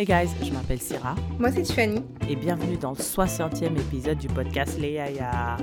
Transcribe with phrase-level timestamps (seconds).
[0.00, 2.02] Hey guys, je m'appelle Syrah Moi, c'est Tiffany.
[2.26, 5.58] et bienvenue dans le 60e épisode du podcast Les Yaya.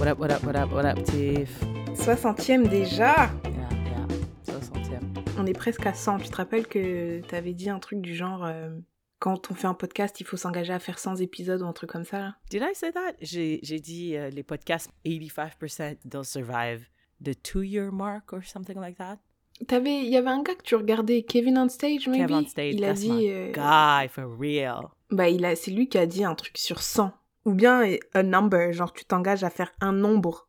[0.00, 1.62] What up, what up, what up, what up, Tiff?
[1.94, 3.30] 60e déjà.
[3.44, 5.00] Yeah, yeah, 60e.
[5.38, 6.18] On est presque à 100.
[6.18, 8.76] Tu te rappelles que t'avais dit un truc du genre euh,
[9.20, 11.90] quand on fait un podcast, il faut s'engager à faire 100 épisodes ou un truc
[11.90, 12.18] comme ça?
[12.18, 13.12] Là Did I say that?
[13.20, 16.88] J'ai dit euh, les podcasts, 85% they'll survive
[17.24, 19.18] the two-year mark or something like that.
[19.66, 22.26] T'avais, il y avait un gars que tu regardais, Kevin on stage, maybe?
[22.28, 24.88] Kevin on stage, il a that's dit, my euh, guy, for real.
[25.10, 27.10] bah il a, c'est lui qui a dit un truc sur 100
[27.46, 30.48] ou bien euh, a number, genre tu t'engages à faire un nombre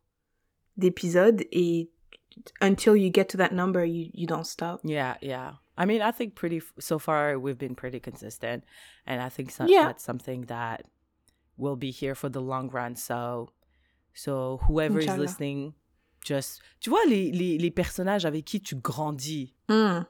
[0.76, 1.90] d'épisodes et
[2.60, 4.80] until you get to that number, you, you don't stop.
[4.84, 5.54] Yeah, yeah.
[5.78, 8.62] I mean, I think pretty so far we've been pretty consistent,
[9.06, 9.86] and I think so, Yeah.
[9.86, 10.82] that's something that
[11.56, 12.94] will be here for the long run.
[12.96, 13.50] So,
[14.12, 15.74] so whoever is listening,
[16.28, 19.54] just tu vois les, les, les personnages avec qui tu grandis.
[19.68, 20.00] Hmm.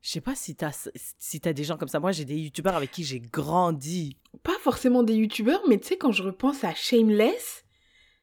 [0.00, 2.00] Je sais pas si t'as si t'as des gens comme ça.
[2.00, 4.16] Moi, j'ai des youtubeurs avec qui j'ai grandi.
[4.42, 7.64] Pas forcément des youtubeurs, mais tu sais quand je repense à Shameless,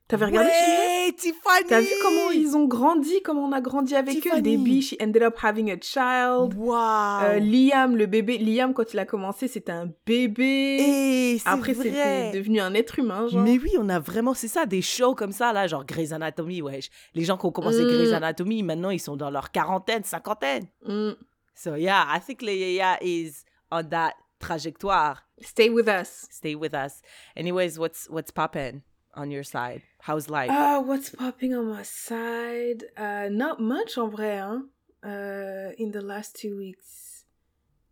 [0.07, 1.67] t'avais regardé ouais, Tiffany.
[1.67, 4.57] T'as vu comment ils ont grandi, comment on a grandi avec eux Tiffany.
[4.57, 6.53] Debbie, she ended up having a child.
[6.55, 7.23] Wow.
[7.23, 10.77] Euh, Liam, le bébé, Liam quand il a commencé, c'était un bébé.
[10.79, 13.41] Et c'est Après, c'était devenu un être humain, genre.
[13.41, 16.61] Mais oui, on a vraiment, c'est ça, des shows comme ça, là, genre Grey's Anatomy,
[16.61, 16.89] wesh.
[17.13, 17.87] Les gens qui ont commencé Mm.
[17.87, 20.65] Grey's Anatomy, maintenant, ils sont dans leur quarantaine, cinquantaine.
[20.85, 21.11] Mm.
[21.55, 25.27] So, yeah, I think Leia is on that trajectoire.
[25.41, 26.27] Stay with us.
[26.29, 27.01] Stay with us.
[27.35, 28.81] Anyways, what's what's poppin'
[29.15, 29.81] on your side?
[29.99, 30.49] How's life?
[30.51, 32.83] Ah, what's popping on my side?
[32.97, 34.69] Uh, not much en vrai, hein.
[35.03, 37.25] Uh, in the last two weeks.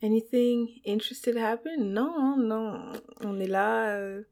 [0.01, 1.93] Anything interested happen?
[1.93, 2.93] No, no.
[3.23, 3.95] On est là.
[3.95, 4.23] euh,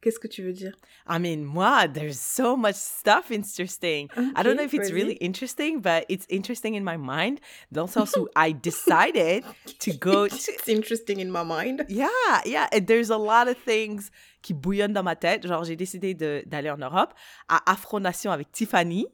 [0.00, 0.72] Qu'est-ce que tu veux dire?
[1.08, 4.08] I mean, moi, there's so much stuff interesting.
[4.36, 7.40] I don't know if it's really interesting, but it's interesting in my mind.
[7.72, 9.42] Dans le sens où I decided
[9.80, 11.84] to go It's interesting in my mind.
[11.88, 12.06] Yeah,
[12.44, 12.68] yeah.
[12.72, 14.10] And there's a lot of things
[14.40, 15.46] qui bouillonnent dans ma tête.
[15.46, 17.12] Genre, j'ai décidé d'aller en Europe
[17.48, 19.06] à Afro Nation avec Tiffany,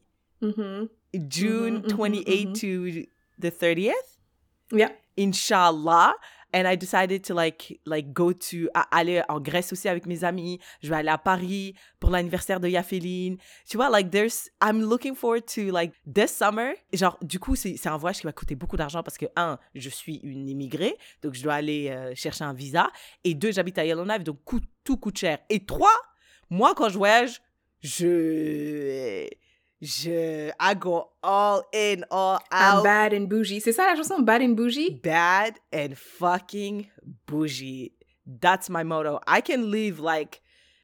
[0.43, 0.89] Mhm.
[1.31, 3.07] June Mhm, mhm, 28 to
[3.41, 3.93] the 30th,
[4.73, 4.91] Yeah.
[5.17, 6.15] Inshallah.
[6.55, 10.23] And I decided to like, like go to, à- aller en Grèce aussi avec mes
[10.23, 10.61] amis.
[10.83, 13.39] Je vais aller à Paris pour l'anniversaire de Yaféline.
[13.69, 16.75] Tu vois, like, there's, I'm looking forward to like this summer.
[16.93, 19.89] Genre, du coup, c'est un voyage qui va coûter beaucoup d'argent parce que, un, je
[19.89, 22.89] suis une immigrée, donc je dois aller euh, chercher un visa.
[23.25, 24.39] Et deux, j'habite à Yellowknife, donc
[24.85, 25.41] tout coûte cher.
[25.51, 25.91] Et trois,
[26.51, 27.43] moi, quand je voyage,
[27.81, 29.29] je.
[29.85, 30.51] Je.
[30.59, 32.85] I go all in, all I'm out.
[32.85, 33.61] bad and bougie.
[33.61, 34.99] C'est ça la chanson Bad and bougie?
[35.03, 36.87] bad and fucking
[37.27, 37.93] bougie.
[38.27, 39.21] That's my motto.
[39.27, 40.41] I can live like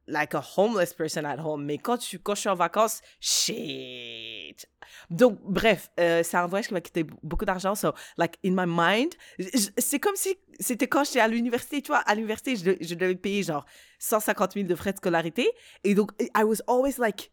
[0.07, 4.67] like a homeless person at home, mais quand, tu, quand je suis en vacances, shit.
[5.09, 7.75] Donc, bref, euh, c'est un voyage qui va coûter beaucoup d'argent.
[7.75, 9.13] So, like, in my mind,
[9.77, 13.43] c'est comme si c'était quand j'étais à l'université, tu vois, à l'université, je devais payer
[13.43, 13.65] genre
[13.99, 15.49] 150 000 de frais de scolarité.
[15.83, 17.31] Et donc, I was always like,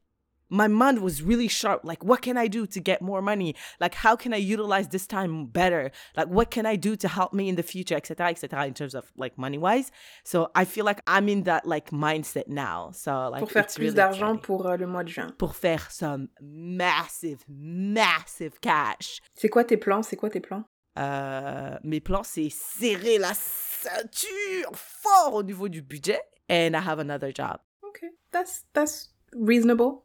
[0.51, 1.81] my mind was really sharp.
[1.85, 3.55] Like, what can I do to get more money?
[3.81, 5.91] Like, how can I utilize this time better?
[6.17, 8.95] Like, what can I do to help me in the future, etc., etc., in terms
[8.95, 9.91] of like money wise?
[10.25, 12.91] So I feel like I'm in that like mindset now.
[12.93, 15.33] So like, Pour faire plus really d'argent pour euh, le mois de juin.
[15.39, 19.21] pour faire some massive, massive cash.
[19.35, 20.03] C'est quoi tes plans?
[20.03, 20.65] C'est quoi tes plans?
[20.99, 26.21] Euh, mes plans, c'est serrer la ceinture fort au niveau du budget.
[26.51, 27.59] And I have another job.
[27.85, 30.05] Okay, that's that's reasonable.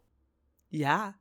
[0.73, 1.13] Yeah.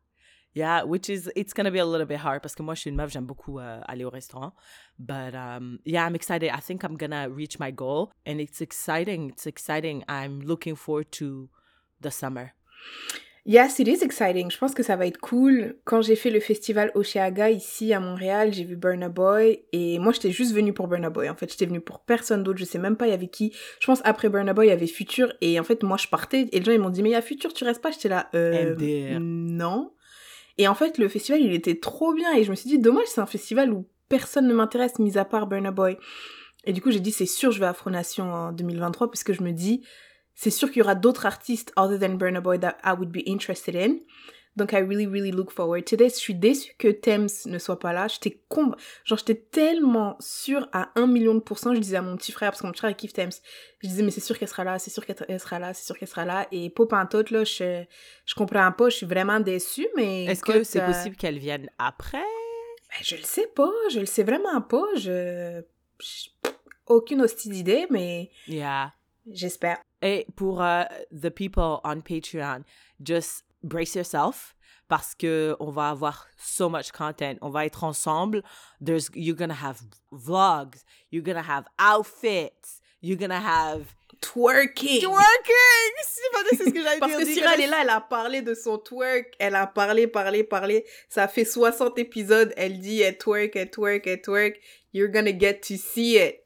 [0.54, 2.90] Yeah, which is, it's to be a little bit hard parce que moi, je suis
[2.90, 4.52] une meuf, j'aime beaucoup euh, aller au restaurant.
[4.98, 6.50] But um, yeah, I'm excited.
[6.50, 8.12] I think I'm to reach my goal.
[8.26, 9.30] And it's exciting.
[9.30, 10.04] It's exciting.
[10.08, 11.48] I'm looking forward to
[12.00, 12.52] the summer.
[13.44, 14.53] Yes, it is exciting.
[14.53, 15.76] Je pense que ça va être cool.
[15.84, 20.12] Quand j'ai fait le festival Oceaga ici à Montréal, j'ai vu Burna Boy et moi
[20.12, 21.28] j'étais juste venue pour Burna Boy.
[21.28, 22.60] En fait, j'étais venue pour personne d'autre.
[22.60, 23.53] Je sais même pas il y avait qui.
[23.80, 26.48] Je pense après Burna Boy il y avait Future et en fait moi je partais
[26.53, 27.91] et les gens ils m'ont dit mais il y a Future, tu restes pas?
[27.91, 29.19] J'étais là euh, MDR.
[29.20, 29.92] non.
[30.56, 33.06] Et en fait le festival il était trop bien et je me suis dit dommage
[33.06, 35.97] c'est un festival où personne ne m'intéresse mis à part Burna Boy.
[36.65, 39.33] Et du coup j'ai dit c'est sûr je vais à Fronation en 2023 parce que
[39.33, 39.83] je me dis
[40.34, 43.22] c'est sûr qu'il y aura d'autres artistes other than Burna Boy that I would be
[43.26, 43.98] interested in.
[44.54, 46.16] Donc I really really look forward to this.
[46.16, 48.06] Je suis déçue que Thames ne soit pas là.
[48.08, 48.74] J'étais con...
[49.04, 51.74] genre j'étais tellement sûre à un million de pourcents.
[51.74, 53.30] Je disais à mon petit frère parce que mon petit frère kiffe Thames.
[53.82, 55.96] Je disais mais c'est sûr qu'elle sera là, c'est sûr qu'elle sera là, c'est sûr
[55.98, 56.48] qu'elle sera là.
[56.52, 57.82] Et pas pantoute là, je
[58.26, 58.90] je comprends pas.
[58.90, 59.88] Je suis vraiment déçue.
[59.96, 62.18] Mais Est-ce que c'est euh, possible qu'elle vienne après?
[62.18, 63.70] ben, je le sais pas.
[63.90, 64.84] Je le sais vraiment pas.
[64.96, 65.62] Je,
[65.98, 66.28] je-
[66.88, 68.92] aucune hostie d'idée, mais Yeah.
[69.30, 69.78] j'espère.
[70.03, 72.65] Et pour uh, the people on Patreon,
[73.03, 74.54] just brace yourself
[74.89, 77.37] parce que on va avoir so much content.
[77.41, 78.43] On va être ensemble.
[78.84, 79.81] There's you're gonna have
[80.13, 80.83] vlogs.
[81.10, 82.81] You're gonna have outfits.
[83.01, 85.01] You're gonna have Twerking.
[85.01, 85.95] twerking.
[86.53, 87.21] C'est ce que j'allais Parce dire.
[87.21, 89.34] que Cyril est là, elle a parlé de son twerk.
[89.39, 90.84] Elle a parlé, parlé, parlé.
[91.09, 92.53] Ça fait 60 épisodes.
[92.57, 94.60] Elle dit, elle twerk, elle twerk, elle twerk.
[94.93, 96.41] You're gonna get to see it.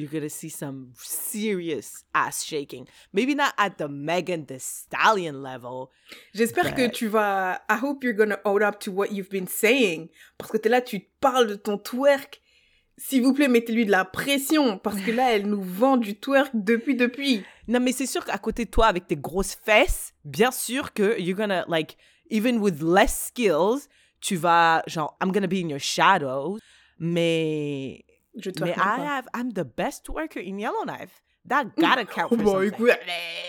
[0.00, 2.86] You're gonna see some serious ass shaking.
[3.12, 5.90] Maybe not at the Megan the Stallion level.
[6.32, 7.60] J'espère que tu vas.
[7.68, 10.08] I hope you're gonna own up to what you've been saying.
[10.38, 12.40] Parce que t'es là, tu parles de ton twerk.
[12.96, 14.78] S'il vous plaît, mettez-lui de la pression.
[14.78, 17.44] Parce que là, elle nous vend du twerk depuis, depuis.
[17.68, 21.20] Non, mais c'est sûr qu'à côté de toi, avec tes grosses fesses, bien sûr que
[21.20, 21.98] you're gonna, like,
[22.30, 23.88] even with less skills,
[24.20, 26.58] tu vas, genre, I'm gonna be in your shadows.
[26.98, 28.04] Mais,
[28.36, 28.96] Je mais I pas.
[28.98, 31.22] have, I'm the best worker in Yellowknife.
[31.46, 32.68] That gotta count for oh Bon, something.
[32.72, 32.90] écoute,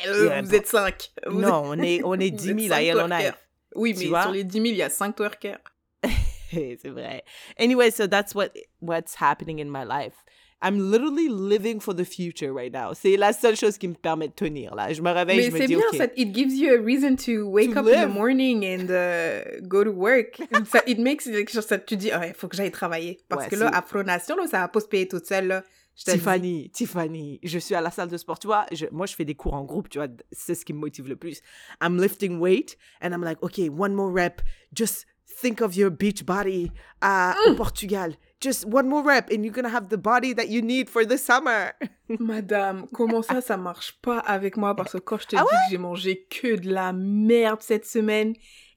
[0.08, 0.56] euh, Yeah, vous bon.
[0.58, 1.12] êtes 5.
[1.32, 3.38] Non, on est, on est 10 000 à Yellowknife.
[3.76, 4.24] Oui, Tu mais vois?
[4.24, 5.60] sur les 10 000, il y a 5 twerkers.
[6.52, 7.24] c'est vrai.
[7.60, 8.50] Anyway, so that's what
[8.82, 10.16] what's happening in my life.
[10.64, 12.94] I'm literally living for the future right now.
[12.94, 14.94] C'est la seule chose qui me permet de tenir là.
[14.94, 17.16] Je me réveille, Mais je me c'est dis bien, ça, it gives you a reason
[17.16, 18.10] to wake To up in live.
[18.10, 20.38] the morning and uh, go to work.
[20.72, 23.20] ça, it makes genre, ça, tu dis, il faut que j'aille travailler.
[23.28, 25.64] Parce Ouais, que là, Afronation, là, ça va pas se payer toute seule, là.
[25.96, 28.40] Tiffany, Tiffany, je suis à la salle de sport.
[28.40, 30.74] Tu vois, je- moi, je fais des cours en groupe, tu vois, c'est ce qui
[30.74, 31.42] me motive le plus.
[31.82, 34.42] I'm lifting weight and I'm like, okay, one more rep.
[34.74, 35.06] Just
[35.40, 37.52] think of your beach body uh, Mm.
[37.52, 38.14] au Portugal.
[38.40, 41.18] Just one more rep and you're gonna have the body that you need for the
[41.18, 41.74] summer.
[42.20, 44.76] Madame, comment ça, ça marche pas avec moi?
[44.76, 47.86] Parce que quand je te Ah dis que j'ai mangé que de la merde cette
[47.86, 48.34] semaine,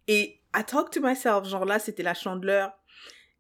[0.07, 2.73] et I talk to myself, genre là, c'était la chandeleur.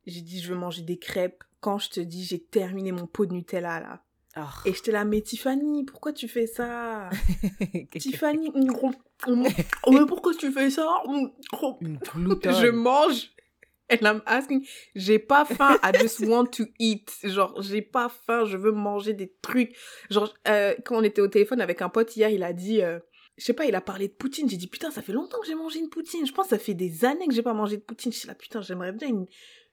[0.07, 1.45] J'ai dit, je veux manger des crêpes.
[1.61, 4.03] Quand je te dis, j'ai terminé mon pot de Nutella, là.
[4.37, 4.41] Oh.
[4.65, 7.09] Et j'étais là, mais Tiffany, pourquoi tu fais ça?
[7.99, 11.03] Tiffany, mais pourquoi tu fais ça?
[11.07, 11.31] Une
[12.13, 13.31] Je mange.
[13.93, 17.13] And I'm asking, j'ai pas faim, I just want to eat.
[17.23, 19.77] Genre, j'ai pas faim, je veux manger des trucs.
[20.09, 22.99] Genre, euh, quand on était au téléphone avec un pote hier, il a dit, euh,
[23.37, 24.49] je sais pas, il a parlé de poutine.
[24.49, 26.27] J'ai dit, putain, ça fait longtemps que j'ai mangé une poutine.
[26.27, 28.11] Je pense que ça fait des années que j'ai pas mangé de poutine.
[28.11, 29.27] Je suis là, putain, j'aimerais bien une,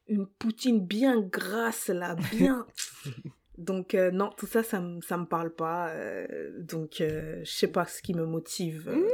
[0.07, 2.67] une poutine bien grasse, là, bien.
[3.61, 5.89] Donc, euh, non, tout ça, ça me, ça me parle pas.
[5.89, 9.07] euh, donc, euh, je sais pas ce qui me motive euh,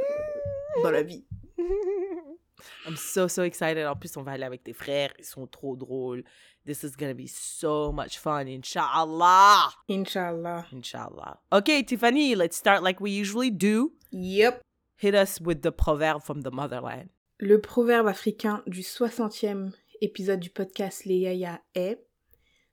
[0.82, 1.26] dans la vie.
[2.86, 3.86] I'm so, so excited.
[3.86, 5.12] En plus, on va aller avec tes frères.
[5.18, 6.24] Ils sont trop drôles.
[6.66, 8.46] This is gonna be so much fun.
[8.46, 9.70] Inch'Allah.
[9.88, 10.66] Inch'Allah.
[10.72, 11.40] Inch'Allah.
[11.52, 13.92] Okay, Tiffany, let's start like we usually do.
[14.12, 14.60] Yep.
[14.96, 17.08] Hit us with the proverb from the motherland.
[17.38, 22.04] Le proverbe africain du 60e épisode du podcast Les Yaya est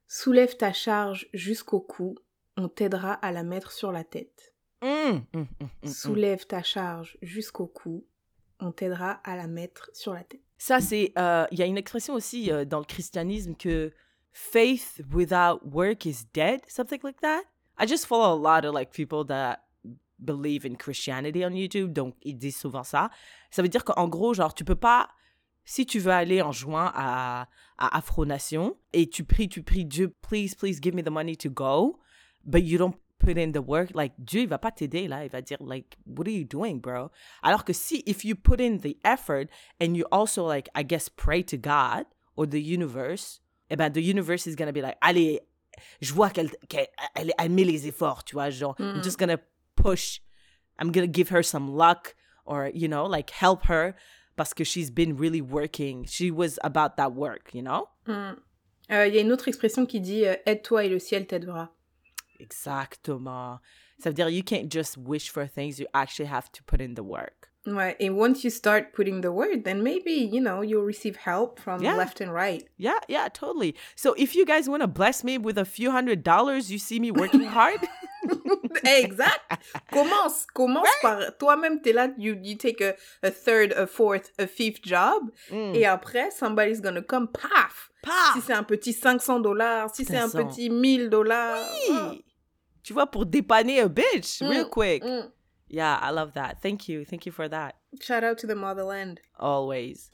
[0.08, 2.16] Soulève ta charge jusqu'au cou,
[2.58, 4.54] on t'aidera à la mettre sur la tête.
[4.82, 5.88] Mm, mm, mm, mm, mm.
[5.88, 8.06] Soulève ta charge jusqu'au cou,
[8.60, 10.42] on t'aidera à la mettre sur la tête.
[10.58, 11.12] Ça, c'est.
[11.18, 13.92] euh, Il y a une expression aussi euh, dans le christianisme que
[14.32, 17.42] faith without work is dead, something like that.
[17.80, 19.60] I just follow a lot of like people that
[20.20, 23.10] believe in Christianity on YouTube, donc ils disent souvent ça.
[23.52, 25.10] Ça veut dire qu'en gros, genre, tu peux pas.
[25.66, 27.48] Si tu veux aller en juin à,
[27.78, 31.50] à Afro-Nation et tu pries, tu pries Dieu, please, please give me the money to
[31.50, 32.00] go,
[32.46, 35.30] but you don't put in the work, like Dieu, il va pas t'aider là, il
[35.32, 37.10] va dire like, what are you doing, bro?
[37.42, 39.48] Alors que si, if you put in the effort
[39.82, 43.42] and you also like, I guess, pray to God or the universe,
[43.72, 45.40] eh ben, the universe is gonna be like, allez,
[46.02, 49.04] je vois qu'elle, qu'elle elle, elle met les efforts, tu vois, genre, I'm Mm.
[49.04, 49.40] just gonna
[49.76, 50.20] push,
[50.80, 53.96] I'm gonna give her some luck or, you know, like help her
[54.36, 56.06] parce que she's been really working.
[56.06, 57.88] She was about that work, you know?
[58.08, 58.36] Hmm.
[58.92, 61.72] Euh, Il y a une autre expression qui dit euh, Aide-toi et le ciel t'aidera.
[62.40, 63.60] Exactement.
[64.00, 66.96] Ça veut dire, you can't just wish for things, you actually have to put in
[66.96, 67.50] the work.
[67.66, 71.60] Ouais, and once you start putting the word, then maybe, you know, you'll receive help
[71.60, 71.96] from Yeah.
[71.96, 72.64] left and right.
[72.78, 73.74] Yeah, yeah, totally.
[73.96, 77.00] So if you guys want to bless me with a few hundred dollars, you see
[77.00, 77.80] me working hard.
[78.84, 79.42] exact.
[79.92, 81.82] Commence, commence par toi-même.
[81.82, 85.74] T'es là, you, you take a, a third, a fourth, a fifth job, Mm.
[85.76, 87.90] et après, somebody's gonna come, paf.
[88.04, 88.34] Paf!
[88.36, 90.48] Si c'est un petit 500 dollars, si c'est un 500.
[90.48, 91.58] petit 1000 dollars.
[91.90, 92.24] Hey!
[92.84, 95.04] Tu vois, pour dépanner a bitch, real Mm, quick.
[95.04, 95.32] mm.
[95.70, 96.58] Yeah, I love that.
[96.62, 97.04] Thank you.
[97.04, 97.74] Thank you for that.
[98.00, 99.20] Shout out to the motherland.
[99.40, 100.12] Always.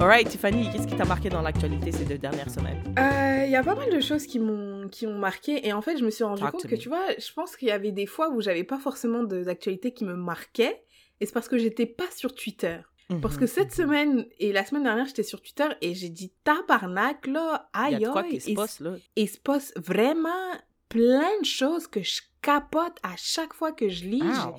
[0.00, 2.82] All right, Tiffany, qu'est-ce qui t'a marqué dans l'actualité ces deux dernières semaines?
[2.98, 5.82] Euh, Il y a pas mal de choses qui m'ont qui m'ont marqué et en
[5.82, 6.80] fait je me suis rendu Talk compte que me.
[6.80, 10.04] tu vois je pense qu'il y avait des fois où j'avais pas forcément d'actualités qui
[10.04, 10.82] me marquaient
[11.20, 12.78] et c'est parce que j'étais pas sur Twitter
[13.22, 13.84] parce que Mhm, cette mhm.
[13.84, 18.04] semaine et la semaine dernière j'étais sur Twitter et j'ai dit tabarnak là Il aïe
[18.06, 18.92] aïe qui se passe, là.
[19.16, 20.52] il se passe vraiment
[20.88, 24.22] plein de choses que je capote à chaque fois que je lis.
[24.24, 24.52] Ah,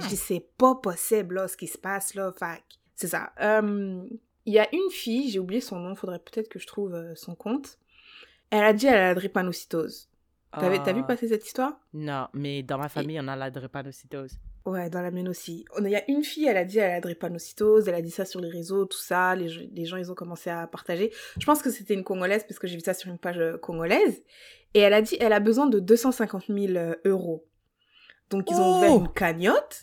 [0.00, 2.32] Je dis, c'est pas possible, là, ce qui se passe, là.
[2.32, 2.44] Que
[2.94, 3.32] c'est ça.
[3.40, 4.02] Euh,
[4.46, 7.14] Il y a une fille, j'ai oublié son nom, faudrait peut-être que je trouve euh,
[7.14, 7.78] son compte.
[8.50, 10.08] Elle a dit elle a la drépanocytose.
[10.52, 11.72] T'as vu Ah, passer cette histoire?
[11.92, 14.38] Non, mais dans ma famille, on a la drépanocytose.
[14.66, 15.64] Ouais, dans la mienne aussi.
[15.80, 18.10] Il y a une fille, elle a dit elle a la drépanocytose, elle a dit
[18.12, 19.34] ça sur les réseaux, tout ça.
[19.34, 21.12] Les, gens- les gens, ils ont commencé à partager.
[21.40, 23.58] Je pense que c'était une Congolaise parce que j'ai vu ça sur une page euh,
[23.58, 24.22] congolaise.
[24.74, 27.44] Et elle a dit elle a besoin de 250 000 euh, euros.
[28.30, 29.82] Donc ils ont Oh ouvert une cagnotte.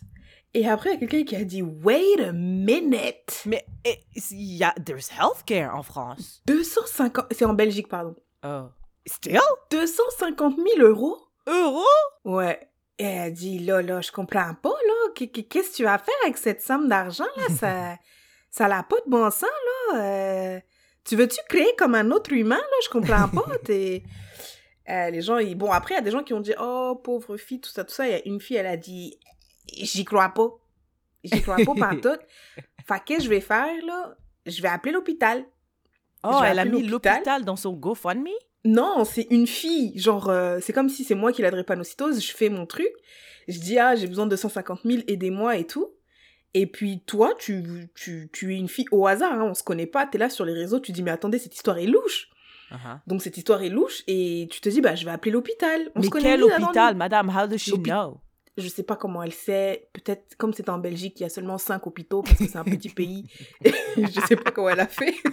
[0.53, 3.99] Et après, il y a quelqu'un qui a dit Wait a minute Mais eh,
[4.31, 6.41] il y a, there's healthcare en France.
[6.47, 7.27] 250.
[7.31, 8.15] C'est en Belgique, pardon.
[8.43, 8.63] Oh.
[9.05, 9.39] Still?
[9.71, 11.17] 250 000 euros?
[11.47, 11.83] Euros?
[12.25, 12.59] Ouais.
[12.99, 15.11] Et elle a dit, là, là, je comprends pas, là.
[15.15, 17.43] Qu- qu- Qu'est-ce que tu vas faire avec cette somme d'argent, là?
[17.59, 17.95] Ça,
[18.51, 19.49] ça n'a pas de bon sens,
[19.93, 19.99] là.
[20.01, 20.59] Euh,
[21.05, 22.77] tu veux-tu créer comme un autre humain, là?
[22.83, 23.57] Je comprends pas.
[23.63, 24.03] T'es...
[24.89, 25.55] Euh, les gens, ils...
[25.55, 27.83] bon, après, il y a des gens qui ont dit, oh, pauvre fille, tout ça,
[27.85, 28.05] tout ça.
[28.07, 29.17] Il y a une fille, elle a dit,
[29.71, 30.49] j'y crois pas.
[31.23, 32.21] J'y crois pas pantoute.
[32.87, 34.15] Fait que je vais faire, là?
[34.45, 35.45] Je vais appeler l'hôpital.
[36.23, 37.43] Oh, elle a mis l'hôpital.
[37.43, 38.27] dans son GoFundMe?
[38.63, 39.97] Non, c'est une fille.
[39.97, 42.23] Genre, euh, c'est comme si c'est moi qui la drépanocytose.
[42.23, 42.91] Je fais mon truc.
[43.47, 45.91] Je dis, ah, j'ai besoin de 250 000, aidez-moi et tout.
[46.53, 49.87] Et puis, toi, tu, tu, tu es une fille au hasard, hein, on se connaît
[49.87, 50.05] pas.
[50.05, 52.29] T'es là sur les réseaux, tu dis, mais attendez, cette histoire est louche.
[52.71, 52.99] Uh-huh.
[53.07, 55.89] Donc, cette histoire est louche et tu te dis, bah, je vais appeler l'hôpital.
[55.95, 57.29] Mais se connaît quel hôpital, madame?
[57.29, 58.19] How does she know?
[58.57, 59.87] Je sais pas comment elle sait.
[59.93, 62.63] Peut-être, comme c'est en Belgique, il y a seulement cinq hôpitaux parce que c'est un
[62.63, 63.25] petit pays.
[63.63, 65.15] je sais pas comment elle a fait.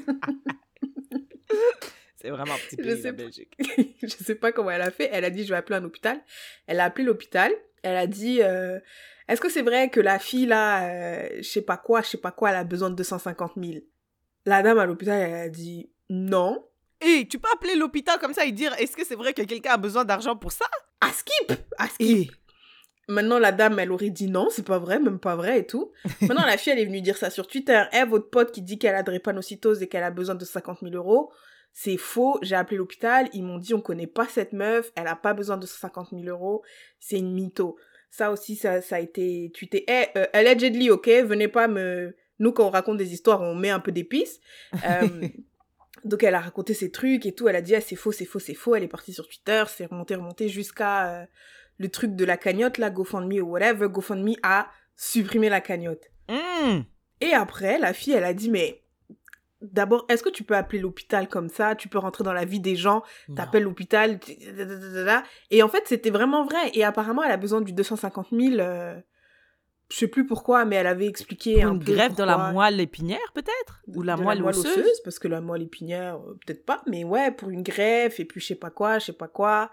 [2.20, 3.22] C'est vraiment un petit Je pays, sais la pas.
[3.22, 3.56] Belgique.
[4.02, 5.08] je sais pas comment elle a fait.
[5.12, 6.20] Elle a dit, je vais appeler un hôpital.
[6.66, 7.52] Elle a appelé l'hôpital.
[7.82, 8.80] Elle a dit, euh,
[9.28, 12.18] est-ce que c'est vrai que la fille, là, euh, je sais pas quoi, je sais
[12.18, 13.84] pas quoi, elle a besoin de 250 000
[14.46, 16.66] La dame à l'hôpital, elle a dit, non.
[17.00, 19.74] Et tu peux appeler l'hôpital comme ça et dire est-ce que c'est vrai que quelqu'un
[19.74, 20.66] a besoin d'argent pour ça?
[21.00, 22.32] À skip À skip
[23.08, 25.92] Maintenant, la dame, elle aurait dit non, c'est pas vrai, même pas vrai et tout.
[26.20, 27.82] Maintenant, la fille, elle est venue dire ça sur Twitter.
[27.92, 30.94] Eh, votre pote qui dit qu'elle a drépanocytose et qu'elle a besoin de 50 000
[30.94, 31.32] euros,
[31.72, 32.38] c'est faux.
[32.42, 35.56] J'ai appelé l'hôpital, ils m'ont dit on connaît pas cette meuf, elle a pas besoin
[35.56, 36.62] de 50 000 euros,
[37.00, 37.76] c'est une mytho.
[38.10, 39.84] Ça aussi, ça, ça a été tweeté.
[39.88, 42.14] Eh, euh, allegedly, ok, venez pas me...
[42.38, 44.40] Nous, quand on raconte des histoires, on met un peu d'épices.
[44.84, 45.28] Euh,
[46.04, 47.48] donc, elle a raconté ses trucs et tout.
[47.48, 48.74] Elle a dit, ah, c'est faux, c'est faux, c'est faux.
[48.74, 51.26] Elle est partie sur Twitter, c'est remonté, remonté jusqu'à euh,
[51.78, 53.88] le truc de la cagnotte, là, GoFundMe ou whatever.
[53.88, 56.10] GoFundMe a supprimé la cagnotte.
[56.28, 56.80] Hmm.
[57.20, 58.82] Et après, la fille, elle a dit, mais
[59.60, 61.74] d'abord, est-ce que tu peux appeler l'hôpital comme ça?
[61.74, 63.02] Tu peux rentrer dans la vie des gens,
[63.34, 64.20] t'appelles l'hôpital,
[65.50, 66.70] et en fait, c'était vraiment vrai.
[66.74, 68.60] Et apparemment, elle a besoin du 250 000.
[68.60, 69.00] euh,
[69.90, 72.52] je sais plus pourquoi, mais elle avait expliqué Pour un une peu greffe de la
[72.52, 73.80] moelle épinière, peut-être?
[73.86, 77.30] Ou la De moelle osseuse, parce que la moelle épinière, euh, peut-être pas, mais ouais,
[77.30, 79.70] pour une greffe, et puis je sais pas quoi, je sais pas quoi,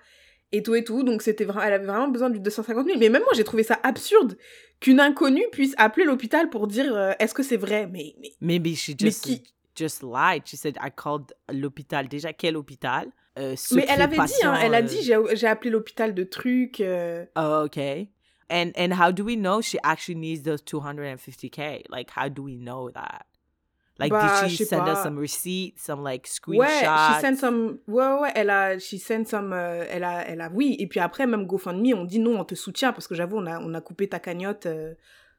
[0.56, 1.04] et tout et tout.
[1.04, 2.98] Donc c'était vraiment, elle avait vraiment besoin du 250 000.
[3.00, 4.38] Mais même moi, j'ai trouvé ça absurde
[4.80, 7.88] qu'une inconnue puisse appeler l'hôpital pour dire euh, est-ce que c'est vrai?
[7.88, 9.44] Mais, mais Maybe she Mais just, qui-
[9.76, 10.44] just lied.
[10.46, 12.08] She said, I called l'hôpital.
[12.08, 13.08] Déjà, quel hôpital?
[13.38, 16.24] Euh, Mais elle avait dit, hein, elle a euh, dit, j'ai j'ai appelé l'hôpital de
[16.24, 16.80] trucs.
[16.80, 18.10] euh, Oh, okay.
[18.50, 21.84] And and how do we know she actually needs those 250k?
[21.90, 23.26] Like, how do we know that?
[23.98, 25.04] Like, Bah, did she send us pas.
[25.04, 27.16] some receipts, some like Ouais, screenshots?
[27.16, 27.80] she sent some.
[27.88, 28.78] Ouais, ouais, elle a.
[28.78, 29.54] She sent some.
[29.54, 30.50] euh, elle a, elle a.
[30.54, 30.76] Oui.
[30.80, 33.46] Et puis après, même GoFundMe, on dit non, on te soutient parce que j'avoue, on
[33.46, 34.94] a, on a coupé ta cagnotte euh,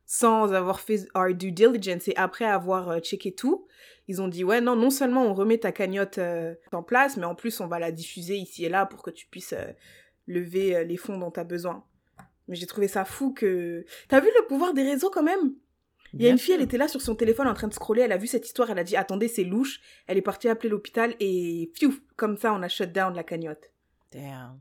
[0.07, 3.67] sans avoir fait our due diligence et après avoir euh, checké tout.
[4.09, 6.19] Ils ont dit ouais, non, non seulement on remet ta cagnotte
[6.73, 9.27] en place, mais en plus on va la diffuser ici et là pour que tu
[9.27, 9.53] puisses
[10.29, 11.85] lever les fonds dont tu as besoin.
[12.49, 13.85] Mais j'ai trouvé ça fou que.
[14.09, 15.55] T'as vu le pouvoir des réseaux quand même?
[16.19, 18.03] Il y a une fille, elle était là sur son téléphone en train de scroller,
[18.03, 19.81] elle a vu cette histoire, elle a dit attendez, c'est louche.
[20.07, 23.71] Elle est partie appeler l'hôpital et pfiou, comme ça on a shut down la cagnotte.
[24.13, 24.61] Damn.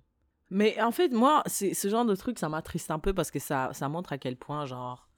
[0.52, 3.72] Mais en fait, moi, ce genre de truc, ça m'attriste un peu parce que ça,
[3.74, 5.10] ça montre à quel point, genre,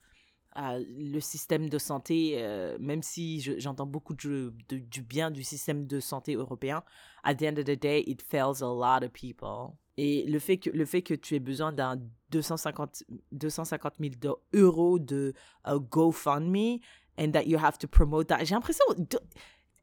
[0.56, 5.30] euh, le système de santé, euh, même si je- j'entends beaucoup de, de- du bien
[5.30, 6.82] du système de santé européen,
[7.24, 9.74] at the end of the day, it fails a lot of people.
[10.00, 12.00] Et le fait que, le fait que tu aies besoin d'un
[12.30, 13.02] 250,
[13.32, 15.34] 250 000 do- euros de
[15.66, 16.78] uh, GoFundMe
[17.18, 18.84] and that you have to promote that, j'ai l'impression,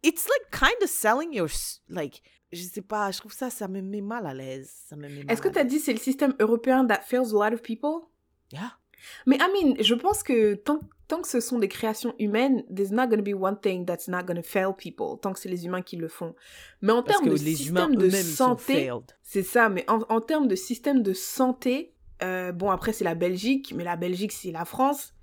[0.02, 1.50] it's like kind of selling your,
[1.90, 2.22] like,
[2.54, 4.86] je sais pas, je trouve ça, ça me met mal à l'aise.
[5.28, 5.72] Est-ce que t'as l'aise.
[5.74, 8.08] dit c'est le système européen that fails a lot of people?
[8.54, 8.78] Yeah.
[9.26, 13.08] Mais Amine, je pense que tant, tant que ce sont des créations humaines, there's not
[13.08, 15.98] gonna be one thing that's not gonna fail people, tant que c'est les humains qui
[15.98, 16.36] le font.
[16.82, 20.56] Mais en termes de les système de santé, c'est ça, mais en, en termes de
[20.56, 21.94] système de santé,
[22.24, 25.14] euh, bon après c'est la Belgique, mais la Belgique c'est la France.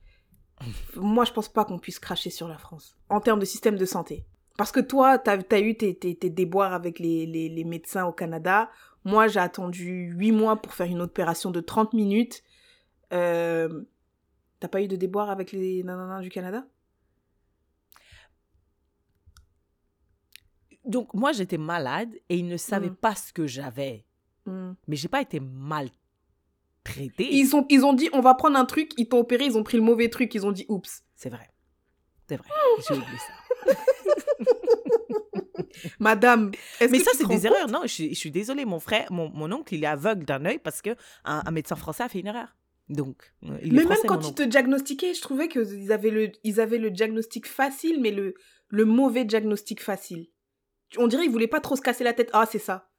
[0.97, 3.87] Moi je pense pas qu'on puisse cracher sur la France, en termes de système de
[3.87, 4.25] santé.
[4.59, 8.05] Parce que toi, t'as as eu tes, tes, tes déboires avec les, les, les médecins
[8.05, 8.71] au Canada.
[9.05, 12.43] Moi, j'ai attendu 8 mois pour faire une opération de 30 minutes.
[13.13, 13.83] Euh,
[14.63, 16.65] T'as pas eu de déboire avec les nananas du Canada?
[20.85, 22.95] Donc, moi, j'étais malade et ils ne savaient Mm.
[22.95, 24.07] pas ce que j'avais.
[24.47, 24.75] Hmm.
[24.87, 25.97] Mais j'ai pas été maltraitée.
[27.35, 29.65] ils, ont, ils ont dit, on va prendre un truc, ils t'ont opéré, ils ont
[29.65, 31.03] pris le mauvais truc, ils ont dit, oups.
[31.17, 31.51] C'est vrai.
[32.29, 32.49] C'est vrai.
[32.89, 33.73] J'ai oublié ça.
[35.99, 37.67] Madame, Mais que ça, c'est des erreurs.
[37.69, 38.65] Non, je suis, je suis désolée.
[38.65, 42.05] Mon frère, mon, mon oncle, il est aveugle d'un œil parce qu'un un médecin français
[42.05, 42.55] a fait une erreur.
[42.93, 46.61] Donc, euh, il Mais même quand ils te diagnostiquaient, je trouvais qu'ils avaient le, ils
[46.61, 48.35] avaient le diagnostic facile, mais le,
[48.69, 50.29] le mauvais diagnostic facile.
[50.99, 52.31] On dirait qu'ils voulaient pas trop se casser la tête.
[52.33, 52.91] Ah, c'est ça.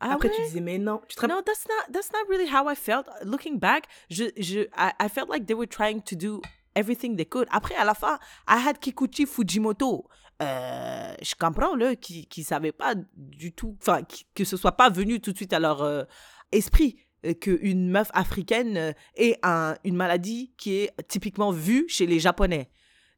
[0.00, 0.34] Ah Après, ouais?
[0.34, 1.00] tu disais, mais non.
[1.06, 3.06] Tu te No, that's not that's not really how I felt.
[3.24, 6.40] Looking back, je, je, I, I felt like they were trying to do
[6.74, 7.46] everything they could.
[7.50, 8.18] Après, à la fin,
[8.48, 10.08] I had Kikuchi Fujimoto.
[10.42, 14.00] Euh, je comprends là qui qui savaient pas du tout, enfin
[14.34, 16.02] que ce soit pas venu tout de suite à leur euh,
[16.50, 16.96] esprit
[17.40, 22.70] qu'une meuf africaine euh, ait un, une maladie qui est typiquement vue chez les Japonais.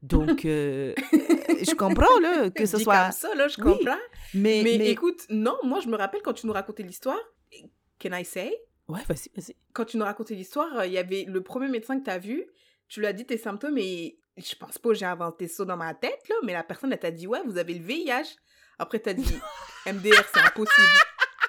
[0.02, 3.02] Donc, euh, je comprends là que ce Dit soit.
[3.04, 3.96] comme ça, là, je Oui, comprends.
[4.34, 7.18] Mais, Mais, mais- écoute, non, moi, je me rappelle quand tu nous racontais l'histoire.
[8.02, 8.54] Can I say?
[8.88, 9.56] Ouais, vas-y, vas-y.
[9.72, 12.18] Quand tu nous racontais l'histoire, euh, il y avait le premier médecin que tu as
[12.18, 12.44] vu.
[12.88, 15.76] Tu lui as dit tes symptômes et je pense pas que j'ai inventé ça dans
[15.78, 18.36] ma tête, là, mais la personne, elle t'a dit, ouais, vous avez le VIH.
[18.78, 19.38] Après, t'as dit,
[19.86, 20.86] MDR, c'est impossible.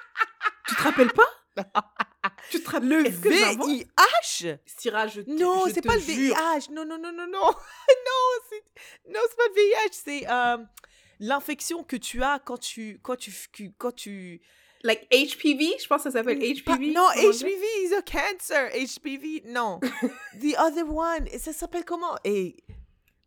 [0.68, 1.64] tu te rappelles pas?
[2.50, 4.58] Tu te rappelles Le VIH.
[4.66, 6.00] Syrah, je te- Non, c'est pas le.
[6.00, 6.70] VIH.
[6.72, 7.40] Non, non, non, non, non.
[7.50, 8.64] non, c'est
[9.12, 9.92] non, c'est pas le VIH.
[9.92, 10.56] C'est euh,
[11.20, 13.32] l'infection que tu as quand tu quand tu
[13.78, 14.40] quand tu
[14.82, 16.62] Like HPV, je pense que ça s'appelle HPV.
[16.64, 17.08] Pas- non.
[17.10, 18.70] HPV is a cancer.
[18.72, 19.80] HPV, non.
[20.40, 22.14] The other one, ça s'appelle comment?
[22.24, 22.56] Et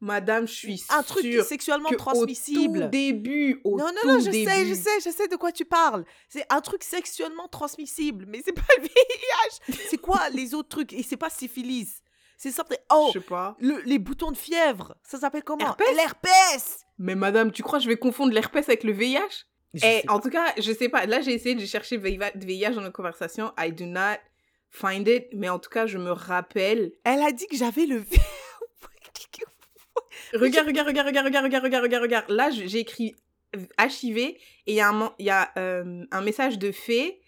[0.02, 2.84] Madame, je suis un truc sûre sexuellement que Au transmissible.
[2.84, 4.50] tout début, au non, non, tout non, je début.
[4.50, 6.06] sais, je sais, je sais de quoi tu parles.
[6.30, 9.78] C'est un truc sexuellement transmissible, mais c'est pas le VIH.
[9.90, 10.94] C'est quoi les autres trucs?
[10.94, 12.02] Et c'est pas syphilis.
[12.38, 12.78] C'est something.
[12.90, 13.58] Oh, Je sais pas.
[13.60, 15.66] le- les boutons de fièvre, ça s'appelle comment?
[15.66, 15.94] Herpès?
[15.96, 19.20] L'herpès Mais madame, tu crois que je vais confondre l'herpès avec le VIH
[19.74, 21.06] Je Eh, en tout cas, je sais pas.
[21.06, 23.52] Là, j'ai essayé de chercher VIH VIH dans nos conversations.
[23.60, 24.16] I do not
[24.70, 25.26] find it.
[25.34, 26.94] Mais en tout cas, je me rappelle.
[27.04, 28.00] Elle a dit que j'avais le
[30.34, 32.30] Regarde, regarde, regarde, regarde, regarde, regarde, regarde, regarde, regarde.
[32.30, 33.16] Là, j'ai écrit
[33.80, 34.38] HIV et
[34.68, 37.22] il y a, un, y a euh, un message de fée.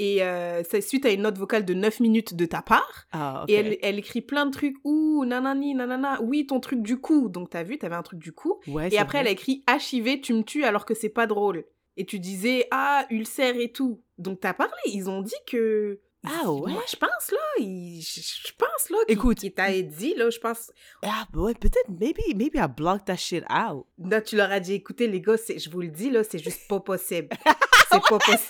[0.00, 3.06] Et euh, c'est suite à une note vocale de 9 minutes de ta part.
[3.10, 3.44] Ah.
[3.48, 4.76] Et elle, elle écrit plein de trucs.
[4.84, 6.20] Ouh, nanani, nanana.
[6.22, 7.28] Oui, ton truc du cou.
[7.28, 8.60] Donc, t'as vu, t'avais un truc du cou.
[8.68, 11.64] Ouais, Et après, elle a écrit HIV, tu me tues alors que c'est pas drôle.
[11.96, 14.00] Et tu disais, ah, ulcère et tout.
[14.18, 14.72] Donc, t'as parlé.
[14.86, 15.98] Ils ont dit que.
[16.26, 16.72] Ah ouais?
[16.72, 17.38] Moi, je pense, là.
[17.58, 18.96] Je pense, là.
[19.06, 19.54] qu'ils- Écoute.
[19.54, 20.72] t'avaient dit, là, je pense.
[21.02, 23.86] Ah, bah ouais, peut-être, maybe, maybe I blocked that shit out.
[23.98, 26.38] Là, tu leur as dit, écoutez, les gars, c'est- je vous le dis, là, c'est
[26.42, 27.28] juste pas possible.
[27.92, 28.40] c'est pas possible.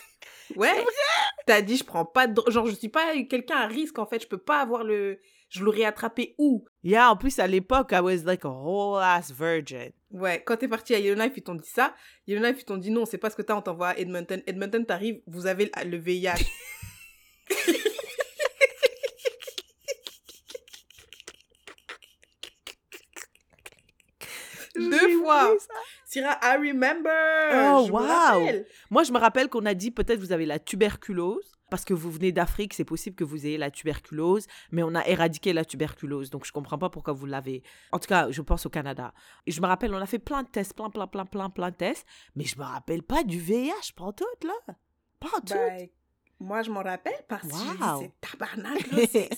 [0.57, 0.85] Ouais.
[1.47, 2.41] T'as dit, je prends pas de.
[2.51, 4.23] Genre, je suis pas quelqu'un à risque, en fait.
[4.23, 5.19] Je peux pas avoir le.
[5.51, 6.65] Je l'aurais attrapé où?
[6.83, 9.93] Yeah, en plus, à l'époque, I was like a whole ass virgin.
[10.11, 11.95] Ouais, quand t'es parti à Yellowknife, ils t'ont dit ça.
[12.27, 14.43] Yellowknife, ils t'ont dit non, c'est pas ce que t'as, on t'envoie à Edmonton.
[14.47, 16.33] Edmonton, t'arrives, vous avez le VIH.
[24.77, 25.57] Deux fois.
[26.07, 27.11] Syrah, I remember.
[27.53, 28.65] Oh, je wow.
[28.91, 31.59] Moi, je me rappelle qu'on a dit peut-être vous avez la tuberculose.
[31.71, 35.07] Parce que vous venez d'Afrique, c'est possible que vous ayez la tuberculose, mais on a
[35.07, 37.63] éradiqué la tuberculose, donc je comprends pas pourquoi vous l'avez.
[37.93, 39.13] En tout cas, je pense au Canada.
[39.47, 41.71] Et je me rappelle, on a fait plein de tests, plein, plein, plein, plein, plein
[41.71, 44.75] de tests, mais je me rappelle pas du VIH, pas en tout, là.
[45.21, 45.53] Pas en tout.
[45.53, 45.89] Ben,
[46.41, 47.99] moi, je m'en rappelle parce que Wow.
[47.99, 48.79] disais, tabarnak,
[49.11, 49.29] c'est-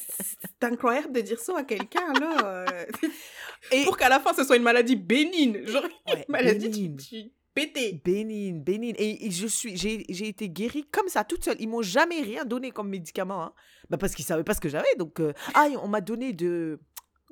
[0.42, 2.64] c'est incroyable de dire ça à quelqu'un, là.
[2.66, 2.86] euh.
[3.72, 5.66] Et- Pour qu'à la fin, ce soit une maladie bénigne.
[5.66, 6.96] Genre, Ouais, une maladie, bénigne.
[6.96, 8.00] tu, tu pété.
[8.04, 8.94] Bénigne, bénigne.
[8.98, 11.56] Et, et je suis, j'ai, été guérie comme ça, toute seule.
[11.60, 13.42] Ils m'ont jamais rien donné comme médicament.
[13.44, 13.52] Hein.
[13.90, 14.94] Bah parce qu'ils savaient pas ce que j'avais.
[14.98, 16.80] Donc, euh, ah, on m'a donné de.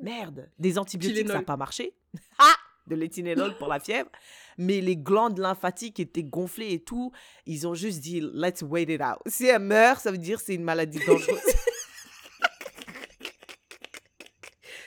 [0.00, 0.48] Merde.
[0.58, 1.94] Des antibiotiques, ça n'a pas marché.
[2.38, 2.54] Ah
[2.88, 4.08] De l'éthylénol pour la fièvre.
[4.56, 7.12] Mais les glandes lymphatiques étaient gonflées et tout.
[7.46, 9.18] Ils ont juste dit, let's wait it out.
[9.26, 11.38] Si elle meurt, ça veut dire c'est une maladie dangereuse.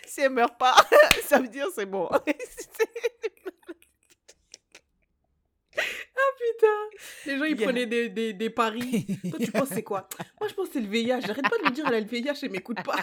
[0.07, 0.75] si elle meurt pas,
[1.25, 2.09] ça veut dire c'est bon.
[6.53, 6.67] Putain.
[7.27, 7.67] Les gens, ils Yeah.
[7.67, 9.05] prenaient des, des, des paris.
[9.29, 10.07] Toi, tu penses c'est quoi?
[10.39, 11.21] Moi, je pense c'est le VIH.
[11.27, 12.95] J'arrête pas de lui dire, elle a le VIH et m'écoute pas.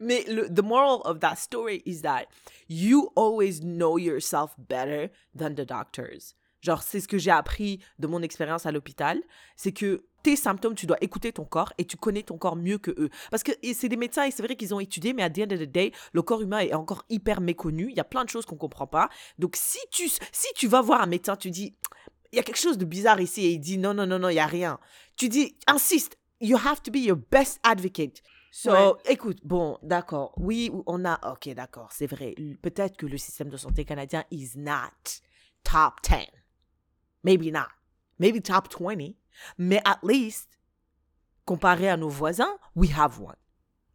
[0.00, 2.26] Mais le, the moral of that story is that
[2.68, 6.34] you always know yourself better than the doctors.
[6.62, 9.22] Genre, c'est ce que j'ai appris de mon expérience à l'hôpital,
[9.56, 12.76] c'est que tes symptômes, tu dois écouter ton corps et tu connais ton corps mieux
[12.76, 13.08] que eux.
[13.30, 15.52] Parce que c'est des médecins et c'est vrai qu'ils ont étudié, mais à the end
[15.52, 17.88] of the day, le corps humain est encore hyper méconnu.
[17.90, 19.08] Il y a plein de choses qu'on comprend pas.
[19.38, 21.74] Donc, si tu, si tu vas voir un médecin, tu dis,
[22.32, 23.46] il y a quelque chose de bizarre ici.
[23.46, 24.78] Et il dit, non, non, non, non, il y a rien.
[25.16, 26.16] Tu dis, insiste.
[26.42, 28.22] You have to be your best advocate.
[28.50, 28.92] So, Ouais.
[29.12, 30.32] écoute, bon, d'accord.
[30.36, 31.32] Oui, on a.
[31.32, 32.34] Ok, d'accord, c'est vrai.
[32.62, 35.20] Peut-être que le système de santé canadien is not
[35.62, 36.26] top 10.
[37.22, 37.68] Maybe not.
[38.18, 39.14] Maybe top 20.
[39.58, 40.58] Mais at least,
[41.44, 43.36] comparé à nos voisins, we have one.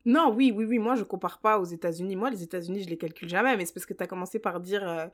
[0.06, 2.16] Non, oui, oui, oui, moi je compare pas aux États-Unis.
[2.16, 4.60] Moi, les États-Unis, je les calcule jamais, mais c'est parce que tu as commencé par
[4.60, 5.08] dire euh,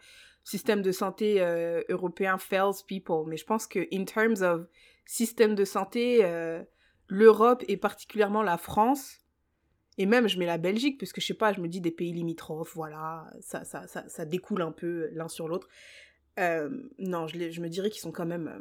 [0.44, 3.24] système de santé euh, européen fails people.
[3.28, 4.68] Mais je pense que, in terms of
[5.06, 6.62] système de santé, euh,
[7.08, 9.21] l'Europe et particulièrement la France,
[9.98, 12.14] et même je mets la Belgique, puisque je sais pas, je me dis des pays
[12.14, 15.68] limitrophes, voilà, ça, ça, ça, ça découle un peu l'un sur l'autre.
[16.40, 18.60] Euh, non, je, je me dirais qu'ils sont quand même, euh,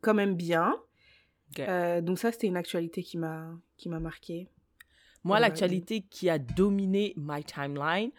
[0.00, 0.80] quand même bien.
[1.58, 4.48] Euh, donc ça, c'était une actualité qui m'a qui m'a marqué.
[5.22, 8.10] Moi, l'actualité qui a dominé my timeline,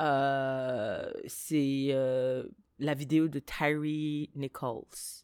[0.00, 2.44] euh, c'est euh,
[2.78, 5.23] la vidéo de Tyree Nichols.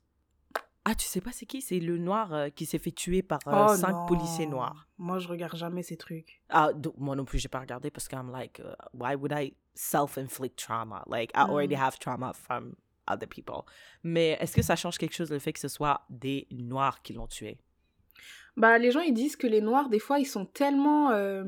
[0.85, 1.61] Ah, tu sais pas c'est qui?
[1.61, 4.07] C'est le noir euh, qui s'est fait tuer par euh, Oh cinq non.
[4.07, 4.89] policiers noirs.
[4.99, 6.43] Moi, je regarde jamais ces trucs.
[6.49, 9.33] Ah, donc, moi non plus, j'ai pas regardé parce que I'm like, uh, why would
[9.35, 11.05] I self-inflict trauma?
[11.07, 11.81] Like, I already Mm.
[11.83, 12.75] have trauma from
[13.07, 13.65] other people.
[14.03, 17.13] Mais est-ce que ça change quelque chose le fait que ce soit des noirs qui
[17.13, 17.59] l'ont tué?
[18.57, 21.11] Bah, les gens, ils disent que les noirs, des fois, ils sont tellement...
[21.11, 21.45] euh,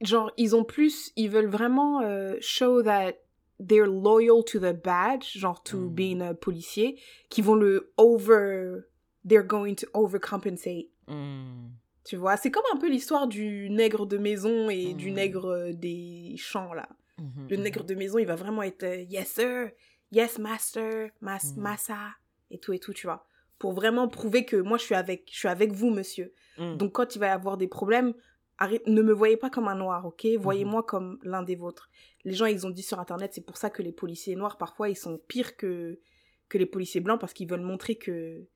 [0.00, 1.12] genre, ils ont plus...
[1.16, 3.14] Ils veulent vraiment euh, show that
[3.60, 5.94] they're loyal to the badge, genre to Mm.
[5.94, 8.84] being a policier, qui vont le over...
[9.26, 10.90] They're going to overcompensate.
[11.06, 11.70] Hmm.
[12.04, 15.14] Tu vois, c'est comme un peu l'histoire du nègre de maison et du Mm.
[15.14, 16.88] nègre euh, des champs, là.
[17.18, 17.62] Mhm, Le mhm.
[17.64, 19.70] nègre de maison, il va vraiment être euh, yes sir,
[20.12, 21.98] yes master, mas massa
[22.50, 23.26] et tout et tout, tu vois.
[23.58, 26.32] Pour vraiment prouver que moi je suis avec, je suis avec vous, monsieur.
[26.58, 26.76] Mm.
[26.76, 28.14] Donc quand il va y avoir des problèmes,
[28.86, 30.24] ne me voyez pas comme un noir, ok?
[30.24, 30.36] Mhm.
[30.36, 31.90] Voyez-moi comme l'un des vôtres.
[32.28, 34.88] Les gens, ils ont dit sur internet, c'est pour ça que les policiers noirs parfois
[34.90, 35.98] ils sont pires que
[36.48, 38.46] que les policiers blancs parce qu'ils veulent montrer que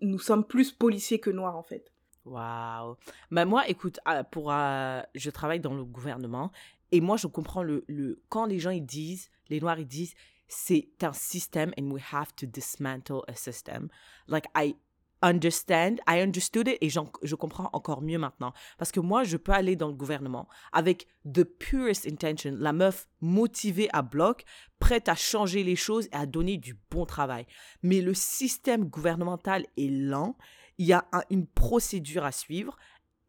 [0.00, 1.92] nous sommes plus policiers que noirs en fait.
[2.24, 2.96] Waouh.
[3.30, 6.52] Mais moi, écoute, euh, pour, euh, je travaille dans le gouvernement
[6.92, 10.14] et moi, je comprends le, le quand les gens ils disent, les Noirs ils disent,
[10.46, 13.88] c'est un système and we have to dismantle a system.
[14.26, 14.76] Like I
[15.22, 19.52] understand, I understood it et je comprends encore mieux maintenant parce que moi, je peux
[19.52, 24.44] aller dans le gouvernement avec the purest intention, la meuf motivée à bloc,
[24.78, 27.46] prête à changer les choses et à donner du bon travail.
[27.82, 30.36] Mais le système gouvernemental est lent
[30.78, 32.76] il y a un- une procédure à suivre.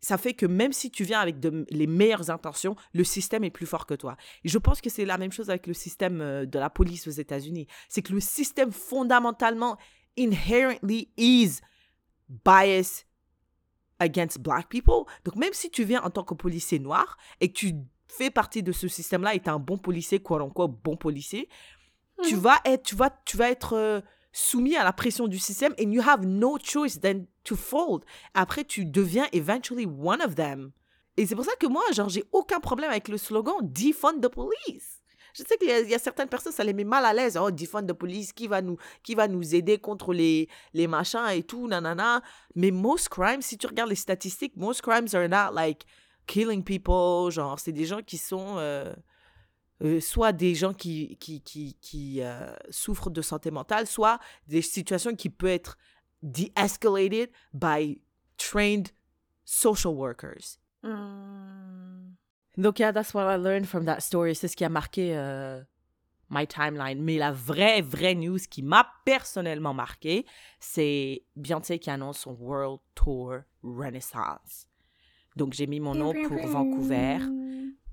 [0.01, 1.37] Ça fait que même si tu viens avec
[1.71, 4.15] les meilleures intentions, le système est plus fort que toi.
[4.45, 7.07] Et je pense que c'est la même chose avec le système euh, de la police
[7.07, 7.67] aux États-Unis.
[7.89, 9.77] C'est que le système fondamentalement,
[10.15, 11.59] inherently, is
[12.29, 13.05] biased
[13.99, 15.05] against black people.
[15.25, 17.73] Donc même si tu viens en tant que policier noir et que tu
[18.07, 20.95] fais partie de ce système-là et tu es un bon policier, quoi en quoi bon
[20.95, 21.49] policier,
[22.23, 22.41] tu Mhm.
[22.41, 25.91] vas être, tu vas, tu vas être euh, soumis à la pression du système and
[25.91, 28.03] you have no choice than to fold.
[28.33, 30.71] Après, tu deviens eventually one of them.
[31.17, 34.29] Et c'est pour ça que moi, genre, j'ai aucun problème avec le slogan defund the
[34.29, 34.98] police.
[35.33, 37.37] Je sais qu'il y, a- certaines personnes, ça les met mal à l'aise.
[37.41, 41.25] Oh, defund the police, qui va nous, qui va nous aider contre les, les machins
[41.31, 42.21] et tout, nanana.
[42.55, 45.85] Mais most crimes, si tu regardes les statistiques, most crimes are not like
[46.27, 47.31] killing people.
[47.31, 48.55] Genre, c'est des gens qui sont.
[48.57, 48.93] euh,
[49.81, 54.61] euh, soit des gens qui, qui, qui, qui euh, souffrent de santé mentale, soit des
[54.61, 55.77] situations qui peuvent être
[56.21, 58.01] de-escalated by
[58.35, 58.89] trained
[59.45, 60.57] social workers.
[60.83, 61.88] Hmm.
[62.59, 64.35] Donc, yeah, that's what I learned from that story.
[64.35, 65.61] C'est ce qui a marqué euh,
[66.29, 67.01] my timeline.
[67.01, 70.25] Mais la vraie, vraie news qui m'a personnellement marqué,
[70.59, 74.67] c'est Beyoncé qui annonce son World Tour Renaissance.
[75.37, 77.19] Donc, j'ai mis mon nom pour Vancouver.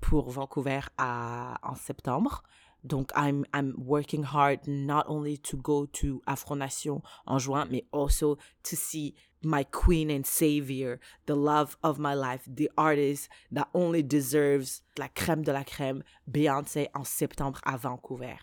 [0.01, 2.43] pour Vancouver à, en septembre.
[2.83, 8.37] Donc, I'm, I'm working hard not only to go to Afronation en juin, mais also
[8.63, 14.03] to see my queen and savior, the love of my life, the artist that only
[14.03, 18.37] deserves la crème de la crème, Beyoncé en septembre à Vancouver.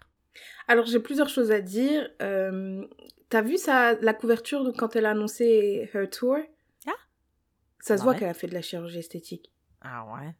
[0.66, 2.08] Alors j'ai plusieurs choses à dire.
[2.22, 2.84] Euh,
[3.34, 6.36] T'as vu ça, la couverture quand elle a annoncé her tour?
[6.86, 6.92] Ah.
[7.80, 9.52] Ça se voit qu'elle a fait de la chirurgie esthétique.
[9.80, 10.34] Ah ouais?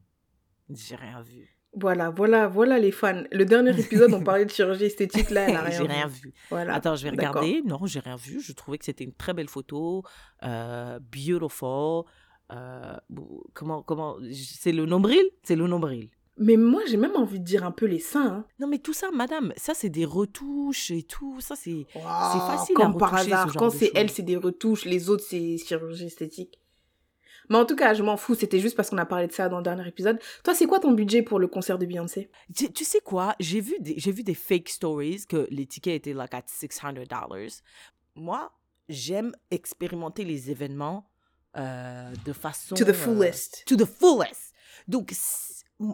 [0.70, 1.53] J'ai rien vu.
[1.76, 3.22] Voilà, voilà, voilà les fans.
[3.32, 6.32] Le dernier épisode, on parlait de chirurgie esthétique, là, elle a rien j'ai rien vu.
[6.50, 6.74] Voilà.
[6.74, 7.42] Attends, je vais D'accord.
[7.42, 7.62] regarder.
[7.64, 8.40] Non, j'ai rien vu.
[8.40, 10.02] Je trouvais que c'était une très belle photo.
[10.42, 12.04] Euh, beautiful.
[12.52, 12.96] Euh,
[13.54, 14.16] comment, comment,
[14.60, 15.22] c'est le nombril?
[15.42, 16.10] C'est le nombril.
[16.36, 18.26] Mais moi, j'ai même envie de dire un peu les seins.
[18.26, 18.44] hein.
[18.58, 21.40] Non, mais tout ça, madame, ça, c'est des retouches et tout.
[21.40, 21.86] Ça, c'est.
[21.94, 23.48] Waouh, facile à Comme par retoucher, ce hasard.
[23.52, 24.84] genre Quand de c'est elle, c'est des retouches.
[24.84, 26.58] Les autres, c'est chirurgie esthétique.
[27.50, 28.34] Mais en tout cas, je m'en fous.
[28.34, 30.18] C'était juste parce qu'on a parlé de ça dans le dernier épisode.
[30.42, 32.30] Toi, c'est quoi ton budget pour le concert de Beyoncé?
[32.56, 33.34] Tu, tu sais quoi?
[33.40, 37.60] J'ai vu, des, j'ai vu des fake stories que les tickets étaient like at $600.
[38.16, 38.52] moi,
[38.88, 41.08] j'aime expérimenter les événements
[41.56, 42.74] euh, de façon.
[42.74, 43.64] To the euh, fullest.
[43.66, 44.52] to the fullest.
[44.88, 45.12] Donc,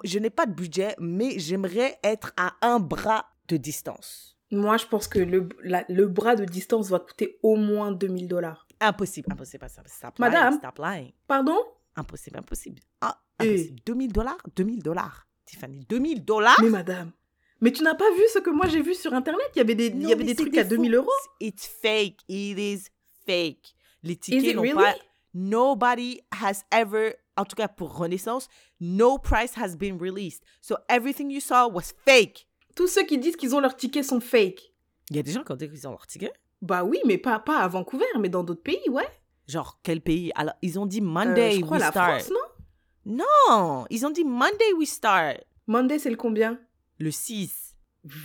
[0.05, 4.37] je n'ai pas de budget, mais j'aimerais être à un bras de distance.
[4.53, 8.27] Moi, je pense que le, la- le bras de distance va coûter au moins 2000
[8.27, 8.67] dollars.
[8.81, 9.89] Impossible, impossible, impossible.
[9.89, 10.55] Stop Madame?
[10.55, 11.13] lying, stop lying.
[11.27, 11.59] Pardon?
[11.97, 12.81] Impossible, impossible.
[13.01, 13.81] Ah, impossible.
[13.85, 15.27] 2000 dollars 2000 dollars.
[15.45, 16.57] Tiffany, 2000 dollars?
[16.63, 17.13] Mais madame.
[17.61, 19.47] Mais tu n'as pas vu ce que moi j'ai vu sur internet?
[19.55, 21.11] Il y avait des, il y avait des trucs à 2000 euros?
[21.41, 22.17] It's fake.
[22.29, 22.85] It is
[23.27, 23.75] fake.
[24.03, 24.75] Les tickets n'ont really?
[24.75, 24.95] pas.
[25.35, 28.49] Nobody has ever, en tout cas pour Renaissance,
[28.81, 30.43] no price has been released.
[30.61, 32.47] So everything you saw was fake.
[32.75, 34.73] Tous ceux qui disent qu'ils ont leurs tickets sont fake.
[35.11, 36.33] Il y a des gens qui ont dit qu'ils ont leur ticket.
[36.63, 39.09] Bah oui, mais pas, pas à Vancouver, mais dans d'autres pays, ouais.
[39.49, 40.31] Genre, quel pays?
[40.35, 42.21] Alors, ils ont dit Euh, Monday je crois we la start.
[42.23, 43.23] France, non?
[43.25, 45.39] Non, ils ont dit Monday we start.
[45.67, 46.59] Monday, c'est le combien?
[46.99, 47.75] Le 6.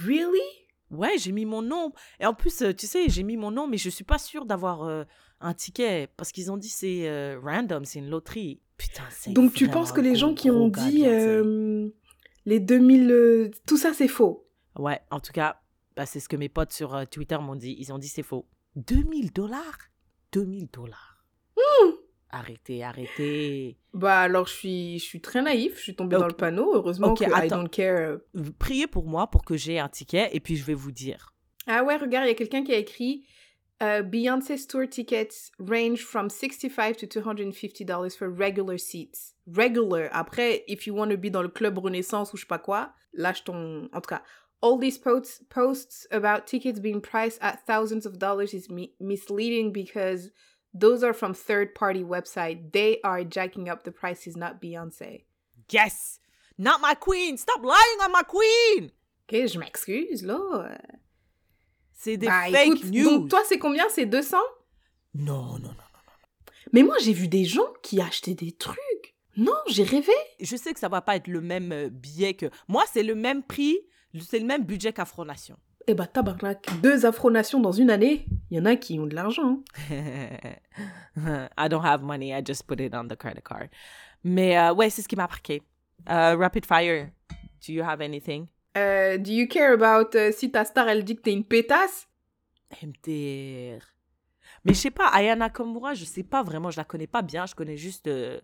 [0.06, 0.40] Really?
[0.92, 1.94] Ouais, j'ai mis mon nom.
[2.20, 4.46] Et en plus, euh, tu sais, j'ai mis mon nom, mais je suis pas sûre
[4.46, 5.04] d'avoir euh,
[5.42, 8.62] un ticket parce qu'ils ont dit c'est euh, random, c'est une loterie.
[8.78, 9.32] Putain, c'est.
[9.32, 11.90] Donc tu penses que les gens qui ont dit euh,
[12.46, 13.12] les 2000...
[13.12, 14.48] euh, tout ça, c'est faux?
[14.78, 15.62] Ouais, en tout cas,
[15.96, 17.76] bah, c'est ce que mes potes sur euh, Twitter m'ont dit.
[17.80, 18.48] Ils ont dit c'est faux.
[18.76, 19.78] 2000 dollars?
[20.34, 21.26] 2000 dollars.
[22.30, 23.78] Arrêtez, arrêtez.
[23.94, 26.74] Bah alors, je suis, je suis très naïf, je suis tombée dans le panneau.
[26.76, 27.60] Heureusement que I attends.
[27.64, 28.20] don't care.
[28.36, 28.52] euh.
[28.60, 31.34] Priez pour moi pour que j'ai un ticket et puis je vais vous dire.
[31.66, 33.26] Ah ouais, regarde, il y a quelqu'un qui a écrit
[33.82, 39.36] euh, Beyoncé's tour tickets range from 65 to 250 dollars for regular seats.
[39.48, 40.10] Regular.
[40.12, 42.92] Après, if you want to be dans le club Renaissance ou je sais pas quoi,
[43.14, 43.88] lâche ton.
[43.94, 44.24] En tout cas,
[44.62, 49.72] all these posts, posts about tickets being priced at thousands of dollars is mi- misleading
[49.72, 50.32] because
[50.74, 52.72] those are from third party website.
[52.72, 55.24] They are jacking up the prices, not Beyoncé.
[55.72, 56.20] Yes!
[56.58, 57.38] Not my queen!
[57.38, 58.92] Stop lying on my queen!
[59.28, 60.78] Ok, je m'excuse là.
[61.92, 63.04] C'est des Bah, fake écoute, news.
[63.04, 63.88] Donc toi, c'est combien?
[63.90, 64.38] C'est 200
[65.16, 65.76] Non, non, non.
[66.72, 69.16] Mais moi, j'ai vu des gens qui achetaient des trucs.
[69.38, 70.12] Non, j'ai rêvé.
[70.40, 72.48] Je sais que ça va pas être le même euh, billet que.
[72.68, 73.78] Moi, c'est le même prix,
[74.22, 75.58] c'est le même budget qu'Afronation.
[75.88, 76.68] Eh bah, tabarnak.
[76.82, 79.62] Deux afronations dans une année, il y en a qui ont de l'argent.
[79.92, 81.48] hein.
[81.58, 83.68] I don't have money, I just put it on the credit card.
[84.24, 85.62] Mais euh, ouais, c'est ce qui m'a marqué.
[86.10, 87.10] Euh, rapid fire,
[87.66, 88.48] do you have anything?
[88.78, 92.08] Euh, do you care about euh, si ta star, elle dit que t'es une pétasse?
[92.82, 93.80] MDR.
[94.66, 97.46] Mais je sais pas, Ayana Komura, je sais pas vraiment, je la connais pas bien,
[97.46, 98.40] je connais juste euh,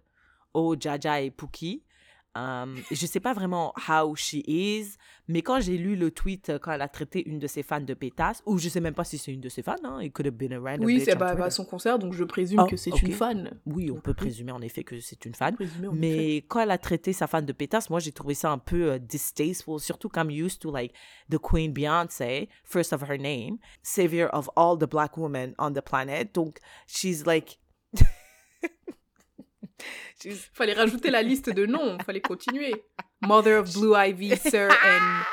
[0.54, 1.84] Oh, Jaja et Pookie.
[2.34, 4.96] Um, je sais pas vraiment how she is,
[5.28, 7.82] mais quand j'ai lu le tweet euh, quand elle a traité une de ses fans
[7.82, 10.14] de pétasse, ou je sais même pas si c'est une de ses fans, hein, it
[10.14, 11.50] could have been a random Oui, c'est on bah, bah, Twitter.
[11.52, 13.60] son concert, donc je présume Oh, que c'est une fan.
[13.66, 15.56] Oui, on peut présumer en effet que c'est une fan.
[15.60, 15.88] Effet.
[15.92, 18.94] Mais quand elle a traité sa fan de pétasse, moi j'ai trouvé ça un peu
[18.94, 20.94] euh, distasteful, surtout comme used to like
[21.30, 25.82] the Queen Beyoncé, first of her name, savior of all the black women on the
[25.82, 26.34] planet.
[26.34, 27.60] Donc she's like,
[30.22, 32.74] she's Fallait rajouter la liste de noms, fallait continuer.
[33.22, 35.26] Mother of Blue Ivy, Sir, and,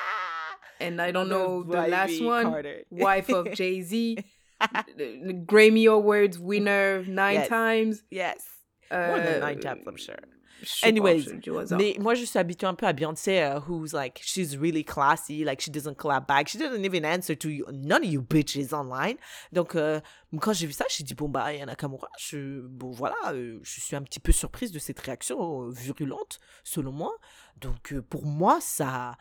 [0.80, 2.44] and I don't know the last one.
[2.44, 2.82] Carter.
[2.90, 4.18] Wife of Jay-Z.
[5.46, 7.48] Grammy Awards winner nine Yes.
[7.48, 8.02] times.
[8.10, 8.42] Yes,
[8.90, 10.16] more than nine times, I'm sure.
[10.82, 11.24] Anyways.
[11.76, 15.44] Mais moi, je suis habituée un peu à Beyoncé, uh, who's like, she's really classy,
[15.44, 18.72] like she doesn't clap back, she doesn't even answer to you, none of you bitches
[18.74, 19.16] online.
[19.52, 20.00] Donc, euh,
[20.40, 23.80] quand j'ai vu ça, j'ai dit, bon, bah, Yana Nakamura, je, bon, voilà, euh, je
[23.80, 27.14] suis un petit peu surprise de cette réaction euh, virulente, selon moi.
[27.60, 29.16] Donc, pour moi, ça,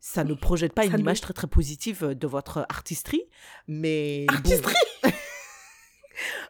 [0.00, 3.24] ça ne projette pas Ça une ne- image très, très positive de votre artistrie,
[3.66, 4.26] mais.
[4.28, 4.50] bon.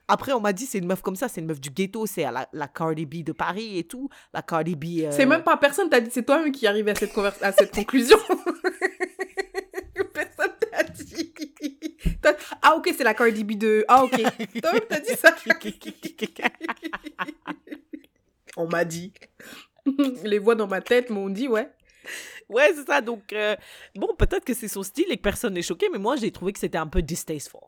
[0.07, 2.23] Après, on m'a dit, c'est une meuf comme ça, c'est une meuf du ghetto, c'est
[2.23, 4.09] la, la Cardi B de Paris et tout.
[4.33, 5.03] La Cardi B.
[5.05, 7.75] euh, C'est même pas personne t'a dit, c'est toi-même qui arrive à cette, à cette
[7.75, 8.19] conclusion.
[10.15, 11.35] personne t'a dit.
[12.63, 13.85] Ah ok, c'est la Cardi B de...
[13.89, 14.13] Ah ok.
[14.63, 15.35] Toi-même t'as dit ça.
[18.57, 19.13] On m'a dit.
[20.25, 21.69] Les voix dans ma tête m'ont dit, ouais.
[22.49, 23.01] Ouais, c'est ça.
[23.01, 23.55] Donc, euh,
[23.95, 26.53] bon, peut-être que c'est son style et que personne n'est choqué, mais moi, j'ai trouvé
[26.53, 27.61] que c'était un peu distasteful.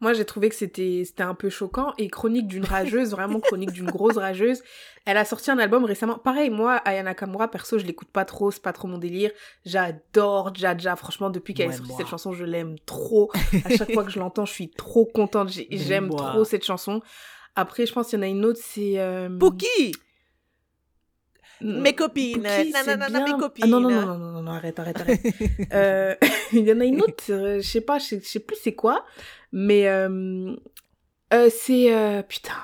[0.00, 1.92] Moi, j'ai trouvé que c'était c'était un peu choquant.
[1.98, 4.62] Et Chronique d'une rageuse, vraiment Chronique d'une grosse rageuse.
[5.04, 6.18] Elle a sorti un album récemment.
[6.18, 9.30] Pareil, moi, Ayana Nakamura, perso, je l'écoute pas trop, c'est pas trop mon délire.
[9.66, 10.96] J'adore Jaja.
[10.96, 11.98] Franchement, depuis qu'elle Ouais, a sorti moi.
[11.98, 13.30] cette chanson, je l'aime trop.
[13.64, 15.50] À chaque fois que je l'entends, je suis trop contente.
[15.70, 17.02] J'aime trop cette chanson.
[17.56, 18.98] Après, je pense qu'il y en a une autre, c'est...
[18.98, 19.28] Euh...
[19.38, 19.92] Pookie
[21.60, 22.42] Mes copines.
[22.42, 23.36] Pookie, Non, c'est non, non, non, bien.
[23.36, 24.00] mes Ah non, non, copines.
[24.00, 25.20] non, non, non, non, non, arrête, arrête, arrête.
[25.74, 26.14] Euh,
[26.52, 29.04] Il y en a une autre, euh, je sais pas, je sais plus c'est quoi,
[29.52, 30.54] mais euh,
[31.32, 31.94] euh, c'est...
[31.94, 32.54] euh, putain,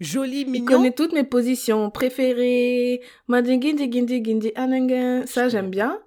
[0.00, 0.66] Joli, il mignon.
[0.66, 3.00] connaît toutes mes positions préférées.
[5.26, 6.00] Ça, j'aime bien.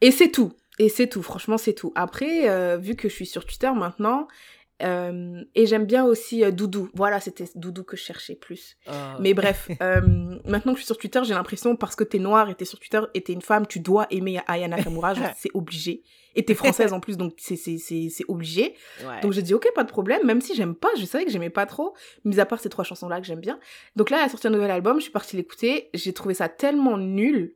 [0.00, 0.52] Et c'est tout.
[0.78, 1.92] Et c'est tout, franchement, c'est tout.
[1.94, 4.26] Après, vu que je suis sur Twitter maintenant,
[4.82, 6.90] Euh, et j'aime bien aussi euh, Doudou.
[6.94, 8.76] Voilà, c'était Doudou que je cherchais plus.
[8.88, 8.92] Oh.
[9.20, 10.00] Mais bref, euh,
[10.44, 12.78] maintenant que je suis sur Twitter, j'ai l'impression parce que t'es noire et t'es sur
[12.78, 15.14] Twitter et t'es une femme, tu dois aimer Aya Nakamura.
[15.36, 16.02] c'est obligé.
[16.34, 18.74] Et t'es française en plus, donc c'est c'est c'est c'est obligé.
[19.06, 19.20] Ouais.
[19.20, 21.50] Donc j'ai dit ok, pas de problème, même si j'aime pas, je savais que j'aimais
[21.50, 23.60] pas trop, mis à part ces trois chansons là que j'aime bien.
[23.96, 26.48] Donc là, elle a sorti un nouvel album, je suis partie l'écouter, j'ai trouvé ça
[26.48, 27.54] tellement nul.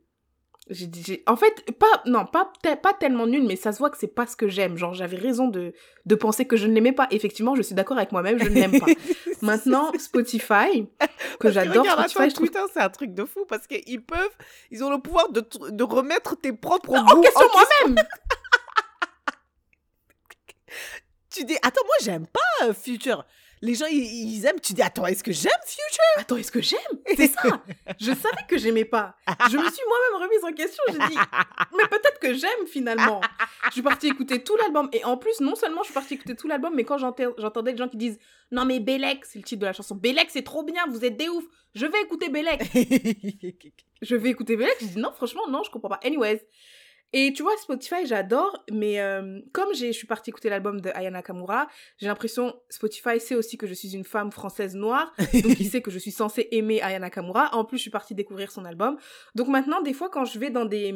[0.69, 2.51] J'ai dit, j'ai- en fait, pas, non, pas,
[2.81, 4.77] pas tellement nul, mais ça se voit que c'est pas ce que j'aime.
[4.77, 5.73] Genre, j'avais raison de,
[6.05, 7.07] de penser que je ne l'aimais pas.
[7.11, 8.85] Effectivement, je suis d'accord avec moi-même, je ne l'aime pas.
[9.41, 10.87] Maintenant, Spotify,
[11.39, 14.01] que j'adore, regarde, Spotify, attends, je trouve Twitter, c'est un truc de fou parce qu'ils
[14.03, 14.35] peuvent,
[14.71, 18.05] ils ont le pouvoir de, de remettre tes propres en goûts question en moi-même.
[21.29, 23.25] Tu dis, attends, moi, j'aime pas euh, Future.
[23.61, 24.59] Les gens, ils, ils aiment.
[24.59, 26.03] Tu dis, attends, est-ce que j'aime Future?
[26.17, 26.79] Attends, est-ce que j'aime?
[27.15, 27.63] C'est ça.
[27.99, 29.15] Je savais que j'aimais pas.
[29.49, 30.83] Je me suis moi-même remise en question.
[30.87, 31.17] J'ai dit,
[31.77, 33.21] mais peut-être que j'aime finalement.
[33.67, 34.89] Je suis partie écouter tout l'album.
[34.93, 37.77] Et en plus, non seulement je suis partie écouter tout l'album, mais quand j'entendais des
[37.77, 38.19] gens qui disent
[38.51, 39.95] Non, mais Bélec, c'est le titre de la chanson.
[39.95, 41.43] Bélec, c'est trop bien, vous êtes des ouf.
[41.73, 42.61] Je vais écouter Bélec.
[44.01, 44.75] Je vais écouter Bélec.
[44.79, 45.99] J'ai dit Non, franchement, non, je comprends pas.
[46.03, 46.41] Anyways.
[47.13, 50.89] Et tu vois, Spotify, j'adore, mais euh, comme j'ai- je suis partie écouter l'album de
[50.93, 51.67] Aya Nakamura,
[51.97, 55.81] j'ai l'impression Spotify sait aussi que je suis une femme française noire, donc il sait
[55.81, 57.55] que je suis censée aimer Aya Nakamura.
[57.55, 58.97] En plus, je suis partie découvrir son album.
[59.35, 60.93] Donc maintenant, des fois, quand je vais dans des...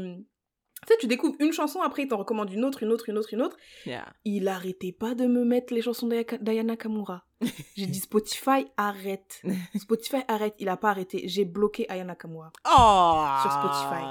[0.88, 3.18] Tu sais, tu découvres une chanson, après il t'en recommande une autre, une autre, une
[3.20, 3.56] autre, une autre.
[3.86, 4.04] Yeah.
[4.26, 7.24] Il arrêtait pas de me mettre les chansons d'Aya d'Aya Nakamura.
[7.78, 9.44] J'ai dit Spotify, arrête.
[9.80, 10.56] Spotify, arrête.
[10.58, 11.22] Il a pas arrêté.
[11.28, 12.52] J'ai bloqué Aya Nakamura.
[12.66, 14.04] Oh Sur Spotify.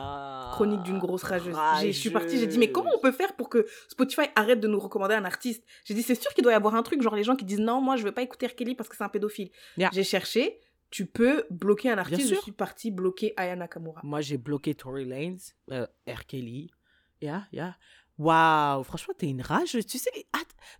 [0.60, 1.56] Chronique d'une grosse rageuse.
[1.80, 4.60] J'ai- Je suis partie, j'ai dit, mais comment on peut faire pour que Spotify arrête
[4.60, 5.64] de nous recommander un artiste?
[5.84, 7.60] J'ai dit, c'est sûr qu'il doit y avoir un truc, genre les gens qui disent,
[7.60, 8.54] non, moi je veux pas écouter R.
[8.54, 9.50] Kelly parce que c'est un pédophile.
[9.76, 9.90] Yeah.
[9.92, 12.42] J'ai cherché, tu peux bloquer un artiste, je sûr.
[12.42, 14.00] suis partie bloquer Aya Nakamura.
[14.04, 15.36] Moi, j'ai bloqué Tory Lanez,
[15.70, 16.26] euh, R.
[16.26, 16.70] Kelly.
[17.22, 17.76] Yeah, yeah.
[18.18, 19.78] Waouh, franchement, t'es une rage.
[19.88, 20.10] Tu sais,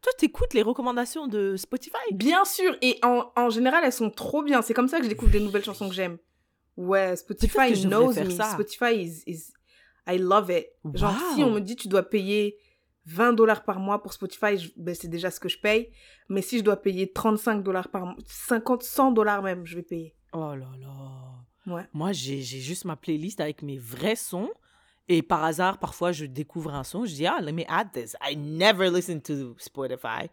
[0.03, 1.97] toi, t'écoutes les recommandations de Spotify?
[2.12, 4.61] Bien sûr, et en, en général, elles sont trop bien.
[4.61, 6.19] C'est comme ça que je découvre des nouvelles chansons que j'aime.
[6.77, 8.31] Ouais, Spotify knows me.
[8.31, 8.53] ça.
[8.53, 9.53] Spotify is, is...
[10.12, 10.66] I love it.
[10.94, 11.35] Genre, Wow.
[11.35, 12.57] si on me dit tu dois payer
[13.07, 15.90] 20 dollars par mois pour Spotify, je- ben, c'est déjà ce que je paye.
[16.29, 19.83] Mais si je dois payer 35 dollars par mois, 50, 100 dollars même, je vais
[19.83, 20.14] payer.
[20.33, 21.73] Oh là là.
[21.75, 21.83] Ouais.
[21.92, 24.51] Moi, j'ai j'ai juste ma playlist avec mes vrais sons.
[25.09, 27.05] Et par hasard, parfois, je découvre un son.
[27.05, 28.14] Je dis, ah, let me add this.
[28.23, 30.29] I never listen to Spotify.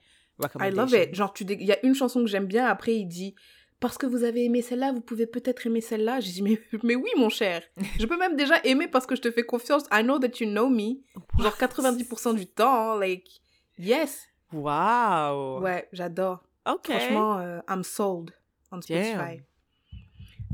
[0.60, 1.16] I love it.
[1.16, 3.34] Genre, il y a une chanson que j'aime bien, après il dit
[3.80, 6.20] parce que vous avez aimé celle-là, vous pouvez peut-être aimer celle-là.
[6.20, 7.62] J'ai dit mais, mais oui, mon cher.
[8.00, 9.84] Je peux même déjà aimer parce que je te fais confiance.
[9.92, 11.02] I know that you know me.
[11.40, 13.28] Genre 90% du temps, like
[13.78, 14.28] yes.
[14.52, 15.62] Wow.
[15.62, 16.44] Ouais, j'adore.
[16.66, 16.86] OK.
[16.90, 18.32] Franchement, euh, I'm sold
[18.72, 19.42] on Spotify.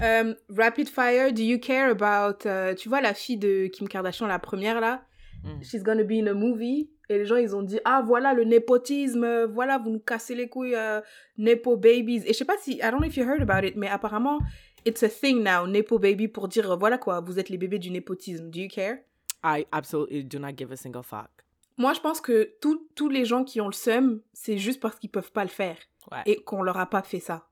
[0.01, 2.47] Euh, rapid fire, do you care about...
[2.47, 5.03] euh, tu vois la fille de Kim Kardashian, la première là?
[5.43, 5.61] Mm.
[5.61, 6.89] She's gonna be in a movie.
[7.09, 10.47] Et les gens, ils ont dit, ah voilà le népotisme, voilà, vous nous cassez les
[10.47, 11.01] couilles, euh,
[11.37, 12.23] nepo babies.
[12.25, 14.39] Et je sais pas si, I don't know if you heard about it, mais apparemment,
[14.85, 17.79] it's a thing now, nepo baby, pour dire, euh, voilà quoi, vous êtes les bébés
[17.79, 18.49] du népotisme.
[18.49, 18.99] Do you care?
[19.43, 21.29] I absolutely do not give a single fuck.
[21.75, 22.53] Moi, je pense que
[22.95, 25.77] tous les gens qui ont le seum, c'est juste parce qu'ils peuvent pas le faire.
[26.11, 26.21] Ouais.
[26.25, 27.47] Et qu'on leur a pas fait ça.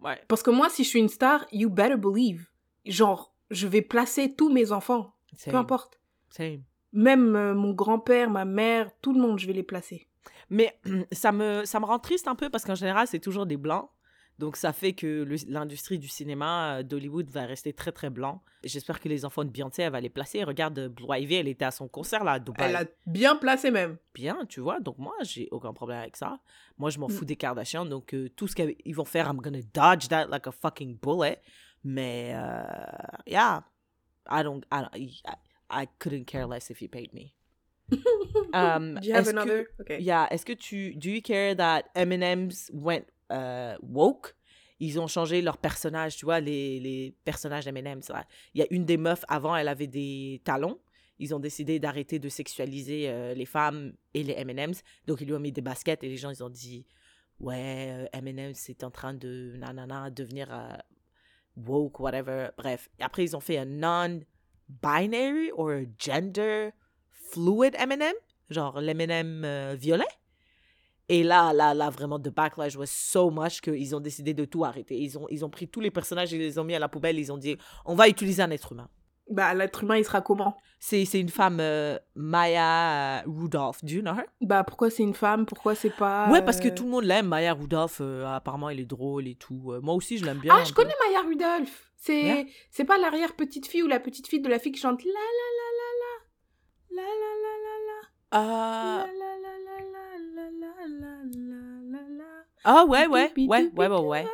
[0.00, 0.18] Ouais.
[0.28, 2.48] Parce que moi, si je suis une star, you better believe.
[2.84, 5.98] Genre, je vais placer tous mes enfants, peu importe.
[6.30, 6.62] Same.
[6.96, 10.08] Même euh, mon grand-père, ma mère, tout le monde, je vais les placer.
[10.50, 10.78] Mais
[11.12, 13.88] ça me, ça me rend triste un peu parce qu'en général, c'est toujours des blancs.
[14.38, 18.42] Donc ça fait que l'industrie du cinéma euh, d'Hollywood va rester très très blanc.
[18.64, 20.44] J'espère que les enfants de Beyoncé, elle va les placer.
[20.44, 22.68] Regarde, euh, Blue Ivy, elle était à son concert là à Dubaï.
[22.68, 23.96] Elle a bien placé même.
[24.14, 24.78] Bien, tu vois.
[24.80, 26.38] Donc moi, j'ai aucun problème avec ça.
[26.76, 27.12] Moi, je m'en Mm.
[27.12, 27.86] fous des Kardashians.
[27.86, 31.40] Donc euh, tout ce qu'ils vont faire, I'm gonna dodge that like a fucking bullet.
[31.84, 32.62] Mais euh,
[33.26, 33.64] yeah,
[34.30, 35.10] I don't, I, don't-
[35.70, 37.32] I, couldn't care less if you paid me.
[38.52, 39.66] Um, Do you have est-ce que- another?
[39.80, 40.00] Okay.
[40.00, 44.34] Yeah, est-ce que tu do you care that M&M's went euh, woke?
[44.78, 48.10] Ils ont changé leurs personnages, tu vois, les, les personnages d'M&M's.
[48.54, 50.78] Il y a une des meufs avant, elle avait des talons.
[51.18, 54.82] Ils ont décidé d'arrêter de sexualiser euh, les femmes et les M&M's.
[55.06, 56.84] Donc ils lui ont mis des baskets et les gens ils ont dit
[57.40, 60.76] ouais, euh, M&M's c'est en train de nanana devenir euh,
[61.56, 62.48] woke whatever.
[62.58, 63.82] Bref, après ils ont fait un
[64.68, 66.72] non-binary or gender
[67.10, 68.14] fluid M&M,
[68.50, 70.04] genre l'M&M euh, violet.
[71.08, 74.64] Et là, là, là, vraiment, the backlash was so much qu'ils ont décidé de tout
[74.64, 74.98] arrêter.
[74.98, 77.18] Ils ont, ils ont pris tous les personnages et les ont mis à la poubelle.
[77.18, 78.88] Ils ont dit, on va utiliser un être humain.
[79.30, 80.56] Bah, l'être humain, il sera comment?
[80.78, 83.82] C'est, une femme, euh, Maya Rudolph.
[83.84, 84.24] Do you know her?
[84.40, 86.30] Bah, pourquoi c'est une femme Pourquoi c'est pas.
[86.30, 87.98] Ouais, parce que euh, tout le monde l'aime, Maya Rudolph.
[88.00, 89.72] euh, apparemment, elle est drôle et tout.
[89.72, 90.54] Euh, moi aussi, je l'aime bien.
[90.56, 90.82] Ah, je peu.
[90.82, 91.92] connais Maya Rudolph.
[91.96, 92.46] C'est
[92.78, 92.84] Yeah.
[92.86, 95.48] pas l'arrière petite fille ou la petite fille de la fille qui chante la la
[95.58, 99.78] la la la la la la la la Ah, la la la la
[100.34, 102.24] la la la la la la
[102.64, 104.26] Ah ouais, ouais, ouais, ouais, ouais, ouais.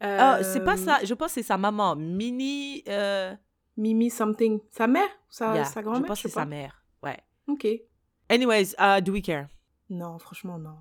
[0.00, 2.82] Ah, c'est pas Euh, ça, je pense que c'est sa maman, Mini.
[2.88, 3.34] Euh...
[3.76, 4.60] Mimi something.
[4.70, 6.84] Sa mère Sa, yeah, sa je grand-mère pense que c'est sa mère.
[7.02, 7.18] Ouais.
[7.46, 7.66] Ok.
[8.28, 9.48] Anyways, uh, do we care?
[9.88, 10.76] Non, franchement, non.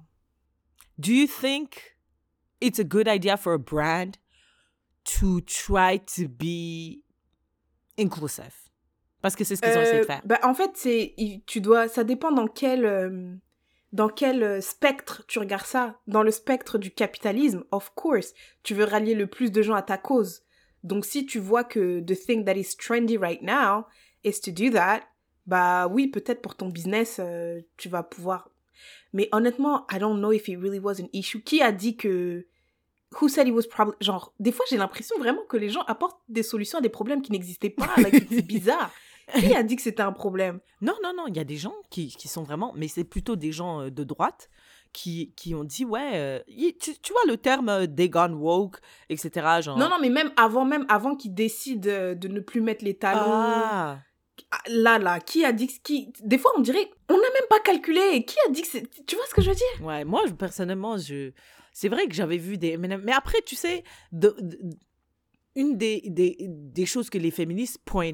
[0.98, 1.96] Do you think
[2.60, 4.18] it's a good idea for a brand
[5.20, 7.04] to try to be
[7.98, 8.54] inclusive?
[9.22, 10.22] Parce que c'est ce qu'ils ont essayé de Euh, faire.
[10.26, 10.74] bah, en fait,
[11.46, 13.36] tu dois ça dépend dans quel euh,
[13.98, 16.00] dans quel euh, spectre tu regardes ça?
[16.06, 19.82] Dans le spectre du capitalisme, of course, tu veux rallier le plus de gens à
[19.82, 20.44] ta cause.
[20.84, 23.86] Donc si tu vois que the thing that is trendy right now
[24.24, 25.02] is to do that,
[25.48, 28.52] bah oui, peut-être pour ton business euh, tu vas pouvoir
[29.14, 31.42] mais honnêtement, I don't know if it really was an issue.
[31.42, 32.46] Qui a dit que
[33.20, 36.20] Who said it was probably genre des fois j'ai l'impression vraiment que les gens apportent
[36.28, 38.92] des solutions à des problèmes qui n'existaient pas, like, c'est bizarre.
[39.40, 40.60] Qui a dit que c'était un problème?
[40.82, 43.36] Non, non, non, il y a des gens qui, qui sont vraiment, mais c'est plutôt
[43.36, 44.50] des gens euh, de droite
[44.94, 48.34] qui, qui ont dit, ouais, euh, y- tu, tu vois le terme euh, they gone
[48.36, 49.62] woke, etc.
[49.62, 52.86] Genre, Non, non, mais même avant, même avant qu'ils décident euh, de ne plus mettre
[52.86, 53.20] les talons.
[53.20, 54.00] Ah,
[54.52, 55.74] Ah, Là, là, qui a dit que...
[55.84, 56.14] Qui...
[56.24, 58.24] Des fois, on dirait, on n'a même pas calculé.
[58.24, 59.06] Qui a dit que c'est...
[59.06, 59.86] Tu vois ce que je veux dire?
[59.86, 61.32] Ouais, moi, je- personnellement, je...
[61.74, 62.78] c'est vrai que j'avais vu des.
[62.78, 64.60] Mais après, tu sais, de- de-
[65.56, 68.14] une des, des, des choses que les féministes point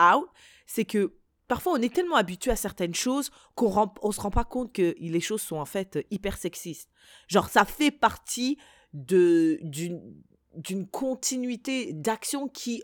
[0.00, 0.28] out,
[0.66, 1.14] c'est que
[1.48, 4.94] parfois on est tellement habitué à certaines choses qu'on on se rend pas compte que
[4.98, 6.90] les choses sont en fait hyper sexistes.
[7.28, 8.58] Genre, ça fait partie
[8.92, 12.82] de d'une continuité d'action qui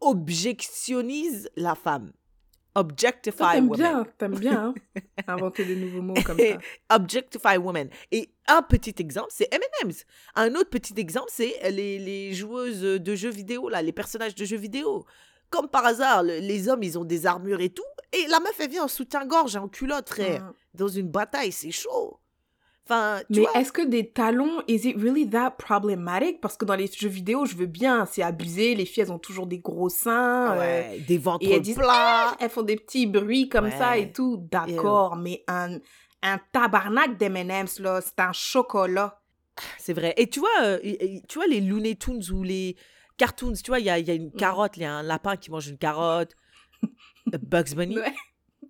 [0.00, 2.12] objectionnise la femme.
[2.76, 3.78] Objectify Toi, T'aimes woman.
[3.78, 6.58] bien, t'aimes bien hein, inventer des nouveaux mots comme ça.
[6.96, 7.88] Objectify women.
[8.10, 10.04] Et un petit exemple, c'est M&M's.
[10.34, 14.44] Un autre petit exemple, c'est les, les joueuses de jeux vidéo, là, les personnages de
[14.44, 15.04] jeux vidéo.
[15.54, 17.82] Comme par hasard, le- les hommes, ils ont des armures et tout.
[18.12, 20.42] Et la meuf, elle vient en soutien-gorge en culotte, frère.
[20.42, 20.52] Mm.
[20.74, 22.18] Dans une bataille, c'est chaud.
[22.86, 26.40] Enfin, tu Mais est-ce que des talons, is it really that problematic?
[26.42, 28.74] Parce que dans les jeux vidéo, je veux bien, c'est abusé.
[28.74, 30.52] Les filles, elles ont toujours des gros seins.
[30.54, 32.36] euh, Ouais, des ventres et elles disent, plats.
[32.40, 34.46] elles font des petits bruits comme ça et tout.
[34.50, 35.78] D'accord, mais un,
[36.22, 39.18] un tabarnak d'M&M's, là, c'est un chocolat.
[39.78, 40.12] C'est vrai.
[40.18, 40.78] Et tu vois, euh,
[41.28, 42.76] tu vois les Looney Tunes ou les
[43.16, 44.16] cartoons, tu vois, il y a, y a Mm.
[44.16, 46.34] une carotte, il y a un lapin qui mange une carotte.
[47.26, 47.98] Bugs Bunny.
[47.98, 48.12] Ouais.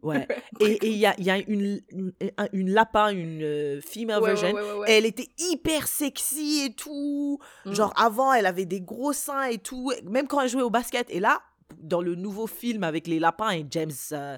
[0.03, 0.29] Ouais.
[0.61, 4.19] Et il y a, il y a une, une, un- une lapin, une euh, female
[4.23, 4.53] Ouais, ouais, version.
[4.55, 4.91] ouais, ouais, ouais.
[4.91, 7.39] Elle était hyper sexy et tout.
[7.65, 7.73] Mm.
[7.73, 9.93] Genre, avant, elle avait des gros seins et tout.
[10.05, 11.09] Même quand elle jouait au basket.
[11.11, 11.41] Et là,
[11.79, 14.37] dans le nouveau film avec les lapins et James, euh,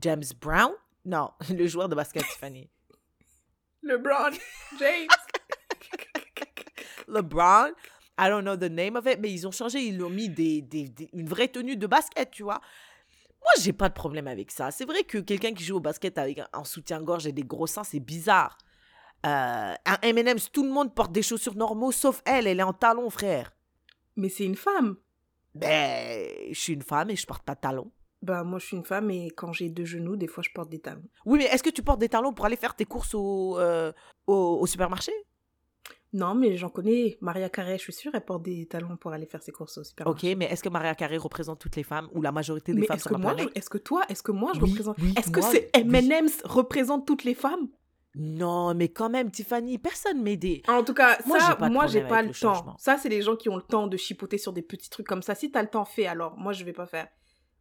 [0.00, 0.72] James Brown,
[1.04, 2.68] non, le joueur de basket, Tiffany.
[3.82, 4.32] LeBron
[4.80, 5.06] James.
[7.08, 7.70] LeBron,
[8.18, 10.62] I don't know the name of it, mais ils ont changé, ils ont mis des,
[10.62, 12.60] des- des- une vraie tenue de basket, tu vois.
[13.42, 14.70] Moi, j'ai pas de problème avec ça.
[14.70, 17.66] C'est vrai que quelqu'un qui joue au basket avec un, un soutien-gorge et des gros
[17.66, 18.56] seins, c'est bizarre.
[19.24, 22.72] Euh, un M&M's, tout le monde porte des chaussures normaux, sauf elle, elle est en
[22.72, 23.52] talons, frère.
[24.16, 24.96] Mais c'est une femme.
[25.54, 27.90] Ben, je suis une femme et je porte pas de talons.
[28.22, 30.68] Bah, moi, je suis une femme et quand j'ai deux genoux, des fois, je porte
[30.70, 31.04] des talons.
[31.24, 33.92] Oui, mais est-ce que tu portes des talons pour aller faire tes courses au, euh,
[34.26, 35.12] au, au supermarché?
[36.12, 37.18] Non, mais j'en connais.
[37.20, 39.80] Maria Carré, je suis sûre, elle porte des talons pour aller faire ses courses au
[39.80, 40.34] Ok, supermarché.
[40.36, 42.96] mais est-ce que Maria Carré représente toutes les femmes ou la majorité des Mais femmes
[42.96, 44.96] est-ce sur que la moi, je- est-ce que toi, est-ce que moi, je Oui, représente...
[45.02, 45.70] oui, est-ce que moi, ces.
[45.74, 47.68] M&M's représentent toutes les femmes?
[48.14, 50.62] Non, mais quand même, Tiffany, personne m'aide.
[50.68, 52.74] En tout cas, Moi, j'ai ça, pas moi, j'ai pas le, le temps.
[52.78, 55.20] Ça, c'est les gens qui ont le temps de chipoter sur des petits trucs comme
[55.22, 55.34] ça.
[55.34, 56.34] Si t'as le temps, fais alors.
[56.38, 57.08] Moi, je vais pas faire.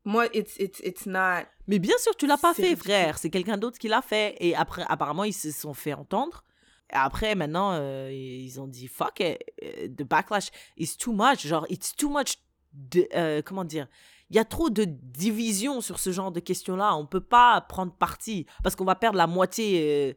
[0.06, 1.44] Moi, it's, it's, it's not...
[1.68, 2.92] Mais bien sûr, tu l'as pas C'est fait, ridicule.
[2.94, 3.18] frère.
[3.18, 4.38] C'est quelqu'un d'autre qui l'a fait.
[4.40, 6.44] Et après, apparemment, ils se sont fait entendre.
[6.90, 9.38] Après, maintenant, euh, ils ont dit fuck it.
[9.64, 11.46] euh, The backlash is too much.
[11.48, 12.38] Genre, it's too much.
[12.74, 13.88] De, euh, comment dire
[14.30, 16.96] Il y a trop de division sur ce genre de questions-là.
[16.98, 20.14] On peut pas prendre parti parce qu'on va perdre la moitié euh,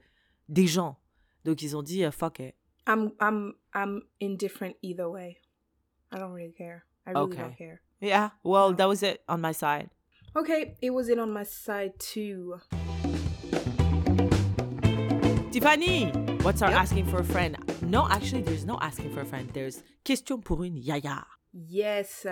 [0.48, 0.98] des gens.
[1.44, 2.54] Donc, ils ont dit euh, fuck it.
[2.88, 5.38] I'm, I'm, I'm indifferent either way.
[6.12, 6.82] I don't really care.
[7.06, 7.42] I really Okay.
[7.42, 7.80] don't care.
[8.00, 9.88] Yeah, well, that was it on my side.
[10.34, 12.56] Okay, it was it on my side too.
[15.61, 16.12] Tiffany,
[16.44, 16.82] what's our Yep.
[16.82, 17.56] asking for a friend?
[17.82, 19.50] No, actually, there's no asking for a friend.
[19.52, 21.26] There's question pour une yaya.
[21.52, 22.28] Yes,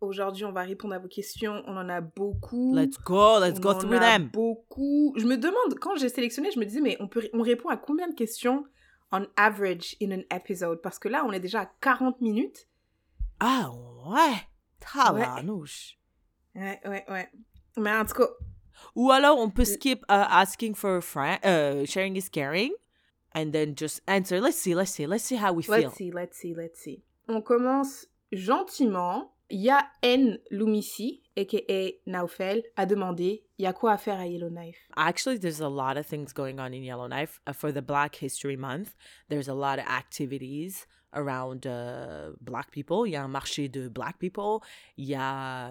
[0.00, 1.62] aujourd'hui, on va répondre à vos questions.
[1.68, 2.74] On en a beaucoup.
[2.74, 4.30] Let's go, let's On go en through a them.
[4.32, 5.14] Beaucoup.
[5.16, 7.76] Je me demande, quand j'ai sélectionné, je me disais, mais on, peut, on répond à
[7.76, 8.64] combien de questions
[9.12, 10.82] on average in an episode?
[10.82, 12.66] Parce que là, on est déjà à 40 minutes.
[13.38, 13.70] Ah
[14.08, 14.42] ouais,
[14.80, 15.98] tabarnouche.
[16.56, 17.28] Ouais, ouais, ouais.
[17.76, 18.28] Mais en tout cas,
[18.94, 19.74] Ou alors on peut Mm.
[19.74, 22.72] skip uh, asking for a friend, uh, sharing is caring,
[23.34, 24.40] and then just answer.
[24.40, 25.74] Let's see, let's see, let's see how we feel.
[25.88, 27.02] let's see, let's see, let's see.
[27.28, 29.30] On commence gentiment.
[29.48, 30.38] Il y a N.
[30.50, 32.00] Lumissi, a.k.a.
[32.10, 35.96] Naufel, a demandé Il y a quoi à faire à Yellowknife Actually, there's a lot
[35.96, 37.38] of things going on in Yellowknife.
[37.46, 38.96] Uh, for the Black History Month,
[39.28, 43.06] there's a lot of activities around uh, black people.
[43.06, 44.64] Il y a un marché de black people.
[44.96, 45.70] Il y a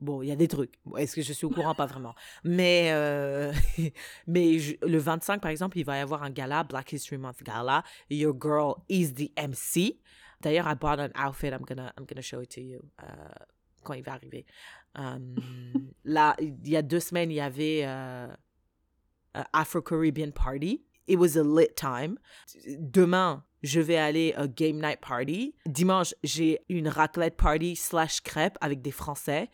[0.00, 0.74] bon, il y a des trucs.
[0.96, 1.74] Est-ce que je suis au courant?
[1.74, 2.14] Pas vraiment.
[2.44, 3.52] Mais euh,
[4.26, 7.42] mais je- le 25 par exemple, il va y avoir un gala Black History Month
[7.42, 7.82] gala.
[8.10, 10.00] Your girl is the MC.
[10.40, 11.48] D'ailleurs, I bought an outfit.
[11.48, 13.06] I'm gonna I'm gonna show it to you euh,
[13.82, 14.44] quand il va arriver.
[14.96, 15.34] Um,
[16.04, 18.28] là, il y a deux semaines, il y avait euh,
[19.52, 20.84] Afro-Caribbean party.
[21.06, 22.16] It was a lit time.
[22.78, 25.54] Demain, je vais aller à game night party.
[25.66, 29.50] Dimanche, j'ai une raclette party slash crêpe avec des Français.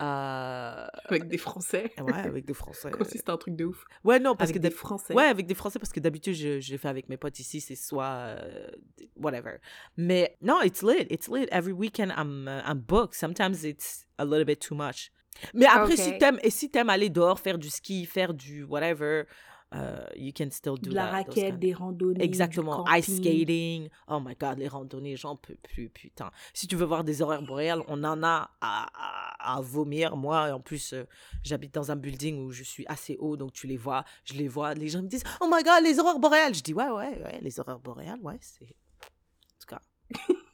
[0.00, 1.92] Euh, Avec des Français.
[2.00, 2.90] ouais, avec des Français.
[3.08, 3.84] C'était un truc de ouf.
[4.04, 5.14] Ouais, non, parce Avec que des Français.
[5.14, 7.76] Ouais, avec des Français, parce que d'habitude, je, je fais avec mes potes ici, c'est
[7.76, 8.04] soit.
[8.06, 8.68] euh,
[9.16, 9.58] whatever.
[9.96, 11.06] Mais non, it's lit.
[11.10, 11.46] It's lit.
[11.50, 13.14] Every weekend, I'm, uh, I'm booked.
[13.14, 15.10] Sometimes it's a little bit too much.
[15.54, 19.24] Mais après, si t'aimes, et si t'aimes aller dehors, faire du ski, faire du whatever,
[19.72, 22.22] uh, you can still do De la that, raquette, des randonnées.
[22.24, 22.84] Exactement.
[22.96, 23.88] Ice skating.
[24.08, 26.30] Oh my god, les randonnées, j'en peux plus, putain.
[26.54, 30.16] Si tu veux voir des aurores boréales, on en a à, à- à vomir.
[30.16, 31.04] Moi, en plus, euh,
[31.42, 34.48] j'habite dans un building où je suis assez haut, donc tu les vois, je les
[34.48, 34.74] vois.
[34.74, 36.54] Les gens me disent, oh my god, les aurores boréales.
[36.54, 38.64] Je dis, ouais, ouais, ouais, les aurores boréales, ouais, c'est.
[38.64, 39.80] En tout cas,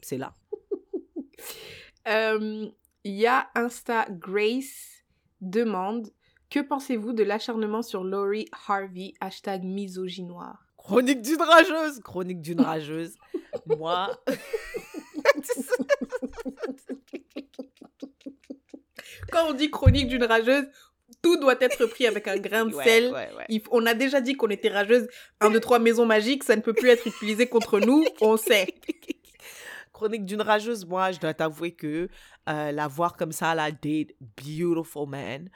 [0.03, 0.35] c'est là.
[2.09, 2.69] Euh,
[3.05, 5.05] Il y a Insta Grace
[5.41, 6.09] demande
[6.51, 10.65] Que pensez-vous de l'acharnement sur Laurie Harvey Hashtag misogynoire?
[10.77, 12.01] Chronique d'une rageuse.
[12.01, 13.15] Chronique d'une rageuse.
[13.67, 14.11] Moi.
[19.33, 20.67] Quand on dit chronique d'une rageuse,
[21.23, 23.13] tout doit être pris avec un grain de Ouais, sel.
[23.13, 23.63] ouais, ouais.
[23.71, 25.09] On a déjà dit qu'on était rageuse.
[25.41, 28.05] Un, deux, trois maisons magiques, ça ne peut plus être utilisé contre nous.
[28.21, 28.67] On sait.
[29.93, 32.09] Chronique d'une rageuse, moi, je dois t'avouer que
[32.49, 35.49] euh, la voir comme ça, la date beautiful man,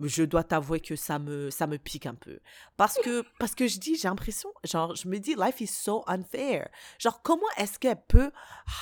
[0.00, 2.40] je dois t'avouer que ça me, ça me pique un peu.
[2.76, 6.02] Parce que, parce que je dis, j'ai l'impression, genre, je me dis, life is so
[6.06, 6.68] unfair.
[6.98, 8.30] Genre, comment est-ce qu'elle peut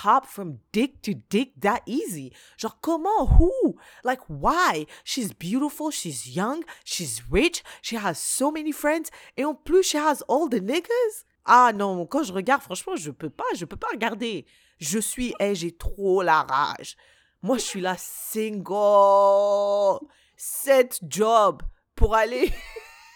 [0.05, 2.33] hop from dick to dick that easy?
[2.57, 3.27] Genre, comment?
[3.39, 3.77] Who?
[4.05, 4.87] Like, why?
[5.05, 9.97] She's beautiful, she's young, she's rich, she has so many friends, et en plus, she
[9.97, 11.25] has all the niggas?
[11.45, 14.47] Ah non, quand je regarde, franchement, je peux pas, je peux pas regarder.
[14.79, 16.97] Je suis, hey, j'ai trop la rage.
[17.43, 19.99] Moi, je suis là single.
[20.45, 21.65] Sept jobs
[21.95, 22.53] pour aller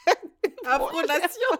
[0.65, 1.59] Afronation.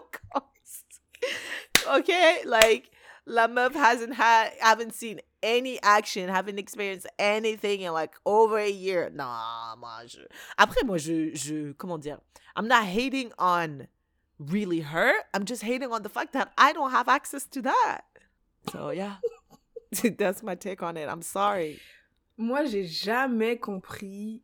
[1.89, 2.89] okay, like
[3.25, 8.69] la meuf hasn't had, haven't seen any action, haven't experienced anything in like over a
[8.69, 9.11] year.
[9.13, 10.19] Non, moi, je...
[10.57, 12.19] Après, moi, je, je, comment dire,
[12.55, 13.87] I'm not hating on
[14.39, 15.11] really her.
[15.33, 18.05] I'm just hating on the fact that I don't have access to that.
[18.71, 19.17] So yeah,
[20.17, 21.09] that's my take on it.
[21.09, 21.81] I'm sorry.
[22.37, 24.43] Moi, j'ai jamais compris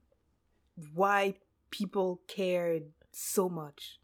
[0.95, 1.35] why
[1.69, 3.99] people cared so much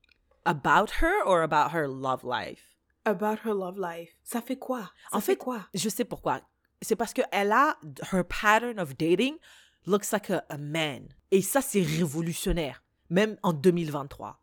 [0.46, 2.76] About her or about her love life?
[3.06, 4.10] about her love life.
[4.24, 4.82] Ça fait quoi?
[5.12, 5.62] Ça En fait fait, quoi?
[5.74, 6.42] Je sais pourquoi.
[6.82, 7.76] C'est parce que elle a
[8.12, 9.38] her pattern of dating
[9.86, 11.08] looks like a, a man.
[11.32, 14.40] Et ça c'est révolutionnaire, même en 2023.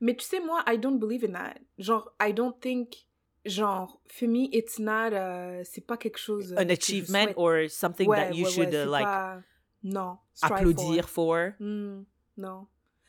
[0.00, 1.54] Mais tu sais, moi, I don't believe in that.
[1.78, 2.94] Genre, I don't think...
[3.46, 5.12] Genre, for me, it's not...
[5.12, 6.52] euh, c'est pas quelque chose...
[6.52, 9.42] euh, An achievement or something Ouais, that you ouais, should ouais, uh, like pas-
[9.84, 10.18] For.
[10.42, 11.54] applaudir for.
[11.58, 12.02] Hmm,
[12.36, 12.66] non.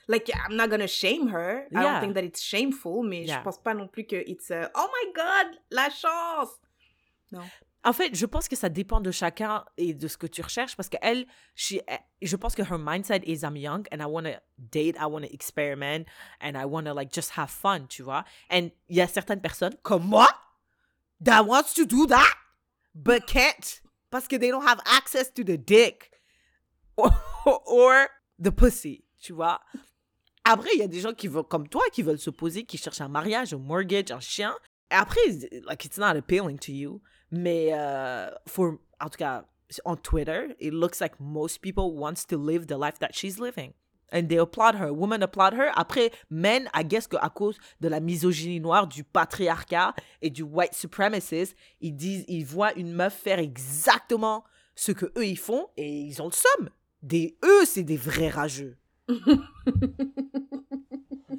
[0.08, 1.66] Like, I'm not gonna shame her.
[1.74, 3.40] I don't think that it's shameful, mais Yeah.
[3.40, 4.52] je pense pas non plus que it's...
[4.52, 6.50] uh, oh my God, la chance!
[7.32, 7.42] Non.
[7.84, 10.76] En fait, je pense que ça dépend de chacun et de ce que tu recherches
[10.76, 14.06] parce que elle, she, eh, je pense que her mindset is I'm young and I
[14.06, 16.08] want to date, I want to experiment
[16.42, 18.26] and I want to like just have fun, tu vois?
[18.50, 20.28] And il y a certaines personnes comme moi
[21.24, 22.34] that wants to do that
[22.96, 26.10] but can't parce que they don't have access to the dick
[26.98, 28.08] or,
[28.40, 29.60] the pussy, tu vois.
[30.44, 32.78] Après, il y a des gens qui veulent, comme toi, qui veulent se poser, qui
[32.78, 34.56] cherchent un mariage, un mortgage, un chien.
[34.92, 35.20] Et après,
[35.68, 37.02] like, it's not appealing to you.
[37.32, 39.46] Mais, euh, for, en tout cas,
[39.84, 43.74] on Twitter, it looks like most people wants to live the life that she's living.
[44.12, 44.94] And they applaud her.
[44.94, 45.72] Women applaud her.
[45.76, 50.76] Après, men, I guess qu'à cause de la misogynie noire, du patriarcat et du white
[50.76, 54.44] supremacist, ils disent, ils voient une meuf faire exactement
[54.76, 56.70] ce que eux ils font et ils ont le somme.
[57.06, 58.78] Des, eux, c'est des vrais rageux.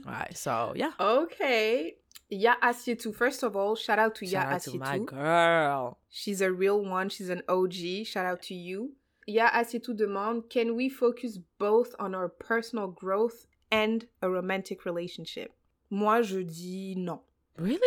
[0.07, 0.93] Ouais, so, yeah.
[1.01, 1.97] Okay.
[2.31, 3.13] Ya Asietu.
[3.13, 5.07] First of all, shout out to Ya Shout out to my Asietu.
[5.07, 5.99] girl.
[6.09, 7.09] She's a real one.
[7.09, 8.05] She's an OG.
[8.07, 8.93] Shout out to you.
[9.27, 15.53] Ya Asietu demande, can we focus both on our personal growth and a romantic relationship?
[15.91, 17.21] Moi, je dis non.
[17.59, 17.81] Really?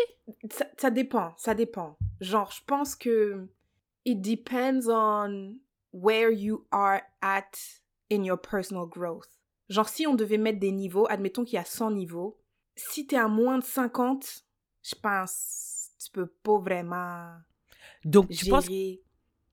[0.52, 1.96] Ça, ça dépend, ça dépend.
[2.20, 3.48] Genre, je pense que
[4.04, 5.56] it depends on
[5.92, 7.58] where you are at
[8.10, 9.28] in your personal growth.
[9.70, 12.40] Genre, si on devait mettre des niveaux, admettons qu'il y a 100 niveaux,
[12.76, 14.46] si t'es à moins de 50,
[14.82, 17.34] je pense, tu peux pas vraiment
[18.04, 19.02] Donc, tu penses, gérer.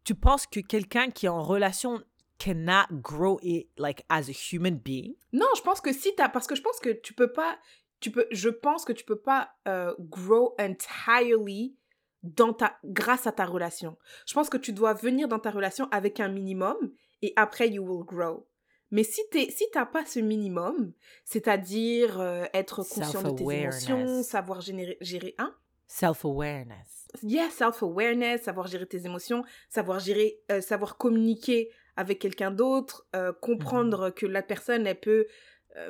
[0.05, 2.03] tu penses que quelqu'un qui est en relation
[2.39, 5.16] cannot grow it like as a human being?
[5.32, 7.59] Non, je pense que si t'as, parce que je pense que tu peux pas,
[8.01, 11.76] tu peux, je pense que tu peux pas euh, grow entirely
[12.23, 13.97] dans ta, grâce à ta relation.
[14.27, 16.77] Je pense que tu dois venir dans ta relation avec un minimum
[17.23, 18.47] et après you will grow.
[18.91, 20.93] Mais si t'es, si t'as pas ce minimum,
[21.25, 25.55] c'est-à-dire euh, être conscient de tes émotions, savoir générer, gérer, hein?
[25.89, 27.09] Self-awareness.
[27.23, 33.33] Yeah, self-awareness, savoir gérer tes émotions, savoir gérer, euh, savoir communiquer avec quelqu'un d'autre, euh,
[33.33, 35.27] comprendre que la personne, elle peut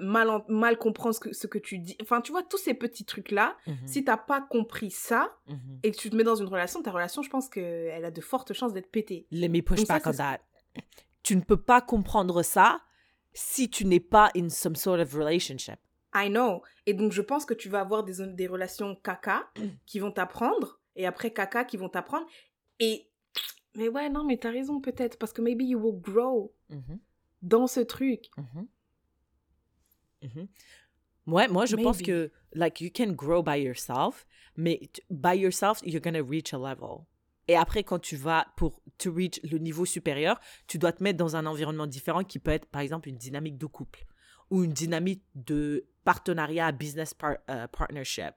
[0.01, 1.97] mal, en- mal comprendre ce que, ce que tu dis.
[2.03, 5.80] Enfin, tu vois, tous ces petits trucs-là, Mhm, si t'as pas compris ça mhm.
[5.82, 8.20] et que tu te mets dans une relation, ta relation, je pense qu'elle a de
[8.20, 9.26] fortes chances d'être pétée.
[9.30, 10.41] Let me push Donc ça, back on that.
[11.22, 12.80] Tu ne peux pas comprendre ça
[13.32, 15.76] si tu n'es pas in some sort of relationship.
[16.14, 16.62] I know.
[16.87, 19.51] Et donc, je pense que tu vas avoir des, des relations caca
[19.87, 22.26] qui vont t'apprendre, et après caca qui vont t'apprendre.
[22.80, 23.09] Et.
[23.74, 26.99] Mais ouais, non, mais t'as raison peut-être, parce que maybe you will grow Mhm,
[27.43, 28.30] dans ce truc.
[30.22, 30.48] Mhm.
[31.26, 36.00] Ouais, moi, je pense que, like, you can grow by yourself, mais by yourself, you're
[36.00, 37.04] gonna reach a level.
[37.48, 41.16] Et après, quand tu vas pour to reach le niveau supérieur, tu dois te mettre
[41.18, 44.04] dans un environnement différent qui peut être, par exemple, une dynamique de couple
[44.50, 48.34] ou une dynamique de partenariat, business par- euh, partnership.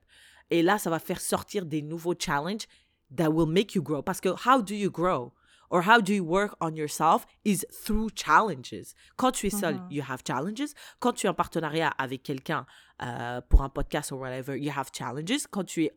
[0.50, 2.68] Et là, ça va faire sortir des nouveaux challenges
[3.16, 4.02] that will make you grow.
[4.02, 5.32] Parce que how do you grow?
[5.70, 8.96] Or how do you work on yourself is through challenges.
[9.18, 9.88] Quand tu es seul, Mhm.
[9.92, 10.74] you have challenges.
[11.00, 12.66] Quand tu es en partenariat avec quelqu'un
[13.02, 15.48] euh, pour un podcast or whatever, you have challenges.
[15.52, 15.92] Quand tu es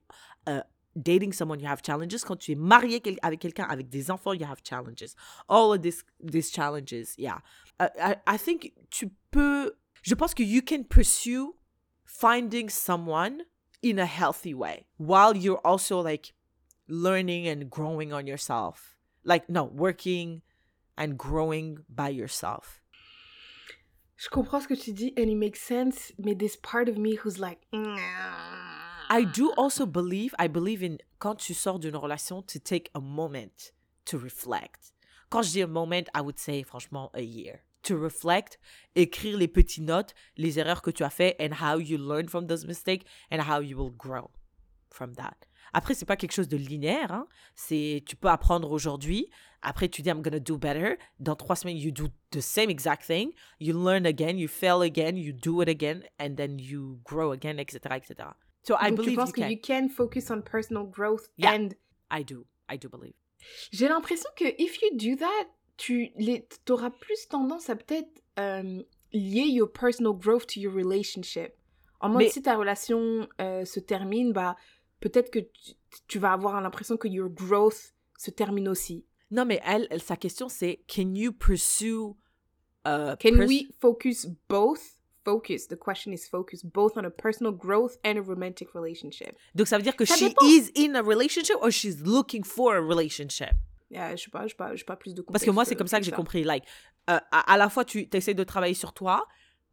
[0.49, 0.61] euh,
[0.95, 2.23] dating someone, you have challenges.
[2.25, 5.15] Quand tu es marié quel- avec quelqu'un avec des enfants, you have challenges.
[5.49, 7.39] All of this, these challenges, yeah.
[7.81, 9.73] Uh, I, I think tu peux.
[10.03, 11.55] Je pense que you can pursue
[12.05, 13.43] finding someone
[13.83, 16.35] in a healthy way while you're also like
[16.89, 18.92] learning and growing on yourself.
[19.25, 20.43] Like, no, working
[20.97, 22.81] and growing by yourself.
[24.17, 27.17] Je comprends ce que tu dis, and it makes sense, mais there's part of me
[27.17, 27.67] who's like.
[27.73, 33.01] I do also believe, I believe in quand tu sors d'une relation, to take a
[33.01, 33.73] moment
[34.05, 34.93] to reflect.
[35.29, 37.63] Quand je dis a moment, I would say franchement a year.
[37.85, 38.59] To reflect,
[38.95, 42.47] écrire les petites notes, les erreurs que tu as fait, and how you learn from
[42.47, 44.31] those mistakes, and how you will grow
[44.89, 45.47] from that.
[45.73, 47.13] Après, c'est pas quelque chose de linéaire.
[47.13, 47.27] Hein?
[47.55, 49.29] C'est, tu peux apprendre aujourd'hui.
[49.63, 50.97] Après, tu dis, I'm gonna do better.
[51.21, 53.31] Dans trois semaines, you do the same exact thing.
[53.61, 57.59] You learn again, you fail again, you do it again, and then you grow again,
[57.59, 58.35] etc., etc.
[58.65, 59.51] So I Donc, tu believe penses you que can.
[59.51, 61.53] you can focus on personal growth Yeah.
[61.55, 61.71] and
[62.11, 62.45] I do.
[62.69, 63.15] I do believe.
[63.73, 68.83] J'ai l'impression que if you do that, tu les, auras plus tendance à peut-être euh,
[69.13, 71.55] lier your personal growth to your relationship.
[72.01, 74.57] En mode, Mais- si ta relation euh, se termine, bah,
[75.03, 75.73] peut-être que tu,
[76.09, 79.05] tu vas avoir l'impression que your growth se termine aussi.
[79.31, 82.15] Non, mais elle, elle- sa question, c'est Can you pursue.
[82.87, 84.81] Uh, Can pers- we focus both?
[85.25, 85.69] Focus.
[85.69, 89.37] The question is focus both on a personal growth and a romantic relationship.
[89.55, 90.45] Donc, ça veut dire que Ça she dépend.
[90.47, 93.53] is in a relationship or she's looking for a relationship?
[93.89, 95.65] Yeah, je sais pas, je sais pas, je sais pas plus de Parce que moi,
[95.65, 96.17] c'est comme ça que j'ai ça.
[96.17, 96.43] compris.
[96.43, 96.65] Like,
[97.09, 99.29] euh, à, à la fois, tu essaies de travailler sur toi,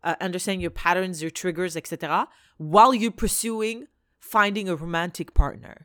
[0.06, 2.14] uh, understand your patterns, your triggers, etc.,
[2.60, 3.88] while you're pursuing
[4.20, 5.76] finding a romantic partner.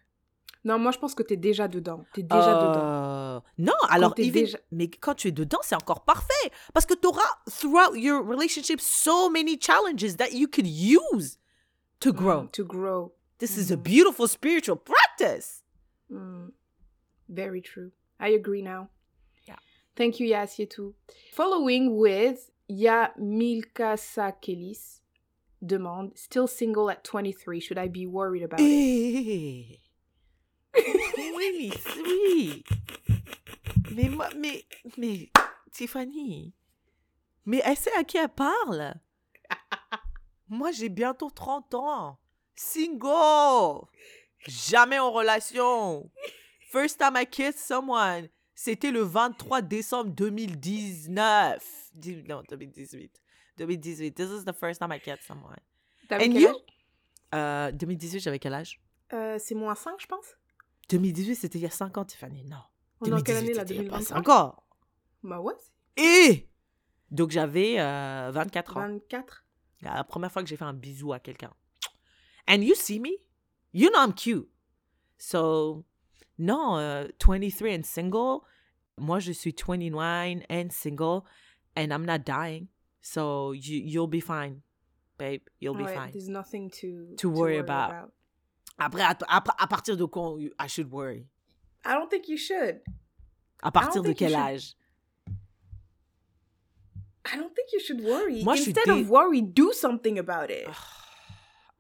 [0.65, 2.05] Non, moi je pense que t'es déjà dedans.
[2.15, 2.85] T'es déjà dedans.
[3.37, 6.51] Euh, Non, alors, even- déjà- mais quand tu es dedans, c'est encore parfait.
[6.73, 11.39] Parce que tu auras, throughout your relationship, so many challenges that you could use
[12.01, 12.45] to grow.
[12.45, 13.13] Mm, to grow.
[13.39, 15.63] This is a beautiful spiritual practice.
[16.11, 16.51] Mm.
[17.29, 17.91] Very true.
[18.19, 18.89] I agree now.
[19.47, 19.57] Yeah.
[19.97, 20.95] Thank you, Yasietu.
[21.35, 25.01] Following with Ya Milka Sakelis
[25.67, 27.61] demande Still single at 23.
[27.61, 28.67] Should I be worried about it?
[28.67, 29.81] Eh.
[31.37, 31.73] oui,
[32.05, 32.65] oui.
[33.95, 34.65] Mais moi, mais,
[34.99, 35.31] mais,
[35.71, 36.53] Tiffany,
[37.45, 38.95] mais elle sait à qui elle parle?
[40.49, 42.19] Moi, j'ai bientôt 30 ans.
[42.55, 43.87] Single.
[44.47, 46.11] Jamais en relation.
[46.71, 51.91] First time I kissed someone, c'était le 23 décembre 2019.
[51.95, 53.21] Dix- Non, 2018.
[53.59, 54.13] 2018.
[54.15, 55.57] This is the first time I kissed someone.
[56.09, 56.49] T'avais And quel you?
[56.49, 56.57] âge?
[57.35, 58.81] Euh, 2018, j'avais quel âge?
[59.13, 60.37] Euh, C'est moins 5, je pense.
[60.89, 62.45] 2018, c'était il y a 5 ans, Tiffany.
[62.45, 62.59] Non.
[63.01, 64.63] On est en quelle 2018, année là c'était il y a pas 2023 5 ans.
[65.23, 65.55] Bah ouais,
[65.97, 66.49] Et
[67.11, 68.81] Donc j'avais euh, 24 ans.
[68.81, 69.45] 24.
[69.83, 71.53] La première fois que j'ai fait un bisou à quelqu'un.
[72.49, 73.11] And you see me?
[73.73, 74.49] You know I'm cute.
[75.19, 75.85] So,
[76.39, 78.41] non, euh, 23 and single.
[78.99, 81.23] Moi, je suis 29 and single.
[81.77, 82.67] And I'm not dying.
[83.07, 84.63] So you you'll be fine,
[85.19, 85.43] babe.
[85.61, 86.11] You'll be Ouais, fine.
[86.11, 88.11] There's nothing to, To worry about.
[88.79, 91.27] Après, à, à- à partir de quand I should worry?
[91.85, 92.81] I don't think you should.
[93.63, 94.75] À partir de quel âge?
[97.27, 98.43] I don't think you should worry.
[98.43, 100.67] Moi, Instead of worry, do something about it.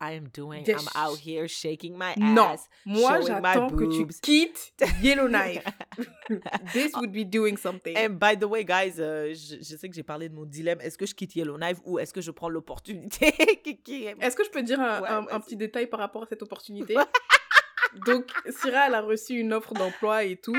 [0.00, 0.64] I am doing.
[0.64, 2.68] Des- I'm out here shaking my non, ass.
[2.84, 4.72] moi showing my j'attends que tu quittes
[5.02, 5.64] Yellowknife.
[6.72, 7.96] This would be doing something.
[7.96, 10.80] And by the way, guys, euh, je, je sais que j'ai parlé de mon dilemme.
[10.80, 13.32] Est-ce que je quitte Yellowknife ou est-ce que je prends l'opportunité
[13.84, 15.40] qui, Est-ce que je peux dire un, Ouais, un- un vas-y.
[15.40, 16.96] petit détail par rapport à cette opportunité
[18.06, 20.56] Donc, Syrah, elle a reçu une offre d'emploi et tout.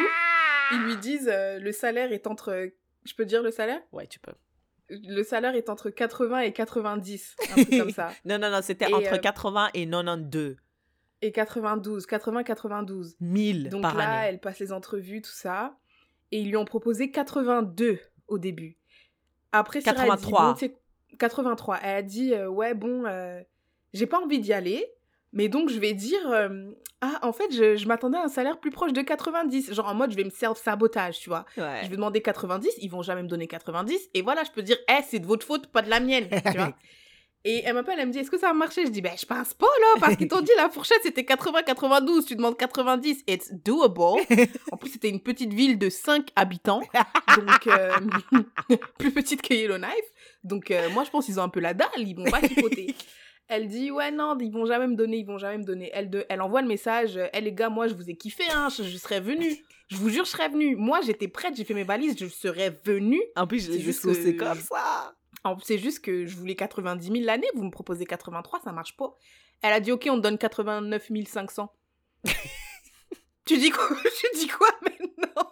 [0.72, 2.70] Ils lui disent euh, le salaire est entre.
[3.04, 3.82] Je peux dire le salaire?
[3.92, 4.32] Ouais, tu peux.
[4.90, 8.10] Le salaire est entre 80 et 90, un truc comme ça.
[8.26, 10.58] Non, non, non, c'était entre euh, 80 et 92
[11.22, 13.16] Et 92, 80-92.
[13.20, 14.30] 1000 Donc par là, année.
[14.30, 15.76] elle passe les entrevues, tout ça.
[16.32, 18.78] Et ils lui ont proposé 82 au début.
[19.52, 20.48] Après, Syrah, elle dit, 83.
[20.48, 20.78] bon, tu sais,
[21.18, 21.80] 83.
[21.82, 23.42] Elle a dit, euh, ouais, bon, euh,
[23.94, 24.86] j'ai pas envie d'y aller.
[25.36, 26.72] Mais donc, je vais dire, euh,
[27.02, 29.74] ah, en fait, je, je m'attendais à un salaire plus proche de 90.
[29.74, 31.46] Genre en mode, je vais me self-sabotage, tu vois.
[31.58, 31.82] Ouais.
[31.84, 34.10] Je vais demander 90, ils vont jamais me donner 90.
[34.14, 36.58] Et voilà, je peux dire, eh, c'est de votre faute, pas de la mienne, tu
[36.58, 36.74] vois.
[37.48, 39.26] Et elle m'appelle, elle me dit, est-ce que ça va marcher Je dis, ben, je
[39.26, 43.54] pense pas, là, parce qu'ils t'ont dit, la fourchette, c'était 80-92, tu demandes 90, it's
[43.54, 44.20] doable.
[44.72, 46.82] En plus, c'était une petite ville de 5 habitants,
[47.36, 47.92] donc euh,
[48.98, 49.92] plus petite que Yellowknife.
[50.44, 52.96] Donc, euh, moi, je pense qu'ils ont un peu la dalle, ils vont pas chipoter.
[53.48, 55.92] Elle dit, ouais, non, ils vont jamais me donner, ils vont jamais me donner.
[55.94, 58.70] Elle, de, elle envoie le message, eh les gars, moi, je vous ai kiffé, hein,
[58.76, 59.56] je, je serais venue.
[59.88, 60.76] Je vous jure, je serais venue.
[60.76, 63.22] Moi, j'étais prête, j'ai fait mes valises, je serais venue.
[63.36, 65.16] En plus, je C'est les ai juste que- comme ça.
[65.64, 69.16] C'est juste que je voulais 90 000 l'année, vous me proposez 83, ça marche pas.
[69.62, 71.72] Elle a dit, ok, on te donne 89 500.
[73.46, 73.88] tu dis quoi
[74.20, 75.52] Tu dis quoi maintenant?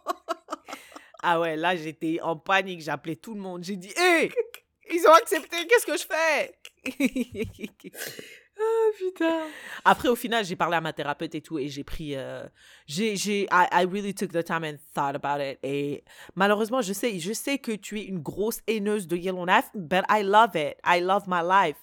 [1.22, 2.82] Ah ouais, là, j'étais en panique.
[2.82, 3.64] J'appelais tout le monde.
[3.64, 4.32] J'ai dit, hé,
[4.92, 5.68] ils ont accepté.
[5.68, 6.56] Qu'est-ce que je fais?
[8.60, 9.48] Ah putain.
[9.84, 12.46] Après, au final, j'ai parlé à ma thérapeute et tout, et j'ai pris, euh,
[12.86, 15.58] j'ai, j'ai, I, I really took the time and thought about it.
[15.64, 16.04] Et
[16.36, 20.22] malheureusement, je sais, je sais que tu es une grosse haineuse de Yellowknife, but I
[20.22, 20.78] love it.
[20.86, 21.78] I love my life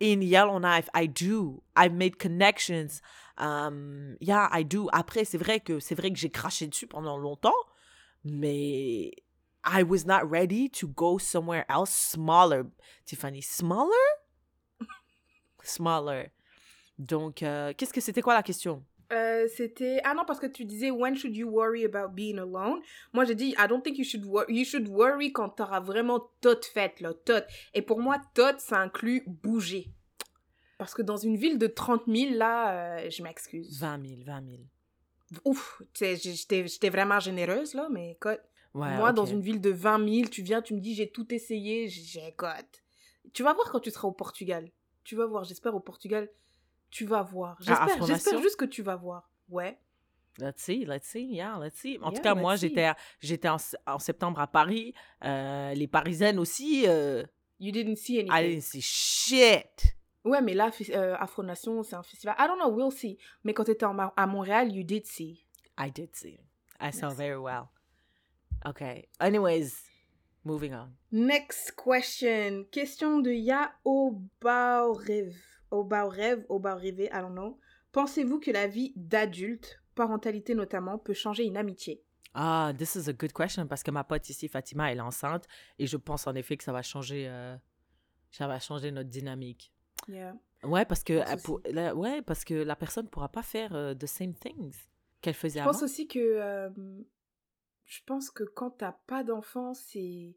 [0.00, 0.88] in Yellowknife.
[0.94, 1.62] I do.
[1.76, 3.02] I've made connections.
[3.36, 4.88] Um, yeah, I do.
[4.92, 7.52] Après, c'est vrai que c'est vrai que j'ai craché dessus pendant longtemps,
[8.24, 9.12] mais
[9.64, 12.66] I was not ready to go somewhere else smaller.
[13.04, 14.06] Tiffany, smaller?
[15.62, 16.30] smaller.
[16.98, 18.84] Donc, euh, qu'est-ce que c'était quoi la question?
[19.10, 22.82] Euh, c'était ah non parce que tu disais when should you worry about being alone?
[23.14, 26.30] Moi j'ai dit I don't think you should worry you should worry quand t'auras vraiment
[26.42, 27.42] tout fait là tout
[27.72, 29.90] et pour moi tout ça inclut bouger
[30.76, 34.44] parce que dans une ville de 30 000 là euh, je m'excuse 20 000, 20
[34.46, 34.62] 000.
[35.46, 38.42] ouf j'étais j'étais vraiment généreuse là mais écoute
[38.78, 41.32] Ouais, moi dans une ville de 20 000 tu viens tu me dis j'ai tout
[41.34, 42.84] essayé j'ai écoute
[43.32, 44.70] tu vas voir quand tu seras au Portugal
[45.04, 46.28] tu vas voir j'espère au Portugal
[46.90, 49.78] tu vas voir j'espère j'espère juste que tu vas voir ouais
[50.40, 51.98] Let's see, let's see, yeah, let's see.
[52.00, 53.56] En tout cas, moi, j'étais en,
[53.88, 54.94] en septembre à Paris.
[55.24, 57.24] Euh, les Parisiennes aussi, euh,
[57.60, 58.36] You didn't see anything.
[58.38, 59.96] I didn't see shit.
[60.24, 62.36] Ouais, mais là, euh, Afro-Nation, c'est un festival.
[62.38, 63.18] I don't know, we'll see.
[63.42, 65.44] Mais quand t'étais en Ma- à Montréal, you did see.
[65.78, 66.38] I did see.
[66.80, 67.16] I saw Merci.
[67.16, 67.64] very well.
[68.66, 69.08] Okay.
[69.20, 69.72] Anyways,
[70.44, 70.88] moving on.
[71.12, 72.64] Next question.
[72.70, 75.32] Question de Ya Obaorev.
[75.70, 77.58] Obaorev, Obaorev, I don't know.
[77.92, 82.02] Pensez-vous que la vie d'adulte, parentalité notamment, peut changer une amitié?
[82.34, 85.46] Ah, this is a good question parce que ma pote ici, Fatima, elle est enceinte
[85.78, 87.56] et je pense en effet que ça va changer, euh,
[88.30, 89.72] ça va changer notre dynamique.
[90.08, 90.34] Yeah.
[90.62, 93.74] Ouais, parce que, Je elle pour- la, ouais, parce que la personne pourra pas faire
[93.74, 94.74] euh, the same things
[95.20, 95.72] qu'elle faisait Je avant.
[95.72, 96.18] pense aussi que...
[96.18, 96.70] euh,
[97.88, 100.36] je pense que quand t'as pas d'enfants, c'est...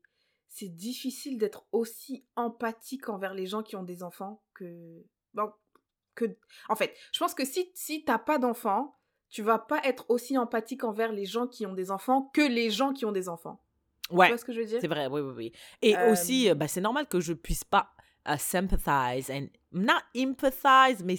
[0.53, 5.01] C'est difficile d'être aussi empathique envers les gens qui ont des enfants que...
[5.33, 5.49] Bon,
[6.13, 6.25] que...
[6.67, 8.97] En fait, je pense que si, si t'as pas d'enfants,
[9.29, 12.69] tu vas pas être aussi empathique envers les gens qui ont des enfants que les
[12.69, 13.63] gens qui ont des enfants.
[14.09, 14.79] Ouais, Tu vois ce que je veux dire?
[14.81, 15.53] C'est vrai, oui, oui, oui.
[15.81, 17.89] Et Euh, aussi, euh, bah, c'est normal que je puisse pas
[18.27, 21.15] euh, sympathize and not empathize, mais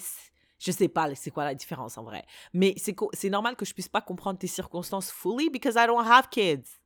[0.65, 2.25] je sais pas c'est quoi la différence en vrai.
[2.53, 6.29] Mais c'est normal que je puisse pas comprendre tes circonstances fully because I don't have
[6.31, 6.79] kids.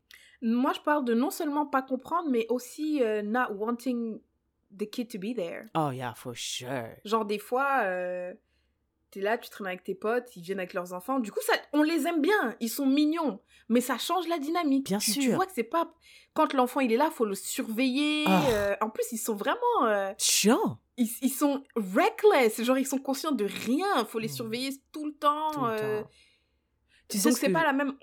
[0.43, 4.20] Moi, je parle de non seulement pas comprendre, mais aussi euh, not wanting
[4.77, 5.64] the kid to be there.
[5.74, 6.91] Oh yeah, for sure.
[7.05, 8.35] Genre, des fois, euh,
[9.11, 11.20] t'es là, tu traînes avec tes potes, ils viennent avec leurs enfants.
[11.20, 14.87] Du coup, ça, on les aime bien, ils sont mignons, mais ça change la dynamique.
[14.87, 15.35] Bien tu, Tu sûr.
[15.37, 15.91] vois que c'est pas.
[16.35, 18.24] Quand l'enfant il est là, faut le surveiller.
[18.27, 18.43] Ah.
[18.51, 19.57] euh, en plus, ils sont vraiment.
[19.85, 20.79] euh, Chiant.
[20.97, 24.05] Ils, ils sont reckless, genre, ils sont conscients de rien.
[24.07, 24.32] Faut les Mm.
[24.32, 25.51] surveiller tout le temps.
[25.53, 26.03] Tout le euh.
[27.09, 27.99] Tu sais donc, ce c'est que pas je- la même.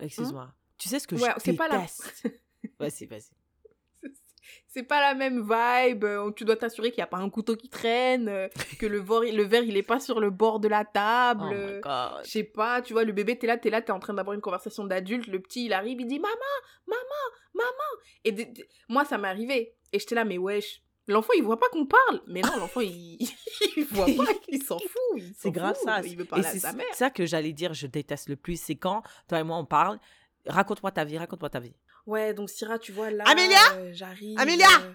[0.00, 0.52] Excuse-moi.
[0.78, 2.28] Tu sais ce que Ouais, je c'est pas la- déteste?
[2.78, 3.30] Vas-y, vas-y.
[4.68, 6.04] c'est pas la même vibe.
[6.04, 8.48] euh, Tu dois t'assurer qu'il n'y a pas un couteau qui traîne, euh,
[8.78, 11.42] que le, vor- le verre il est pas sur le bord de la table.
[11.44, 12.24] Oh my god.
[12.24, 14.34] Je sais pas, tu vois, le bébé, t'es là, t'es là, t'es en train d'avoir
[14.34, 16.34] une conversation d'adulte, le petit, il arrive, il dit maman,
[16.86, 17.00] maman,
[17.54, 18.02] maman.
[18.24, 18.34] Et
[18.88, 19.74] moi, ça m'est arrivé.
[19.92, 20.82] Et j'étais là, mais wesh,
[21.12, 22.22] l'enfant, il voit pas qu'on parle.
[22.26, 23.18] Mais non, l'enfant, il...
[23.76, 24.90] il voit pas, il s'en fout.
[25.16, 26.00] il C'est grave fout, ça.
[26.04, 26.86] Il veut Et à c'est sa mère.
[26.94, 28.60] ça que j'allais dire, je déteste le plus.
[28.60, 29.98] C'est quand toi et moi on parle.
[30.46, 31.74] Raconte-moi ta vie, raconte-moi ta vie.
[32.06, 34.38] Ouais, donc Syrah, tu vois, là, Amélia euh, j'arrive.
[34.40, 34.92] Amélia euh,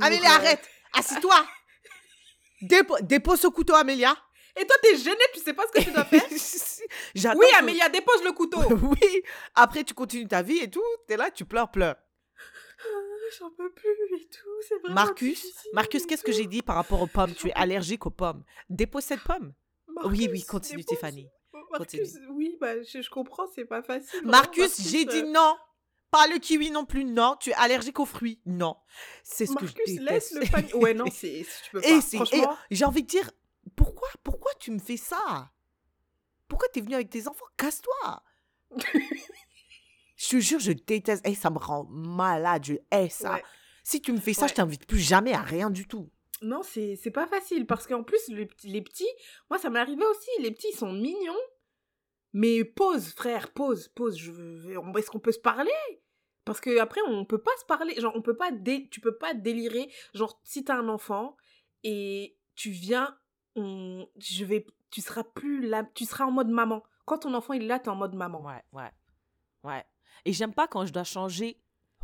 [0.00, 1.46] Amélia, euh, arrête Assis-toi
[2.62, 4.16] Dépo- Dépose ce couteau, Amélia
[4.60, 6.24] Et toi, t'es gênée, tu sais pas ce que tu dois faire?
[7.36, 8.60] Oui, que- Amélia, dépose le couteau.
[8.82, 9.22] oui
[9.54, 10.82] Après, tu continues ta vie et tout.
[11.06, 11.96] T'es là, tu pleures, pleures.
[13.38, 17.06] J'en peux plus et tout, vraiment Marcus, Marcus, qu'est-ce que j'ai dit par rapport aux
[17.06, 17.34] pommes?
[17.38, 18.44] Tu es allergique aux pommes.
[18.70, 19.52] Dépose cette pomme.
[19.88, 21.28] oui, oui, Marcus, continue, dépose- Tiffany.
[21.70, 24.20] Marcus, oui, bah, je, je comprends, c'est pas facile.
[24.20, 25.56] vraiment, Marcus, j'ai euh, dit non.
[26.10, 27.36] Pas le kiwi non plus, non.
[27.38, 28.76] Tu es allergique aux fruits, non.
[29.22, 30.34] C'est ce que je Marcus, laisse déteste.
[30.34, 30.74] le panier.
[30.74, 31.86] Ouais, non, c'est, tu peux pas.
[31.88, 33.30] Et c'est- Franchement, et j'ai envie de dire,
[33.76, 35.50] pourquoi, pourquoi tu me fais ça?
[36.48, 37.44] Pourquoi t'es venu avec tes enfants?
[37.58, 38.22] Casse-toi
[40.18, 41.26] Je te jure, je déteste.
[41.26, 43.34] Et ça me rend malade, je hais ça.
[43.34, 43.44] ouais.
[43.84, 44.48] Si tu me fais ça, Ouais.
[44.48, 46.10] je t'invite plus jamais à rien du tout.
[46.42, 49.08] non, c'est, pas facile parce qu'en plus, les, petits- les petits,
[49.50, 50.30] moi, ça m'est arrivé aussi.
[50.40, 51.34] Les petits, ils sont mignons.
[52.34, 54.16] Mais pause, frère, pause, pause.
[54.96, 55.70] Est-ce qu'on peut se parler?
[56.44, 57.94] Parce que après, on peut pas se parler.
[58.00, 59.90] Genre, on peut pas, dé- tu peux pas délirer.
[60.14, 61.36] Genre, si t'as un enfant
[61.82, 63.18] et tu viens,
[63.56, 66.82] on, je vais, tu seras plus là, tu seras en mode maman.
[67.06, 68.42] Quand ton enfant il est là, t'es en mode maman.
[68.44, 68.90] Ouais, ouais,
[69.64, 69.84] ouais.
[70.24, 71.56] Et j'aime pas quand je dois changer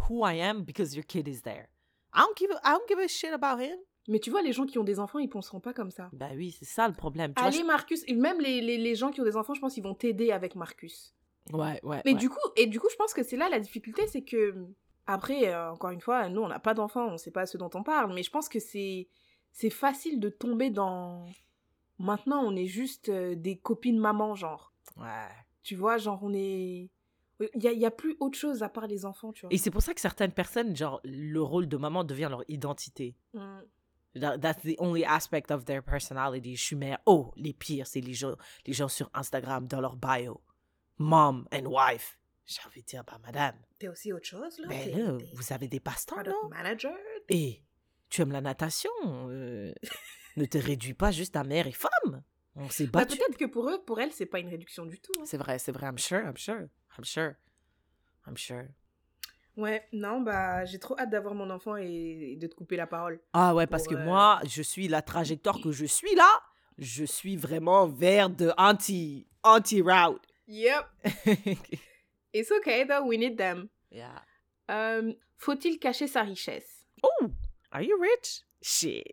[0.08, 1.68] who I am because your kid is there.
[2.14, 3.76] I don't give a, I don't give a shit about him.
[4.06, 6.10] Mais tu vois, les gens qui ont des enfants, ils penseront pas comme ça.
[6.12, 7.32] Bah oui, c'est ça le problème.
[7.34, 9.60] Tu vois, Allez, Marcus, et même les, les, les gens qui ont des enfants, je
[9.60, 11.14] pense qu'ils vont t'aider avec Marcus.
[11.52, 12.02] Ouais, ouais.
[12.04, 12.18] Mais ouais.
[12.18, 14.66] du coup, et du coup, je pense que c'est là la difficulté, c'est que
[15.06, 17.70] après, euh, encore une fois, nous, on n'a pas d'enfants, on sait pas ce dont
[17.74, 19.08] on parle, mais je pense que c'est
[19.52, 21.26] c'est facile de tomber dans.
[21.98, 24.72] Maintenant, on est juste euh, des copines maman, genre.
[24.96, 25.28] Ouais.
[25.62, 26.90] Tu vois, genre, on est.
[27.41, 29.53] Il y a, y a plus autre chose à part les enfants, tu vois.
[29.53, 33.16] Et c'est pour ça que certaines personnes, genre, le rôle de maman devient leur identité.
[33.32, 33.59] Mm.
[34.20, 36.55] That- That's the only aspect of their personality.
[36.57, 36.99] Je suis mère.
[37.07, 40.41] Oh, les pires, c'est les gens, les gens sur Instagram dans leur bio.
[40.99, 42.18] Mom and wife.
[42.47, 44.68] J'ai envie de dire, bah, madame, T'es aussi autre chose, là?
[44.68, 46.49] Ben là, vous avez des passe-temps, non?
[46.51, 46.95] manager?
[47.28, 47.62] Et
[48.11, 48.91] tu aimes la natation.
[49.03, 49.72] euh,
[50.37, 52.22] ne te réduis pas juste à mère et femme.
[52.55, 53.16] On s'est Bah, battu.
[53.18, 55.11] Peut-être que pour eux, pour elle, c'est pas une réduction du tout.
[55.18, 55.24] hein.
[55.24, 55.87] c'est vrai, c'est vrai.
[55.89, 56.68] I'm sure, I'm sure.
[56.99, 57.36] I'm sure.
[58.26, 58.66] I'm sure.
[59.57, 62.86] Ouais, non, bah, j'ai trop hâte d'avoir mon enfant et, et de te couper la
[62.88, 63.20] parole.
[63.32, 66.28] Ah ouais, parce Pour, que euh, moi, je suis la trajectoire que je suis là.
[66.78, 70.20] Je suis vraiment vers de anti, anti-route.
[70.49, 70.84] Yep.
[72.34, 73.68] It's okay, though, we need them.
[73.92, 74.22] yeah.
[74.70, 76.86] Euh, Faut-il cacher sa richesse?
[77.03, 77.30] Oh,
[77.70, 78.42] are you rich?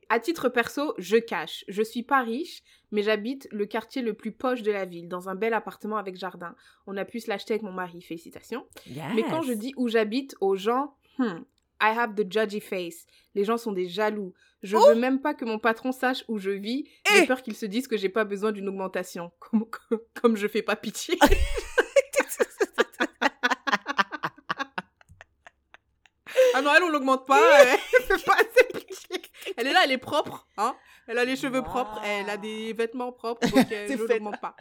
[0.07, 1.65] À titre perso, je cache.
[1.67, 5.27] Je suis pas riche, mais j'habite le quartier le plus poche de la ville, dans
[5.27, 6.55] un bel appartement avec jardin.
[6.87, 8.65] On a pu se l'acheter avec mon mari, félicitations.
[9.13, 11.41] Mais quand je dis où j'habite aux gens, hmm,
[11.81, 13.05] I have the judgy face.
[13.35, 14.33] Les gens sont des jaloux.
[14.63, 16.87] Je Oh veux même pas que mon patron sache où je vis.
[17.11, 19.33] J'ai Eh peur qu'ils se disent que j'ai pas besoin d'une augmentation.
[19.39, 21.17] Comme, comme, comme je fais pas pitié.
[26.53, 27.41] ah non, elle, on l'augmente pas.
[27.63, 27.77] Elle,
[28.17, 28.70] fait pas assez.
[29.57, 30.47] Elle est là, elle est propre.
[30.57, 30.75] Hein
[31.07, 34.13] elle a les cheveux propres, elle a des vêtements propres, donc euh, C'est je fait.
[34.13, 34.55] l'augmente pas.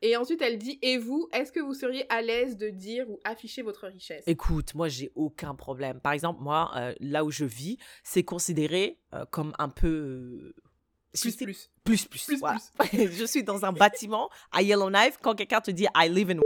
[0.00, 3.20] Et ensuite, elle dit Et vous, est-ce que vous seriez à l'aise de dire ou
[3.24, 4.24] afficher votre richesse?
[4.26, 6.00] Écoute, moi, j'ai aucun problème.
[6.00, 9.86] Par exemple, moi, euh, là où je vis, c'est considéré euh, comme un peu.
[9.88, 10.54] euh,
[11.20, 11.70] Plus, plus.
[11.84, 12.24] plus, plus.
[12.26, 12.58] Plus, voilà.
[12.92, 15.18] je suis dans un bâtiment à Yellowknife.
[15.22, 16.40] Quand quelqu'un te dit I live in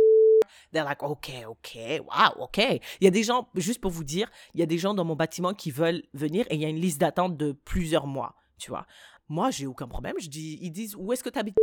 [0.77, 2.59] they're like, OK, OK, wow, OK.
[2.59, 5.05] Il y a des gens, juste pour vous dire, il y a des gens dans
[5.05, 8.35] mon bâtiment qui veulent venir et il y a une liste d'attente de plusieurs mois,
[8.59, 8.87] tu vois.
[9.29, 10.15] Moi, j'ai aucun problème.
[10.21, 11.57] Je dis, ils disent, où est-ce que tu habites?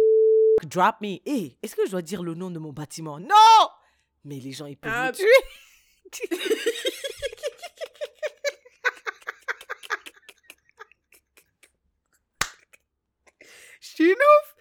[0.65, 1.19] Drop me.
[1.25, 3.19] Hé, est-ce que je dois dire le nom de mon bâtiment?
[3.19, 3.69] Non!
[4.25, 5.25] Mais les gens, ils peuvent Ah, me tuer.
[13.81, 14.55] Je suis une ouf.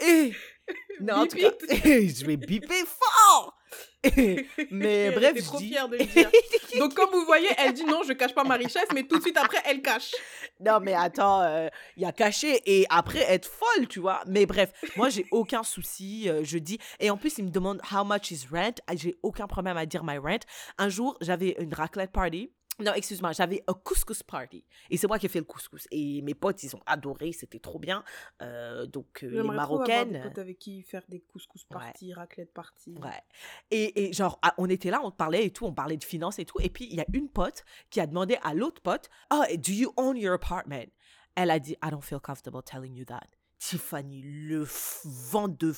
[0.00, 0.32] Et
[1.00, 3.54] non, en tout cas, je vais biper fort.
[4.70, 6.30] mais bref, je trop dis- fière de dire.
[6.78, 9.22] Donc, comme vous voyez, elle dit non, je cache pas ma richesse, mais tout de
[9.22, 10.12] suite après, elle cache.
[10.60, 14.22] Non, mais attends, euh, il y a caché et après être folle, tu vois.
[14.26, 16.28] Mais bref, moi, j'ai aucun souci.
[16.28, 16.78] euh, je dis.
[17.00, 18.74] Et en plus, il me demande how much is rent.
[18.86, 20.38] Ah, J'ai aucun problème à dire my rent.
[20.78, 24.64] Un jour, j'avais une raclette party Non, excuse-moi, j'avais un couscous party.
[24.88, 25.88] Et c'est moi qui ai fait le couscous.
[25.90, 28.04] Et mes potes, ils ont adoré, c'était trop bien.
[28.40, 30.22] Euh, donc, euh, les trop avoir des Marocaines.
[30.22, 31.76] potes avec qui faire des couscous Ouais.
[31.78, 32.96] parties, raclette parties.
[33.02, 33.10] Ouais.
[33.70, 36.38] Et, et genre, ah, on était là, on parlait et tout, on parlait de finances
[36.38, 36.60] et tout.
[36.60, 39.72] Et puis, il y a une pote qui a demandé à l'autre pote, Oh, do
[39.72, 40.86] you own your apartment?
[41.34, 43.26] Elle a dit, I don't feel comfortable telling you that.
[43.58, 44.64] Tiffany, le
[45.04, 45.74] vent de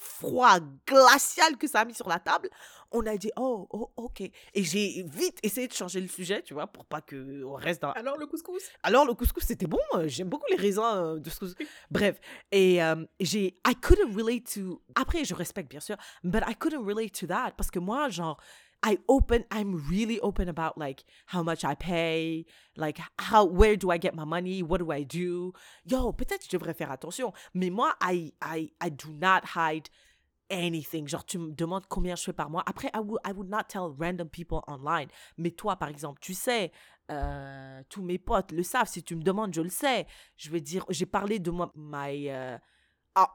[0.00, 2.48] froid glacial que ça a mis sur la table,
[2.90, 4.22] on a dit, oh, oh, ok.
[4.22, 7.92] Et j'ai vite essayé de changer le sujet, tu vois, pour pas qu'on reste dans,
[7.92, 8.62] Alors le couscous?
[8.82, 9.78] Alors, le couscous, c'était bon.
[9.94, 11.66] euh, J'aime beaucoup les raisins euh, de ce couscous.
[11.90, 12.18] Bref.
[12.50, 13.58] Et euh, j'ai.
[13.66, 14.82] I couldn't relate to.
[14.94, 15.96] Après, je respecte, bien sûr.
[16.24, 17.52] But I couldn't relate to that.
[17.56, 18.38] Parce que moi, genre.
[18.82, 23.90] I open, I'm really open about like how much I pay, like how, where do
[23.90, 25.52] I get my money, what do I do?
[25.84, 29.90] Yo, peut-être je devrais faire attention, mais moi, I, I, I do not hide
[30.50, 31.06] anything.
[31.06, 32.62] Genre, tu me demandes combien je fais par mois.
[32.66, 35.08] Après, I would, I would not tell random people online.
[35.38, 36.72] Mais toi, par exemple, tu sais,
[37.10, 38.88] euh, tous mes potes le savent.
[38.88, 40.06] Si tu me demandes, je le sais.
[40.36, 42.58] Je veux dire, j'ai parlé de moi, my uh,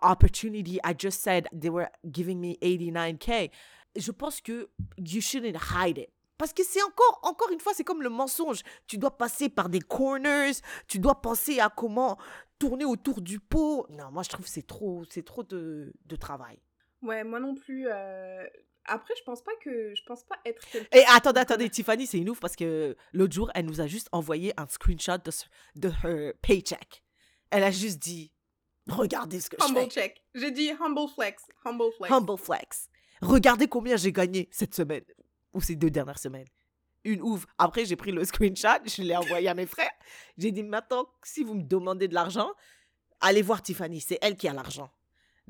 [0.01, 0.79] opportunity.
[0.83, 3.51] I just said they were giving me 89K.
[3.95, 6.09] Je pense que you shouldn't hide it.
[6.37, 8.59] Parce que c'est encore, encore une fois, c'est comme le mensonge.
[8.87, 10.51] Tu dois passer par des corners,
[10.87, 12.17] tu dois penser à comment
[12.59, 13.85] tourner autour du pot.
[13.89, 16.59] Non, moi je trouve que c'est trop, c'est trop de, de travail.
[17.01, 17.87] Ouais, moi non plus.
[17.87, 18.43] euh,
[18.83, 19.95] Après, je pense pas que.
[19.95, 20.61] Je pense pas être.
[20.93, 24.09] Et attendez, attendez, Tiffany, c'est une ouf parce que l'autre jour, elle nous a juste
[24.11, 25.31] envoyé un screenshot de,
[25.79, 27.01] de her paycheck.
[27.49, 28.33] Elle a juste dit,
[28.89, 30.01] regardez ce que je Humble fais.
[30.01, 30.23] check.
[30.33, 31.43] J'ai dit humble flex.
[31.63, 32.11] Humble flex.
[32.13, 32.89] Humble flex.
[33.21, 35.03] Regardez combien j'ai gagné cette semaine.
[35.53, 36.47] Ou ces deux dernières semaines.
[37.03, 37.45] Une ouf.
[37.57, 39.91] Après, j'ai pris le screenshot, je l'ai envoyé à mes frères.
[40.37, 42.51] J'ai dit, maintenant, si vous me demandez de l'argent,
[43.21, 44.01] allez voir Tiffany.
[44.01, 44.91] C'est elle qui a l'argent.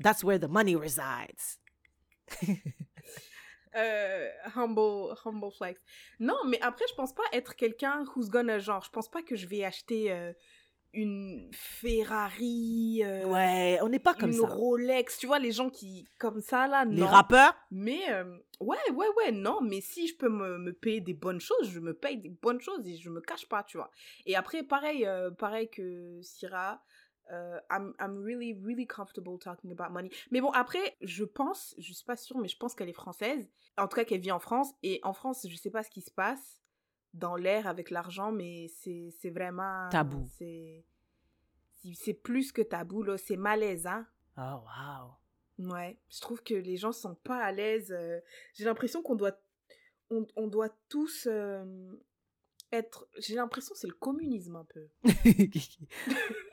[0.02, 1.58] That's where the money resides.
[3.76, 5.78] Euh, humble, humble flex.
[6.18, 8.82] Non, mais après, je pense pas être quelqu'un who's gonna genre.
[8.82, 10.32] Je pense pas que je vais acheter euh,
[10.92, 14.46] une Ferrari, euh, Ouais, on n'est pas comme une ça.
[14.46, 15.18] Rolex.
[15.18, 17.06] Tu vois, les gens qui comme ça là, Les non.
[17.06, 19.60] rappeurs, Mais euh, ouais, ouais, ouais, non.
[19.62, 22.60] Mais si je peux me, me payer des bonnes choses, je me paye des bonnes
[22.60, 23.90] choses et je me cache pas, tu vois.
[24.24, 26.82] Et après, pareil, euh, pareil que Syrah.
[27.32, 30.10] euh, I'm, I'm really, really comfortable talking about money.
[30.30, 33.50] Mais bon, après, je pense, je suis pas sûre, mais je pense qu'elle est française.
[33.76, 34.70] En tout cas, qu'elle vit en France.
[34.82, 36.62] Et en France, je sais pas ce qui se passe
[37.16, 39.88] dans l'air avec l'argent, mais c'est c'est vraiment...
[39.90, 40.26] Tabou.
[40.38, 40.84] C'est
[41.82, 43.16] c'est- c'est plus que tabou, là.
[43.18, 44.04] C'est malaisant.
[44.38, 45.70] Oh, wow.
[45.72, 47.90] Ouais, je trouve que les gens sont pas à l'aise.
[47.92, 48.20] euh,
[48.54, 49.38] J'ai l'impression qu'on doit,
[50.10, 51.92] on, on doit tous euh,
[52.72, 53.06] être.
[53.18, 54.88] J'ai l'impression que c'est le communisme un peu.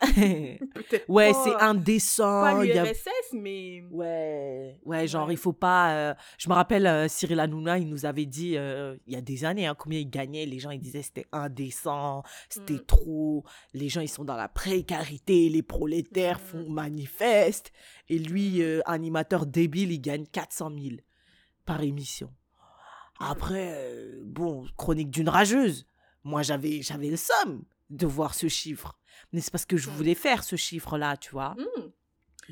[1.07, 2.41] Ouais, c'est indécent.
[2.41, 3.83] Pas y a- l'URSS, mais.
[3.91, 5.33] Ouais, ouais, genre, Ouais.
[5.33, 5.95] il faut pas.
[5.95, 9.21] euh, Je me rappelle, euh, Cyril Hanouna, il nous avait dit, euh, il y a
[9.21, 10.45] des années, hein, combien il gagnait.
[10.45, 12.85] Les gens, ils disaient c'était indécent, c'était Mm.
[12.85, 13.43] trop.
[13.73, 16.41] Les gens, ils sont dans la précarité, les prolétaires Mm.
[16.41, 17.71] font manifeste.
[18.09, 20.95] Et lui, euh, animateur débile, il gagne 400 000
[21.65, 22.31] par émission.
[23.19, 25.85] Après, euh, bon, chronique d'une rageuse.
[26.23, 28.97] Moi, j'avais, j'avais le somme de voir ce chiffre.
[29.31, 31.55] Mais c'est parce que je voulais faire ce chiffre-là, tu vois.
[31.57, 31.89] Hmm.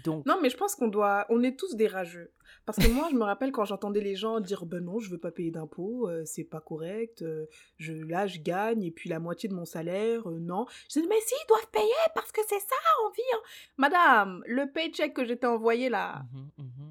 [0.06, 1.26] Donc, Non, mais je pense qu'on doit.
[1.30, 2.32] On est tous des rageux.
[2.66, 5.18] Parce que moi, je me rappelle quand j'entendais les gens dire Ben non, je veux
[5.18, 7.46] pas payer d'impôts, euh, c'est pas correct, euh,
[7.78, 10.66] je, là, je gagne, et puis la moitié de mon salaire, euh, non.
[10.94, 13.22] Je dis Mais si, ils doivent payer parce que c'est ça, on vit.
[13.36, 13.44] en-
[13.78, 16.91] Madame, le paycheck que j'étais envoyé là, Mhm, mhm.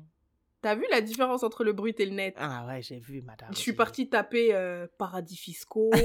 [0.63, 2.35] T'as vu la différence entre le brut et le net?
[2.39, 3.51] Ah ouais, j'ai vu, madame.
[3.53, 5.91] Je suis partie taper euh, paradis fiscaux.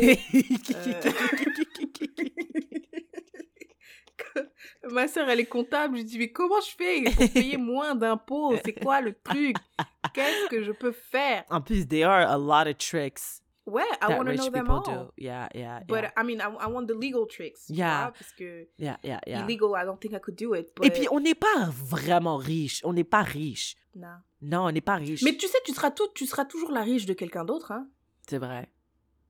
[4.91, 5.97] Ma sœur, elle est comptable.
[5.97, 7.03] Je dis, mais comment je fais?
[7.03, 9.56] Pour payer moins d'impôts C'est quoi le truc?
[10.14, 11.43] Qu'est-ce que je peux faire?
[11.49, 14.84] En plus, there are a lot of tricks Ouais, I want to know them all.
[14.84, 15.11] do.
[15.18, 16.11] Yeah, yeah, But yeah.
[16.16, 17.66] I mean, I, I want the legal tricks.
[17.68, 18.11] Yeah.
[18.18, 19.43] parce que yeah, yeah, yeah.
[19.43, 20.68] illegal, I don't think I could do it.
[20.84, 22.82] Et but- puis, on n'est pas vraiment riche.
[22.84, 23.76] On n'est pas riche.
[23.95, 24.18] Non.
[24.41, 25.24] Non, on n'est pas riche.
[25.24, 27.72] Mais tu sais, tu seras, tout, tu seras toujours la riche de quelqu'un d'autre.
[27.72, 27.88] Hein?
[28.30, 28.70] C'est vrai.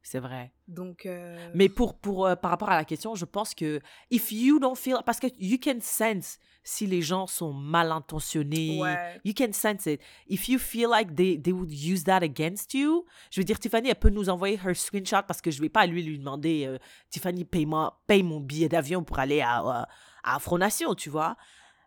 [0.08, 0.53] C'est vrai.
[0.68, 1.08] Donc.
[1.08, 3.82] euh, Mais pour, pour, euh, par rapport à la question, je pense que
[4.12, 4.97] if you don't feel...
[5.03, 8.80] Parce que you can sense si les gens sont mal intentionnés.
[8.80, 9.20] Ouais.
[9.26, 9.99] You can sense it.
[10.28, 13.89] If you feel like they, they would use that against you, je veux dire, Tiffany,
[13.89, 16.78] elle peut nous envoyer her screenshot parce que je vais pas lui lui demander, euh,
[17.10, 19.88] Tiffany, paye-moi, paye mon billet d'avion pour aller à, à,
[20.24, 21.36] à Afronation, tu vois.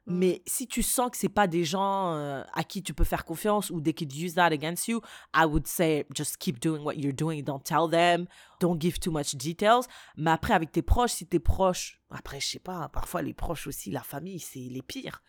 [0.09, 3.25] Mais si tu sens que c'est pas des gens euh, à qui tu peux faire
[3.25, 5.01] confiance ou they could use that against you,
[5.35, 7.43] I would say just keep doing what you're doing.
[7.43, 8.27] Don't tell them.
[8.61, 9.87] Don't give too much details.
[10.17, 13.67] Mais après, avec tes proches, si tes proches, après, je sais pas, parfois les proches
[13.67, 15.23] aussi, la famille, c'est les pires.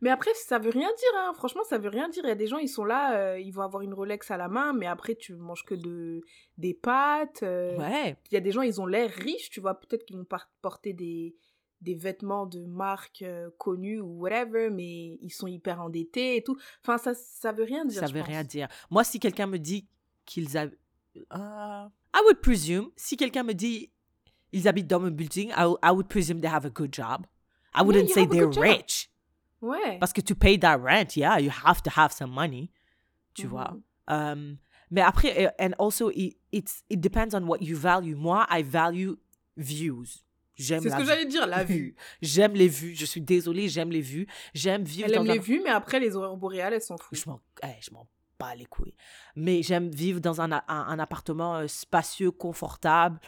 [0.00, 1.32] Mais après, ça veut rien dire, hein.
[1.34, 2.22] Franchement, ça veut rien dire.
[2.24, 4.36] Il y a des gens, ils sont là, euh, ils vont avoir une Rolex à
[4.36, 6.22] la main, mais après, tu manges que de,
[6.58, 7.42] des pâtes.
[7.42, 7.76] euh.
[7.76, 8.16] Ouais.
[8.30, 9.74] Il y a des gens, ils ont l'air riches, tu vois.
[9.78, 10.26] Peut-être qu'ils vont
[10.62, 11.36] porter des,
[11.80, 16.56] des vêtements de marque euh, connue ou whatever, mais ils sont hyper endettés et tout.
[16.82, 18.00] Enfin, ça, ça veut rien dire.
[18.00, 18.28] Ça je veut pense.
[18.28, 18.68] rien dire.
[18.90, 19.86] Moi, si quelqu'un me dit
[20.24, 20.78] qu'ils habitent.
[21.32, 22.90] I would presume.
[22.96, 23.90] Si quelqu'un me dit
[24.52, 27.26] ils habitent dans un building, I, I would presume they have a good job.
[27.74, 28.62] I wouldn't you say they're job.
[28.64, 29.10] rich.
[29.60, 29.98] Ouais.
[29.98, 32.70] Parce que to pay that rent, yeah, you have to have some money.
[33.34, 33.72] Tu vois.
[33.72, 33.82] Mhm.
[34.08, 34.58] Um,
[34.90, 38.16] mais après, and also, it, it's, it depends on what you value.
[38.16, 39.16] Moi, I value
[39.56, 40.24] views.
[40.60, 41.94] J'aime C'est ce que j'allais dire, la vue.
[42.22, 42.94] J'aime les vues.
[42.94, 44.26] Je suis désolée, j'aime les vues.
[44.52, 46.98] J'aime vivre Elle dans aime un les vues, mais après, les aurores boréales, elles s'en
[46.98, 47.18] foutent.
[47.18, 48.06] je m'en eh, je m'en
[48.38, 48.94] bats les couilles.
[49.36, 53.18] Mais j'aime vivre dans un, un, un appartement euh, spacieux, confortable.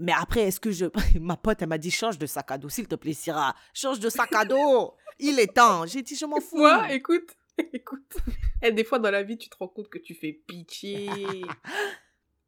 [0.00, 0.86] Mais après, est-ce que je...
[1.20, 3.54] Ma pote, elle m'a dit, change de sac à dos, s'il te plaît, Syrah.
[3.72, 4.94] Change de sac à dos.
[5.20, 5.86] Il est temps.
[5.86, 6.56] J'ai dit, je m'en fous.
[6.56, 7.36] Moi, écoute,
[7.72, 8.16] écoute.
[8.60, 11.08] Et des fois, dans la vie, tu te rends compte que tu fais pitié.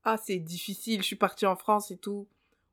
[0.02, 1.02] ah, c'est difficile.
[1.02, 2.26] Je suis partie en France et tout.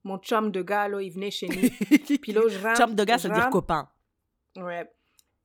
[0.03, 1.69] Mon chum de gars, là, il venait chez nous.
[2.21, 2.77] Puis là, je rentre.
[2.77, 3.89] Chum de gars, ça veut dire copain.
[4.55, 4.89] Ouais.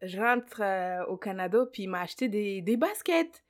[0.02, 3.42] Je rentre euh, au Canada, puis il m'a acheté des, des baskets.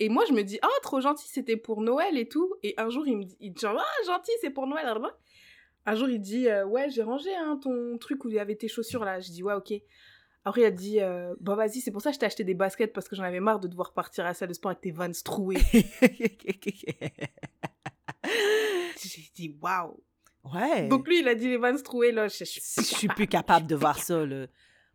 [0.00, 2.52] Et moi, je me dis, oh, trop gentil, c'était pour Noël et tout.
[2.64, 4.92] Et un jour, il me dit, il dit genre, ah, gentil, c'est pour Noël.
[5.86, 8.56] Un jour, il dit, euh, ouais, j'ai rangé hein, ton truc où il y avait
[8.56, 9.20] tes chaussures là.
[9.20, 9.72] Je dis, ouais, ok.
[10.44, 12.54] Après, il a dit, euh, bon, vas-y, c'est pour ça que je t'ai acheté des
[12.54, 14.80] baskets parce que j'en avais marre de devoir partir à la salle de sport avec
[14.80, 15.58] tes vans troués.
[18.96, 20.02] J'ai dit, waouh.
[20.54, 20.88] Ouais.
[20.88, 22.28] Donc lui, il a dit les vans troués, là.
[22.28, 24.24] Je, je- je suis plus capable de voir ça.
[24.26, 24.46] là.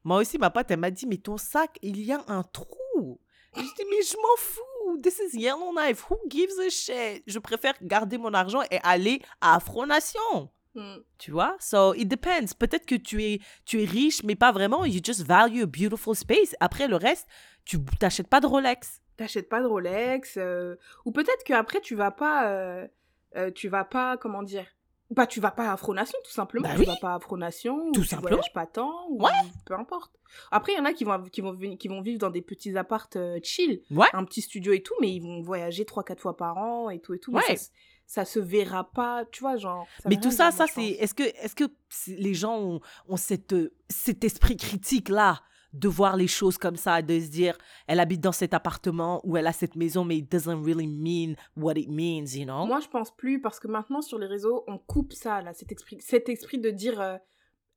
[0.03, 3.19] Moi aussi, ma pote, elle m'a dit, mais ton sac, il y a un trou.
[3.55, 5.01] Je dis, mais je m'en fous.
[5.01, 6.09] This is Yellowknife.
[6.09, 7.23] Who gives a shit?
[7.27, 10.49] Je préfère garder mon argent et aller à Afro-Nation.
[10.75, 10.97] Hmm.
[11.17, 11.57] Tu vois?
[11.59, 12.53] So, it depends.
[12.57, 14.85] Peut-être que tu es, tu es riche, mais pas vraiment.
[14.85, 16.55] You just value a beautiful space.
[16.59, 17.27] Après, le reste,
[17.65, 19.01] tu t'achètes pas de Rolex.
[19.17, 20.35] T'achètes pas de Rolex.
[20.37, 20.75] euh,
[21.05, 22.47] Ou peut-être qu'après, tu vas pas.
[22.51, 22.87] euh,
[23.35, 24.65] euh, tu vas pas, comment dire
[25.09, 26.67] Bah, tu vas pas à Afronation, tout simplement.
[26.67, 26.85] Bah tu oui.
[26.85, 27.91] vas pas à Afronation.
[27.93, 28.35] Tout ou tu simplement.
[28.37, 28.93] voyages pas tant.
[29.09, 29.31] Ou Ouais.
[29.65, 30.11] peu importe.
[30.51, 32.75] Après, il y en a qui vont, qui, vont, qui vont vivre dans des petits
[32.77, 33.81] appartes euh, chill.
[33.91, 34.07] Ouais.
[34.13, 37.13] Un petit studio et tout, mais ils vont voyager 3-4 fois par an et tout
[37.13, 37.31] et tout.
[37.31, 37.55] mais Ouais.
[37.55, 37.69] ça,
[38.05, 39.87] ça se verra pas, tu vois, genre.
[40.05, 40.85] Mais tout ça, ça, c'est.
[40.87, 45.41] Est-ce que, est-ce que c'est- les gens ont, ont cette, euh, cet esprit critique-là?
[45.73, 47.57] De voir les choses comme ça, de se dire,
[47.87, 51.35] elle habite dans cet appartement ou elle a cette maison, mais it doesn't really mean
[51.55, 52.65] what it means, you know?
[52.65, 55.71] Moi, je pense plus parce que maintenant sur les réseaux, on coupe ça là, cet
[55.71, 56.99] esprit, cet esprit de dire.
[57.01, 57.17] euh,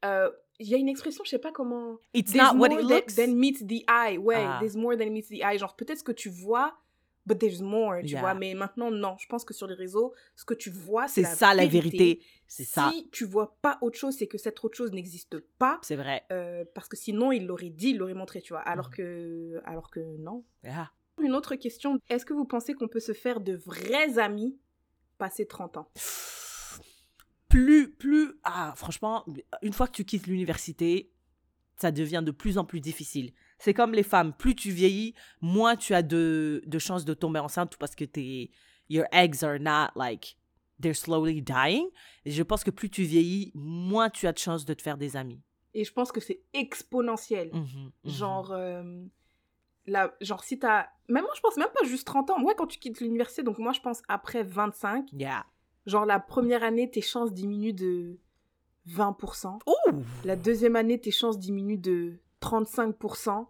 [0.05, 0.31] euh,
[0.63, 1.97] Il y a une expression, je sais pas comment.
[2.15, 3.15] It's There's not what it than- looks.
[3.17, 4.19] Than meets the eye.
[4.19, 4.59] Ouais, Ah.
[4.61, 5.57] there's more than meets the eye.
[5.59, 6.75] Genre, peut-être ce que tu vois,
[7.33, 8.21] but there's more, tu Yeah.
[8.21, 8.35] vois.
[8.35, 9.17] Mais maintenant, non.
[9.19, 12.21] Je pense que sur les réseaux, ce que tu vois, c'est ça la vérité.
[12.47, 12.91] C'est ça.
[12.93, 15.79] Si tu vois pas autre chose, c'est que cette autre chose n'existe pas.
[15.83, 16.25] C'est vrai.
[16.33, 18.61] euh, parce que sinon, il l'aurait dit, il l'aurait montré, tu vois.
[18.63, 18.95] Alors Mhm.
[18.95, 20.45] que, alors que non.
[20.65, 20.91] Yeah.
[21.23, 21.99] Une autre question.
[22.09, 24.59] Est-ce que vous pensez qu'on peut se faire de vrais amis
[25.19, 25.89] passé 30 ans?
[27.49, 28.33] Plus, plus.
[28.45, 29.25] Ah, franchement,
[29.63, 31.11] une fois que tu quittes l'université,
[31.77, 33.33] ça devient de plus en plus difficile.
[33.61, 34.33] C'est comme les femmes.
[34.33, 38.51] Plus tu vieillis, moins tu as de, de chances de tomber enceinte parce que tes
[38.89, 40.37] your eggs are not like
[40.81, 41.87] they're slowly dying.
[42.25, 44.97] Et je pense que plus tu vieillis, moins tu as de chances de te faire
[44.97, 45.41] des amis.
[45.75, 47.51] Et je pense que c'est exponentiel.
[47.53, 47.63] Mhm,
[48.05, 48.11] mhm.
[48.11, 49.05] Genre, euh,
[49.87, 50.89] la, genre si t'as...
[51.09, 52.43] Même moi, je pense même pas juste 30 ans.
[52.43, 55.45] Ouais, quand tu quittes l'université, donc moi, je pense après 25, Yeah.
[55.87, 58.19] genre la première année, tes chances diminuent de
[58.89, 59.59] 20%.
[59.67, 60.03] Ouh!
[60.25, 63.47] La deuxième année, tes chances diminuent de 35%.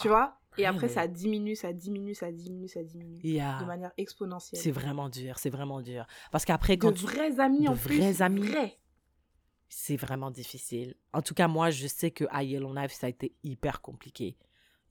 [0.00, 0.38] Tu vois?
[0.56, 3.18] Et après, ça diminue, ça diminue, ça diminue, ça diminue.
[3.24, 3.58] Yeah.
[3.60, 4.60] De manière exponentielle.
[4.60, 6.06] C'est vraiment dur, c'est vraiment dur.
[6.30, 7.98] Parce qu'après, De quand tu- vrais amis de en plus.
[7.98, 8.46] vrais amis.
[8.48, 8.78] Vrais.
[9.68, 10.94] c'est vraiment difficile.
[11.12, 14.36] En tout cas, moi, je sais que à Yellowknife, ça a été hyper compliqué.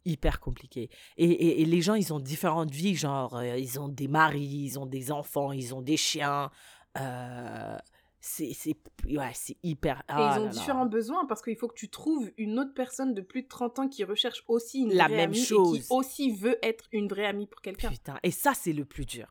[0.03, 0.89] Hyper compliqué.
[1.15, 2.93] Et, et- et les gens, ils ont différentes vies.
[2.95, 6.51] Genre, euh, ils ont des maris, ils ont des enfants, ils ont des chiens.
[6.99, 7.77] Euh,
[8.25, 9.97] c'est c'est- ouais, c'est hyper.
[9.99, 10.51] Et ah ils ont là là.
[10.51, 13.79] différents besoins parce qu'il faut que tu trouves une autre personne de plus de 30
[13.79, 15.79] ans qui recherche aussi une La vraie même amie et chose.
[15.81, 17.89] qui aussi veut être une vraie amie pour quelqu'un.
[17.89, 18.17] Putain.
[18.23, 19.27] Et ça, c'est le plus dur.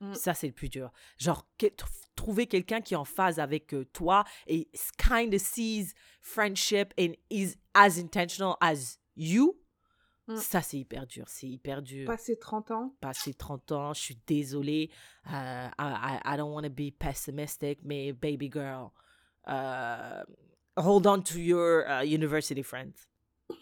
[0.00, 0.14] Mm.
[0.14, 0.92] Ça, c'est le plus dur.
[1.18, 1.66] Genre, que-
[2.14, 5.92] trouver quelqu'un qui est en phase avec euh, toi et kind of sees
[6.22, 9.59] friendship and is as intentional as you.
[10.30, 10.36] Mm.
[10.36, 11.24] Ça, c'est hyper dur.
[11.28, 12.06] C'est hyper dur.
[12.06, 14.90] Passé 30 ans, Passé 30 ans, je suis désolée.
[15.32, 18.90] Euh, I, I, don't want to be pessimistic, mais baby girl,
[19.48, 20.22] uh,
[20.76, 23.06] hold on to your uh, university friends.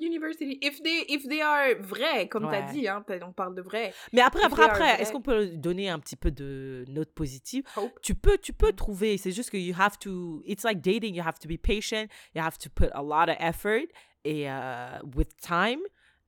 [0.00, 0.58] University.
[0.62, 2.72] If they, if they are vrais, comme tu as Ouais.
[2.72, 3.92] dit, hein, t'as- on parle de vrai.
[4.12, 8.00] Mais après, après, après, est-ce qu'on peut donner un petit peu de note positive Hope.
[8.02, 8.76] Tu peux, tu peux Mm.
[8.76, 9.16] trouver.
[9.18, 10.42] C'est juste que you have to.
[10.46, 11.14] It's like dating.
[11.16, 12.06] You have to be patient.
[12.34, 13.88] You have to put a lot of effort
[14.24, 15.80] et euh, with time.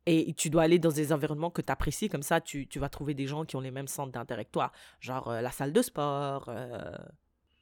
[0.07, 2.11] Et tu dois aller dans des environnements que tu apprécies.
[2.11, 4.51] Comme ça, tu, tu vas trouver des gens qui ont les mêmes centres d'intérêt que
[4.51, 4.71] toi.
[5.01, 6.47] Genre euh, la salle de sport.
[6.51, 6.93] euh,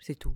[0.00, 0.34] c'est tout.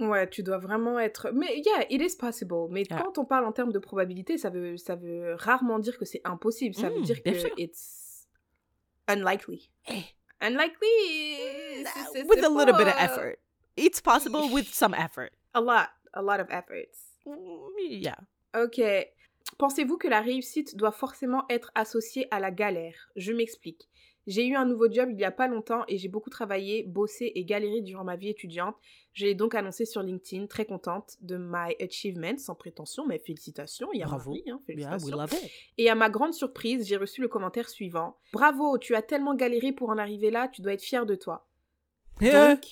[0.00, 1.30] Ouais, tu dois vraiment être.
[1.30, 2.66] Mais yeah, it is possible.
[2.70, 3.00] Mais Yeah.
[3.00, 6.22] quand on parle en termes de probabilité, ça veut, ça veut rarement dire que c'est
[6.24, 6.74] impossible.
[6.74, 7.50] Ça veut Mm, dire que sûr.
[7.56, 8.26] it's
[9.08, 9.70] unlikely.
[9.86, 10.02] Eh.
[10.40, 11.84] Unlikely.
[12.28, 13.38] With a little bit of effort.
[13.76, 15.30] It's possible with some effort.
[15.54, 16.98] A lot, a lot of efforts.
[17.78, 18.16] Yeah.
[18.60, 18.80] Ok.
[19.58, 23.10] Pensez-vous que la réussite doit forcément être associée à la galère?
[23.16, 23.88] Je m'explique.
[24.28, 27.32] J'ai eu un nouveau job il y a pas longtemps et j'ai beaucoup travaillé, bossé
[27.34, 28.76] et galéré durant ma vie étudiante.
[29.14, 33.88] Je l'ai donc annoncé sur LinkedIn, très contente de my achievement, sans prétention, mais félicitations,
[33.92, 34.30] il y a Bravo.
[34.30, 35.18] Marie, hein, félicitations.
[35.76, 38.16] Et à ma grande surprise, j'ai reçu le commentaire suivant.
[38.32, 41.48] Bravo, tu as tellement galéré pour en arriver là, tu dois être fier de toi.
[42.20, 42.54] Yeah.
[42.54, 42.64] Donc,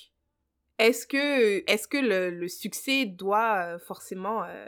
[0.79, 4.45] est-ce que, est-ce que le, le succès doit euh, forcément...
[4.45, 4.67] euh,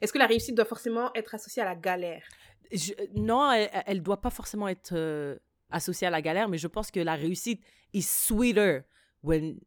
[0.00, 2.24] est-ce que la réussite doit forcément être associée à la galère?
[2.70, 5.36] Je- non, elle, elle doit pas forcément être euh,
[5.70, 8.82] associée à la galère, mais je pense que la réussite is sweeter
[9.22, 9.58] when,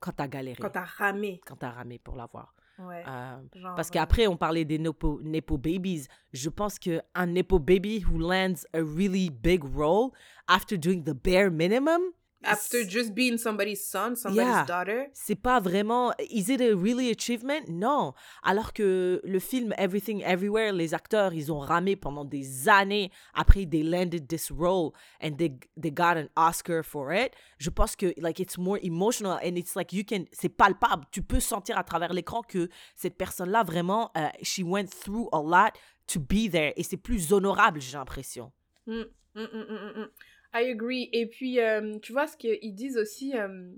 [0.00, 1.40] quand t'as galéré, Quand t'as ramé.
[1.46, 2.54] quand t'as ramé pour l'avoir.
[2.78, 3.04] Ouais.
[3.06, 6.06] Euh, genre, parce euh, qu'après, on parlait des nepo, nepo babies.
[6.32, 10.10] Je pense qu'un nepo baby who lands a really big role
[10.48, 12.00] after doing the bare minimum,
[12.44, 14.64] After just being somebody's son, somebody's Yeah.
[14.66, 15.10] daughter?
[15.12, 16.12] c'est pas vraiment.
[16.30, 17.68] Is it a really achievement?
[17.68, 18.12] Non.
[18.42, 23.10] Alors que le film Everything Everywhere, les acteurs, ils ont ramé pendant des années.
[23.34, 24.92] Après, they landed this role
[25.22, 27.32] and they, they got an Oscar for it.
[27.58, 30.24] Je pense que, like, it's more emotional and it's like you can.
[30.32, 31.04] C'est palpable.
[31.10, 35.40] Tu peux sentir à travers l'écran que cette personne-là, vraiment, euh, she went through a
[35.42, 35.72] lot
[36.06, 36.72] to be there.
[36.76, 38.52] Et c'est plus honorable, j'ai l'impression.
[38.86, 39.04] Mm,
[39.34, 40.08] mm, mm.
[40.54, 41.08] I agree.
[41.12, 43.72] Et puis, euh, tu vois ce qu'ils disent aussi, euh,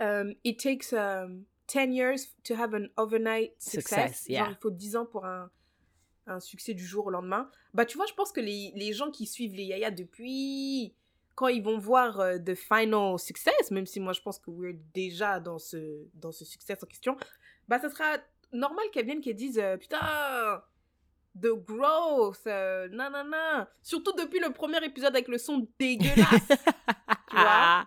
[0.00, 3.82] euh, it takes um, 10 years to have an overnight success.
[3.82, 4.44] Success, yeah.
[4.44, 5.50] Genre, il faut 10 ans pour un,
[6.26, 7.50] un succès du jour au lendemain.
[7.74, 10.94] Bah, tu vois, je pense que les, les gens qui suivent les Yaya depuis,
[11.34, 14.78] quand ils vont voir euh, the final success, même si moi je pense que we're
[14.94, 17.16] déjà dans ce, dans ce succès en question,
[17.68, 18.16] bah, ça sera
[18.52, 20.62] normal qu'elles viennent qu'elles disent, putain,
[21.40, 23.08] the growth, euh, non.
[23.82, 26.48] Surtout depuis le premier épisode avec le son dégueulasse.
[27.30, 27.86] tu vois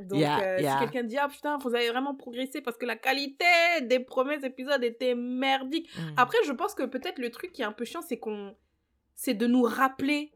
[0.00, 0.72] Donc, Yeah, euh, yeah.
[0.72, 3.44] si quelqu'un dit, ah putain, vous avez vraiment progressé parce que la qualité
[3.82, 5.88] des premiers épisodes était merdique.
[5.96, 6.14] Mm.
[6.16, 8.54] Après, je pense que peut-être le truc qui est un peu chiant, c'est qu'on.
[9.16, 10.32] C'est de nous rappeler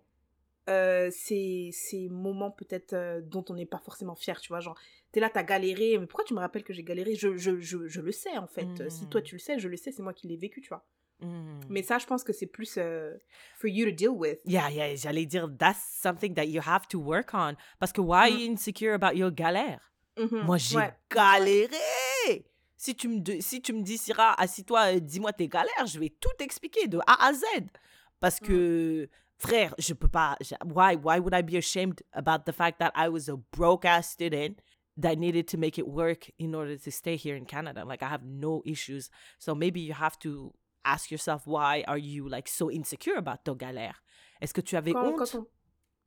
[0.68, 4.60] euh, ces, ces moments peut-être euh, dont on n'est pas forcément fier, tu vois.
[4.60, 4.78] Genre,
[5.10, 7.16] t'es là, t'as galéré, mais pourquoi tu me rappelles que j'ai galéré?
[7.16, 8.66] Je, je, je, je le sais en fait.
[8.66, 8.90] Mm.
[8.90, 10.84] Si toi tu le sais, je le sais, c'est moi qui l'ai vécu, tu vois.
[11.20, 11.60] Mm.
[11.68, 13.16] Mais ça, je pense que c'est plus euh,
[13.56, 14.38] for you to deal with.
[14.44, 17.54] Yeah, yeah, j'allais dire, that's something that you have to work on.
[17.80, 19.80] Parce que why are you insecure about your galère?
[20.16, 20.92] Mhm, Moi, j'ai ouais.
[21.10, 22.44] galéré!
[22.76, 25.98] Si tu, me, de- si tu me dis, Syrah, assis-toi, euh, dis-moi tes galères, je
[25.98, 27.44] vais tout expliquer de A à Z.
[28.20, 30.36] Parce que, frère, je peux pas.
[30.40, 33.84] je- Why, why would I be ashamed about the fact that I was a broke
[33.84, 34.60] ass student
[35.00, 37.84] that needed to make it work in order to stay here in Canada?
[37.84, 39.10] Like, I have no issues.
[39.40, 40.52] So maybe you have to
[40.84, 44.02] ask yourself, why are you like so insecure about ton galère?
[44.40, 45.16] Est-ce que tu avais Quand, honte?
[45.18, 45.46] quand on,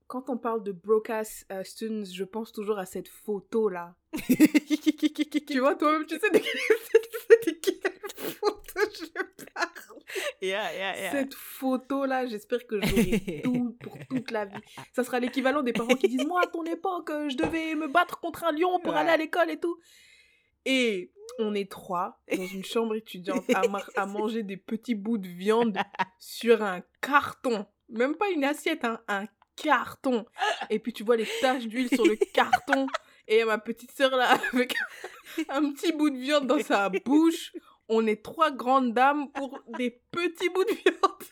[0.08, 3.96] quand on parle de broadcast euh, students, je pense toujours à cette photo-là.
[5.48, 9.06] tu vois, toi-même, tu sais de quelle, photo je
[9.54, 10.00] parle.
[10.42, 11.12] yeah, yeah, yeah.
[11.12, 14.60] Cette photo-là, j'espère que j'aurai tout pour toute la vie.
[14.94, 17.88] Ça sera l'équivalent des parents qui disent Moi, à ton époque, euh, je devais me
[17.88, 19.00] battre contre un lion pour Ouais.
[19.00, 19.78] aller à l'école et tout.
[20.66, 23.44] Et on est trois dans une chambre étudiante
[23.96, 25.78] à, manger des petits bouts de viande
[26.20, 27.66] sur un carton.
[27.90, 29.26] Même pas une assiette, hein, un
[29.56, 30.26] carton.
[30.70, 32.88] Et puis tu vois les taches d'huile sur le carton.
[33.28, 34.76] Et ma petite sœur là avec
[35.50, 37.54] un petit bout de viande dans sa bouche.
[37.88, 41.24] On est trois grandes dames pour des petits bouts de viande.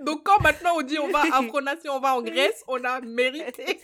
[0.00, 3.00] Donc quand maintenant on dit on va à Fronation, on va en Grèce, on a
[3.00, 3.80] mérité.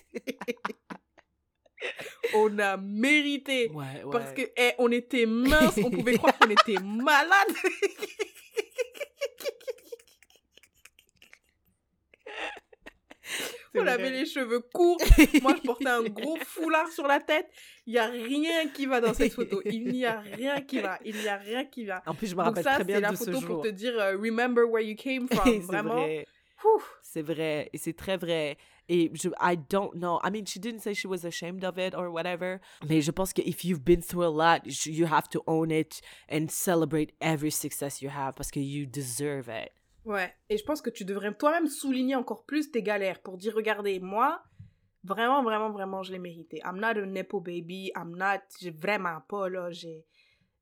[2.35, 3.70] On a mérité.
[3.70, 4.11] Ouais, ouais.
[4.12, 7.55] Parce que eh, on était minces, on pouvait croire qu'on était malades.
[13.73, 14.11] C'est On avait vrai.
[14.11, 14.98] les cheveux courts.
[15.43, 17.48] Moi, je portais un gros foulard sur la tête.
[17.86, 19.62] Il n'y a rien qui va dans cette photo.
[19.65, 20.98] Il n'y a rien qui va.
[21.05, 22.02] Il n'y a rien qui va.
[22.07, 23.48] En plus, je me Donc rappelle ça, très bien c'est la de ce photo jour.
[23.48, 25.44] pour te dire euh, remember where you came from.
[25.44, 25.94] c'est Vraiment.
[25.94, 26.27] vrai.
[26.74, 26.98] Ouf.
[27.02, 27.70] C'est vrai.
[27.73, 28.57] Et c'est très vrai.
[28.92, 30.18] Et je, I don't know.
[30.24, 32.58] I mean, she didn't say she was ashamed of it or whatever.
[32.88, 36.00] Mais je pense que if you've been through a lot, you have to own it
[36.28, 39.70] and celebrate every success you have parce que you deserve it.
[40.04, 40.34] Ouais.
[40.48, 44.00] Et je pense que tu devrais toi-même souligner encore plus tes galères pour dire, regardez,
[44.00, 44.42] moi,
[45.04, 46.60] vraiment, vraiment, vraiment, je l'ai mérité.
[46.64, 47.92] I'm not a nepo baby.
[47.94, 50.04] I'm not, j'ai vraiment pas, là, j'ai,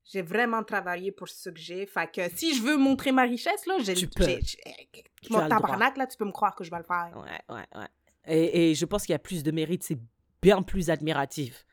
[0.05, 1.85] j'ai vraiment travaillé pour ce que j'ai.
[1.87, 4.23] Fait que si je veux montrer ma richesse, là, j'ai, Tu peux.
[4.25, 7.11] j'ai- j'ai- Tu mon tabarnak, là, tu peux me croire que je vais le faire.
[7.15, 7.87] Ouais, ouais, ouais.
[8.27, 9.97] Et, et je pense qu'il y a plus de mérite, c'est
[10.41, 11.65] bien plus admiratif.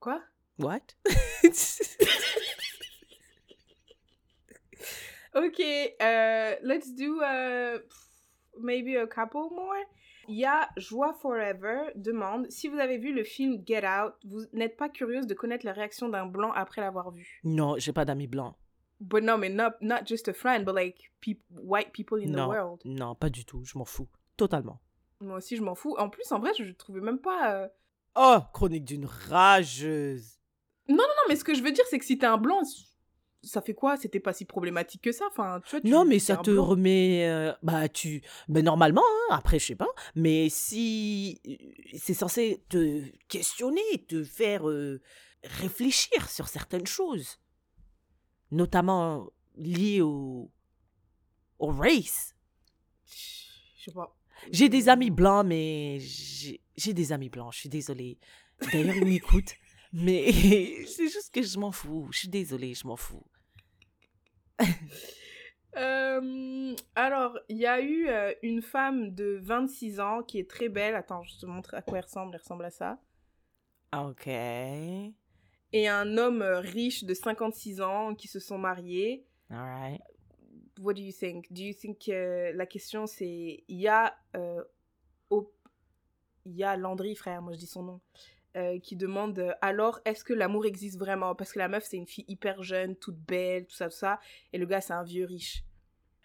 [0.00, 0.20] Quoi?
[0.58, 0.80] What?
[5.34, 7.78] Ok, euh, let's do uh,
[8.60, 9.74] maybe a couple more.
[10.28, 14.42] Il y a Joie Forever demande si vous avez vu le film Get Out, vous
[14.52, 17.40] n'êtes pas curieuse de connaître la réaction d'un blanc après l'avoir vu?
[17.44, 18.54] non, j'ai pas d'amis blancs.
[19.00, 22.46] But no, mais not, not just a friend, but like peop- white people in the
[22.46, 22.80] world.
[22.84, 23.64] non, pas du tout.
[23.64, 24.08] Je m'en fous.
[24.36, 24.80] Totalement.
[25.22, 25.94] Moi aussi, je m'en fous.
[25.98, 27.54] En plus, en vrai, je trouvais même pas.
[27.62, 27.68] euh,
[28.16, 30.38] Oh, chronique d'une rageuse.
[30.88, 32.60] Non, mais ce que je veux dire, c'est que si t'es un blanc,
[33.42, 33.96] ça fait quoi?
[33.96, 35.24] C'était pas si problématique que ça.
[35.30, 35.80] Enfin, tu vois.
[35.80, 36.64] tu- Non, mais t'es ça un te blanc.
[36.64, 37.26] remet.
[37.28, 38.22] euh, bah, tu.
[38.48, 39.88] Ben, normalement, hein, après, je sais pas.
[40.14, 41.40] Mais si.
[41.48, 41.54] euh,
[41.98, 45.00] C'est censé te questionner, te faire euh,
[45.44, 47.38] réfléchir sur certaines choses.
[48.50, 50.50] Notamment liées au.
[51.58, 52.34] au race.
[53.76, 54.14] Je sais pas.
[54.50, 58.18] J'ai des amis blancs, mais j'ai des amis blancs, je suis désolée.
[58.72, 59.54] D'ailleurs, ils m'écoutent,
[59.92, 60.32] mais
[60.86, 62.08] c'est juste que je m'en fous.
[62.10, 63.24] Je suis désolée, je m'en fous.
[65.76, 70.68] Euh, alors, il y a eu euh, une femme de 26 ans qui est très
[70.68, 70.94] belle.
[70.94, 72.34] Attends, je te montre à quoi elle ressemble.
[72.34, 72.98] Elle ressemble à ça.
[73.96, 74.26] Ok.
[74.26, 79.26] Et un homme euh, riche de 56 ans qui se sont mariés.
[79.50, 80.02] Alright.
[80.80, 81.46] What do you think?
[81.52, 84.62] Do you think que la question c'est il y a euh,
[85.30, 85.52] au-
[86.44, 88.00] il y a Landry frère, moi je dis son nom,
[88.56, 91.34] euh, qui demande euh, alors est-ce que l'amour existe vraiment?
[91.34, 94.18] Parce que la meuf c'est une fille hyper jeune, toute belle, tout ça, tout ça,
[94.52, 95.62] et le gars c'est un vieux riche.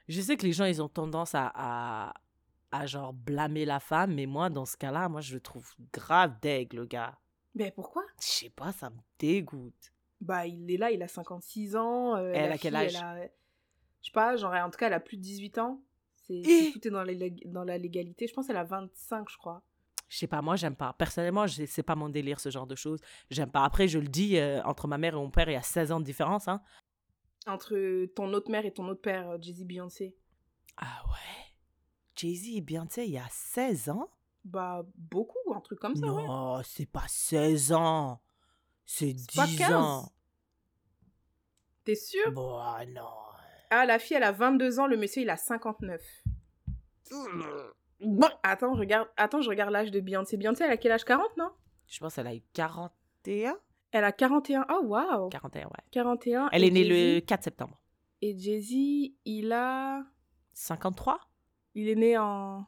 [0.07, 2.13] Je sais que les gens, ils ont tendance à, à,
[2.71, 6.39] à genre blâmer la femme, mais moi, dans ce cas-là, moi, je le trouve grave
[6.41, 7.17] deg, le gars.
[7.53, 8.03] Ben pourquoi?
[8.21, 9.91] Je sais pas, ça me dégoûte.
[10.21, 12.15] Bah, il est là, il a 56 ans.
[12.15, 13.27] euh, Elle la a quel âge elle a-
[14.07, 15.81] Je sais pas, genre, en tout cas, elle a plus de 18 ans.
[16.15, 17.03] C'est Et- tout est dans
[17.51, 18.25] dans la légalité.
[18.25, 19.61] Je pense qu'elle a 25, je crois.
[20.07, 20.93] Je sais pas, moi, j'aime pas.
[20.93, 23.01] Personnellement, je- c'est pas mon délire, ce genre de choses.
[23.29, 23.65] J'aime pas.
[23.65, 25.91] Après, je le dis, euh, entre ma mère et mon père, il y a 16
[25.91, 26.61] ans de différence, hein.
[27.47, 30.15] Entre ton autre mère et ton autre père, euh, Jay-Z Beyoncé.
[30.77, 31.53] Ah ouais?
[32.15, 34.09] Jay-Z et Beyoncé, il y a 16 ans?
[34.45, 36.25] Bah, beaucoup, un truc comme ça, ouais.
[36.25, 38.21] Non, c'est pas 16 ans.
[38.85, 39.73] C'est C'est pas 10 15.
[39.73, 40.11] ans.
[41.83, 42.31] T'es sûr?
[42.31, 43.03] Bon, ah non.
[43.69, 46.01] Ah, la fille, elle a 22 ans, le monsieur, il a 59.
[48.01, 48.27] Bon.
[48.43, 50.37] Attends, je regarde, attends, je regarde l'âge de Beyoncé.
[50.37, 51.03] Beyoncé, elle a quel âge?
[51.03, 51.49] 40, non?
[51.87, 53.57] Je pense qu'elle a eu 41?
[53.91, 54.65] Elle a 41.
[54.69, 55.29] Oh, waouh!
[55.29, 55.71] 41, ouais.
[55.91, 56.49] 41.
[56.51, 57.81] Elle est née le 4 septembre.
[58.21, 60.03] Et Jay-Z, il a...
[60.53, 61.19] 53?
[61.75, 62.65] Il est né en...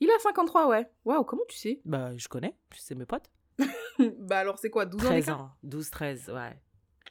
[0.00, 0.90] Il a 53, ouais.
[1.04, 1.80] Waouh, comment tu sais?
[1.84, 3.30] Bah, je connais, c'est mes potes.
[4.18, 5.40] Bah alors, c'est quoi, 12 ans 13 d'écart?
[5.40, 6.60] ans, 12, 13, ouais.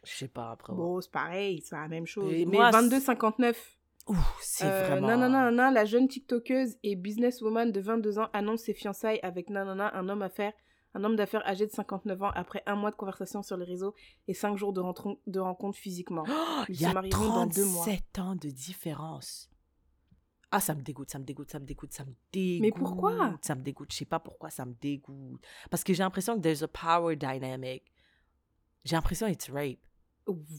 [0.04, 0.74] Je sais pas après.
[0.74, 2.32] Bon, c'est pareil, c'est la même chose.
[2.34, 3.78] Et Mais moi, 22, c'est- 59.
[4.08, 5.08] Ouh, c'est Euh, vraiment.
[5.08, 9.20] Non, non, non, non, la jeune TikTokeuse et businesswoman de 22 ans annonce ses fiançailles
[9.24, 10.28] avec Nanana, un homme
[10.96, 13.96] un homme d'affaires âgé de 59 ans après un mois de conversation sur les réseaux
[14.28, 16.24] et 5 jours de, rentron- de rencontres physiquement.
[16.28, 17.84] Oh, Ils il y se a marieront dans deux mois.
[17.86, 19.50] 37 ans de différence.
[20.52, 22.62] Ah, ça me dégoûte, ça me dégoûte, ça me dégoûte, ça me dégoûte.
[22.62, 23.40] Mais pourquoi?
[23.42, 25.42] Ça me dégoûte, je sais pas pourquoi ça me dégoûte.
[25.72, 27.84] Parce que j'ai l'impression que there's a power dynamic.
[28.86, 29.80] J'ai l'impression it's rape.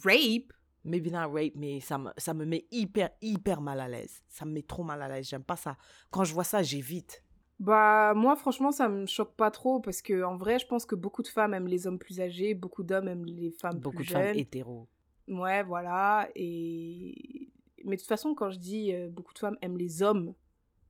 [0.05, 0.53] Rape
[0.86, 4.23] Maybe not rape, mais ça me, ça me met hyper, hyper mal à l'aise.
[4.28, 5.27] Ça me met trop mal à l'aise.
[5.27, 5.78] J'aime pas ça.
[6.11, 7.24] Quand je vois ça, j'évite.
[7.59, 10.95] Bah, moi, franchement, ça me choque pas trop parce que, en vrai, je pense que
[10.95, 14.07] beaucoup de femmes aiment les hommes plus âgés, beaucoup d'hommes aiment les femmes Beaucoup plus
[14.09, 14.36] de femmes jeunes.
[14.39, 14.86] hétéros.
[15.27, 16.28] Ouais, voilà.
[16.35, 17.49] Et...
[17.85, 20.35] Mais de toute façon, quand je dis euh, beaucoup de femmes aiment les hommes,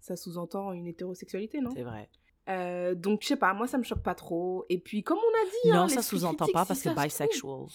[0.00, 1.70] ça sous-entend une hétérosexualité, non?
[1.72, 2.08] C'est vrai.
[2.48, 4.64] Euh, Donc, je sais pas, moi, ça me choque pas trop.
[4.68, 5.70] Et puis, comme on a dit...
[5.70, 7.68] hein, non, ça sous-entend pas si parce que bisexuals,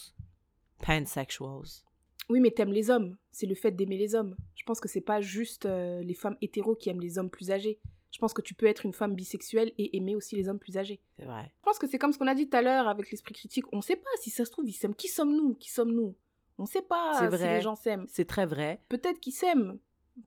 [0.85, 1.83] pansexuals.
[2.29, 3.17] Oui, mais t'aimes les hommes.
[3.31, 4.35] C'est le fait d'aimer les hommes.
[4.55, 7.51] Je pense que c'est pas juste euh, les femmes hétéros qui aiment les hommes plus
[7.51, 7.79] âgés.
[8.11, 10.77] Je pense que tu peux être une femme bisexuelle et aimer aussi les hommes plus
[10.77, 10.99] âgés.
[11.17, 11.51] C'est vrai.
[11.59, 13.65] Je pense que c'est comme ce qu'on a dit tout à l'heure avec l'esprit critique.
[13.71, 14.95] On sait pas si ça se trouve, ils s'aiment.
[14.95, 15.55] Qui sommes-nous?
[15.55, 16.15] Qui sommes-nous?
[16.57, 17.55] On sait pas C'est si vrai.
[17.55, 18.05] les gens s'aiment.
[18.09, 18.81] C'est très vrai.
[18.89, 19.77] Peut-être qu'ils s'aiment.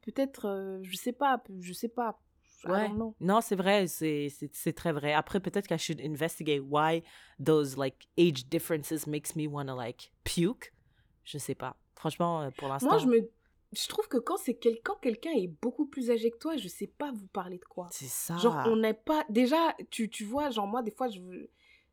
[0.03, 2.21] Peut-être, euh, je sais pas, je sais pas.
[2.65, 2.89] I Ouais.
[2.89, 3.15] don't know.
[3.21, 5.13] Non, c'est vrai, c'est très vrai.
[5.13, 7.03] Après, peut-être que I should investigate why
[7.45, 10.73] those like age differences makes me wanna like puke.
[11.25, 11.77] Je sais pas.
[11.97, 12.89] Franchement, euh, pour l'instant.
[12.91, 13.31] Moi, je me,
[13.73, 16.69] je trouve que quand c'est quel- quand quelqu'un est beaucoup plus âgé que toi, je
[16.69, 17.89] sais pas vous parler de quoi.
[17.91, 18.37] C'est ça.
[18.39, 19.25] Genre, on n'est pas.
[19.29, 21.21] Déjà, tu, tu vois, genre, moi, des fois, je,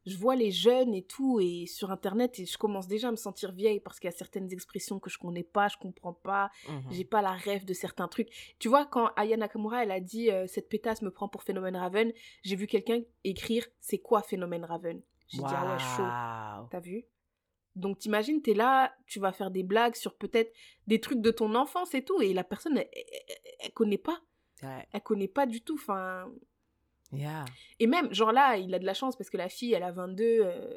[0.09, 3.15] je vois les jeunes et tout, et sur Internet, et je commence déjà à me
[3.17, 6.49] sentir vieille parce qu'il y a certaines expressions que je connais pas, je comprends pas,
[6.67, 6.81] Mhm.
[6.91, 8.29] j'ai pas la rêve de certains trucs.
[8.59, 11.75] Tu vois, quand Aya Nakamura, elle a dit euh, Cette pétasse me prend pour Phénomène
[11.77, 12.11] Raven,
[12.43, 15.01] j'ai vu quelqu'un écrire C'est quoi Phénomène Raven?
[15.27, 16.67] J'ai dit Ah ouais, chaud.
[16.71, 17.05] T'as vu?
[17.75, 20.51] Donc t'imagines, t'es là, tu vas faire des blagues sur peut-être
[20.87, 23.97] des trucs de ton enfance et tout, et la personne, elle, elle- elle- elle connaît
[23.99, 24.19] pas.
[24.63, 24.85] Ouais.
[24.91, 25.75] Elle connaît pas du tout.
[25.75, 26.29] Enfin,
[27.11, 27.45] Yeah.
[27.79, 29.91] et même, genre là, il a de la chance parce que la fille, elle a
[29.91, 30.67] 22 euh,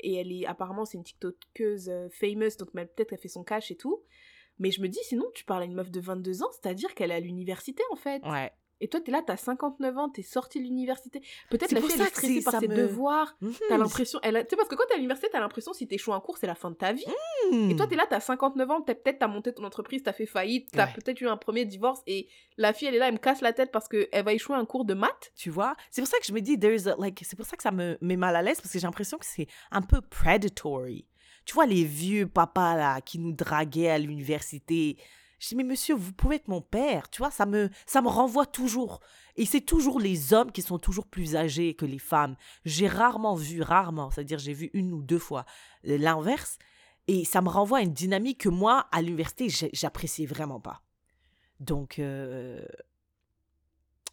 [0.00, 3.70] et elle est apparemment, c'est une TikTokeuse euh, famous, donc peut-être elle fait son cash
[3.70, 4.02] et tout.
[4.58, 7.10] Mais je me dis, sinon, tu parles à une meuf de 22 ans, c'est-à-dire qu'elle
[7.10, 8.22] est à l'université en fait.
[8.24, 8.52] Ouais.
[8.80, 11.20] Et toi, t'es là, t'as 59 ans, t'es sortie de l'université.
[11.50, 13.36] Peut-être la fille, elle est stressée par ses me- devoirs.
[13.40, 13.52] Mhm.
[13.68, 14.18] T'as l'impression.
[14.22, 16.46] Tu sais, parce que quand t'es à l'université, t'as l'impression si t'échoues un cours, c'est
[16.46, 17.04] la fin de ta vie.
[17.52, 17.70] Mhm.
[17.70, 20.70] Et toi, t'es là, t'as 59 ans, peut-être t'as monté ton entreprise, t'as fait faillite,
[20.72, 20.92] t'as Ouais.
[20.94, 23.52] peut-être eu un premier divorce et la fille, elle est là, elle me casse la
[23.52, 25.32] tête parce qu'elle va échouer un cours de maths.
[25.36, 27.56] Tu vois, c'est pour ça que je me dis, there's a- like, c'est pour ça
[27.56, 30.00] que ça me met mal à l'aise parce que j'ai l'impression que c'est un peu
[30.00, 31.06] predatory.
[31.44, 34.96] Tu vois, les vieux papas là qui nous draguaient à l'université.
[35.40, 37.08] Je dis, mais monsieur, vous pouvez être mon père.
[37.08, 39.00] Tu vois, ça me, ça me renvoie toujours.
[39.36, 42.36] Et c'est toujours les hommes qui sont toujours plus âgés que les femmes.
[42.66, 45.46] J'ai rarement vu, rarement, c'est-à-dire j'ai vu une ou deux fois
[45.88, 46.58] euh, l'inverse.
[47.08, 50.82] Et ça me renvoie à une dynamique que moi, à l'université, j'appréciais vraiment pas.
[51.58, 52.62] Donc, euh,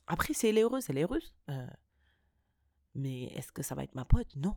[0.07, 1.33] après, si elle est heureuse, elle est heureuse.
[1.49, 1.67] Euh,
[2.95, 4.33] mais est-ce que ça va être ma pote?
[4.37, 4.55] Non.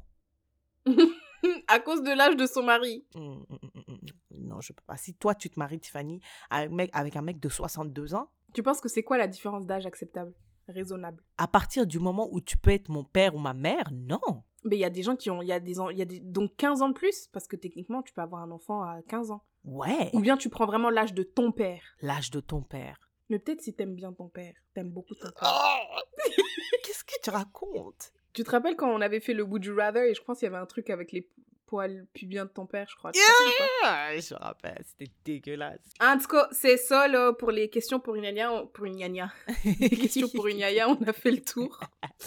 [1.66, 3.04] à cause de l'âge de son mari.
[3.16, 4.19] Mm, mm, mm, mm, mm.
[4.50, 4.96] Non, je peux pas.
[4.96, 6.20] Si toi, tu te maries, Tiffany,
[6.50, 9.28] avec un mec, avec un mec de 62 ans, Tu penses que c'est quoi la
[9.28, 10.34] différence d'âge acceptable
[10.68, 11.22] Raisonnable?
[11.38, 14.20] à partir du moment où tu peux être mon père ou ma mère, non.
[14.64, 15.40] Mais il y a des gens qui ont.
[15.40, 16.20] Il y a des, y a des.
[16.20, 19.30] Donc 15 ans de plus, parce que techniquement, tu peux avoir un enfant à 15
[19.30, 19.42] ans.
[19.64, 20.10] Ouais.
[20.12, 21.82] Ou bien tu prends vraiment l'âge de ton père.
[22.02, 22.98] L'âge de ton père.
[23.30, 25.86] Mais peut-être si t'aimes bien ton père, t'aimes beaucoup ton père.
[26.84, 28.12] Qu'est-ce que tu racontes?
[28.32, 30.46] Tu te rappelles quand on avait fait le Would You Rather et je pense qu'il
[30.46, 31.28] y avait un truc avec les
[31.70, 33.12] poils pubiens de ton père, je crois.
[33.14, 35.78] Je me rappelle, c'était dégueulasse.
[36.00, 38.52] En tout cas, c'est ça là pour les questions pour une yaya.
[38.52, 38.98] on- Pour une.
[39.64, 41.78] Les questions pour une yaya, on a fait le tour.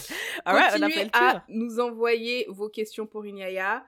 [0.46, 1.22] Alright, on a Continuez fait le tour.
[1.22, 3.86] à nous envoyer vos questions pour une yaya.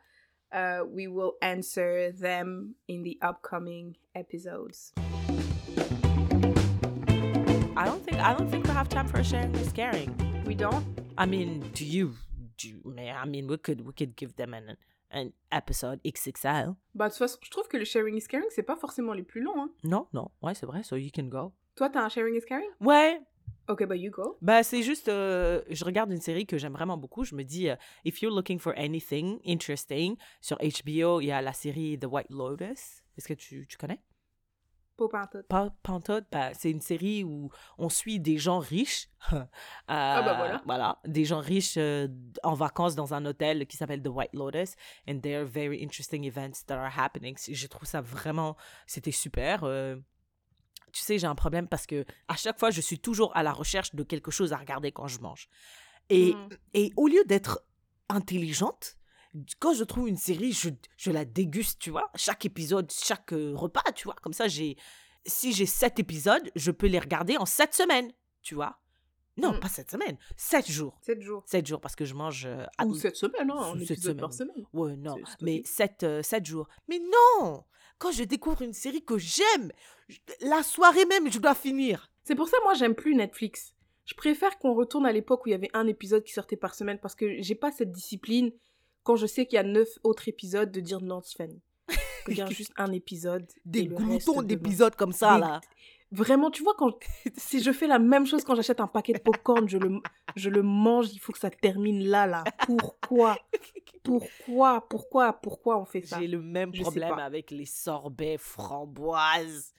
[0.54, 4.94] Uh, we will answer them in the upcoming episodes.
[7.78, 10.14] I don't think I don't think we have time for sharing or scaring.
[10.46, 10.86] We don't?
[11.18, 12.14] I mean, do you?
[12.58, 14.78] Do you, I mean, we could we could give them an
[15.12, 16.74] an episode XXL.
[16.94, 19.24] Bah, de toute façon, je trouve que le sharing is caring, c'est pas forcément les
[19.24, 19.62] plus longs.
[19.64, 19.70] Hein.
[19.84, 20.84] Non, non, ouais, c'est vrai.
[20.84, 21.54] So you can go.
[21.76, 22.70] Toi, t'as un sharing is caring?
[22.82, 23.20] Ouais,
[23.68, 24.38] Ok, bah, you go.
[24.42, 27.24] bah c'est juste, euh, je regarde une série que j'aime vraiment beaucoup.
[27.24, 31.42] Je me dis, euh, if you're looking for anything interesting sur HBO, il y a
[31.42, 33.02] la série The White Lotus.
[33.18, 34.00] Est-ce que tu, tu connais?
[34.98, 35.48] Pas pantoute.
[35.48, 39.10] Pas Pantoute, bah, c'est une série où on suit des gens riches.
[39.88, 41.00] Ah bah Euh, voilà.
[41.06, 42.08] des gens riches euh,
[42.44, 44.76] en vacances dans un hôtel qui s'appelle The White Lotus.
[45.08, 47.36] And there are very interesting events that are happening.
[47.38, 48.56] Je trouve ça vraiment,
[48.88, 49.64] c'était super.
[49.64, 49.96] euh.
[50.94, 53.52] tu sais, j'ai un problème parce que à chaque fois, je suis toujours à la
[53.52, 55.50] recherche de quelque chose à regarder quand je mange.
[56.10, 56.50] Et, Mhm.
[56.74, 57.64] et au lieu d'être
[58.08, 58.96] intelligente,
[59.60, 62.10] quand je trouve une série, je, je la déguste, tu vois.
[62.16, 64.16] Chaque épisode, chaque euh, repas, tu vois.
[64.22, 64.78] Comme ça, j'ai
[65.26, 68.12] si j'ai sept épisodes, je peux les regarder en sept semaines,
[68.44, 68.80] tu vois.
[69.38, 69.60] Non, Mm.
[69.60, 70.98] pas sept semaines, sept jours.
[71.02, 71.44] 7 jours.
[71.46, 72.46] Sept jours parce que je mange...
[72.46, 74.66] euh, à- Ou 7 semaines, hein, un Sept épisode par semaine.
[74.72, 76.70] Ouais, non, mais sept, euh, sept jours.
[76.88, 77.66] Mais non
[77.98, 79.72] Quand je découvre une série que j'aime,
[80.42, 82.10] la soirée même, je dois finir.
[82.24, 83.74] C'est pour ça, moi, j'aime plus Netflix.
[84.06, 86.76] Je préfère qu'on retourne à l'époque où il y avait un épisode qui sortait par
[86.76, 88.52] semaine parce que j'ai pas cette discipline
[89.06, 91.62] quand je sais qu'il y a neuf autres épisodes de dire non, Tiffany.
[92.28, 93.46] Regarde juste un épisode.
[93.66, 95.62] Des gloutons d'épisodes comme ça, là.
[96.12, 96.98] Vraiment, tu vois, quand
[97.38, 100.00] si je fais la même chose quand j'achète un paquet de popcorn, je le,
[100.36, 102.44] je le mange, il faut que ça termine là, là.
[102.66, 103.38] Pourquoi?
[104.04, 104.88] Pourquoi?
[104.88, 105.34] Pourquoi?
[105.34, 106.20] Pourquoi on fait ça?
[106.20, 109.74] J'ai le même Je problème avec les sorbets framboises.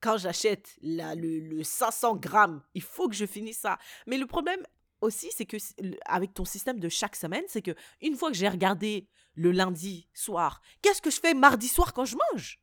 [0.00, 3.78] Quand j'achète le, le 500 grammes, il faut que je finisse ça.
[4.06, 4.60] Mais le problème
[5.00, 5.56] aussi, c'est que
[6.04, 10.08] avec ton système de chaque semaine, c'est que une fois que j'ai regardé le lundi
[10.14, 12.60] soir, qu'est-ce que je fais mardi soir quand je mange?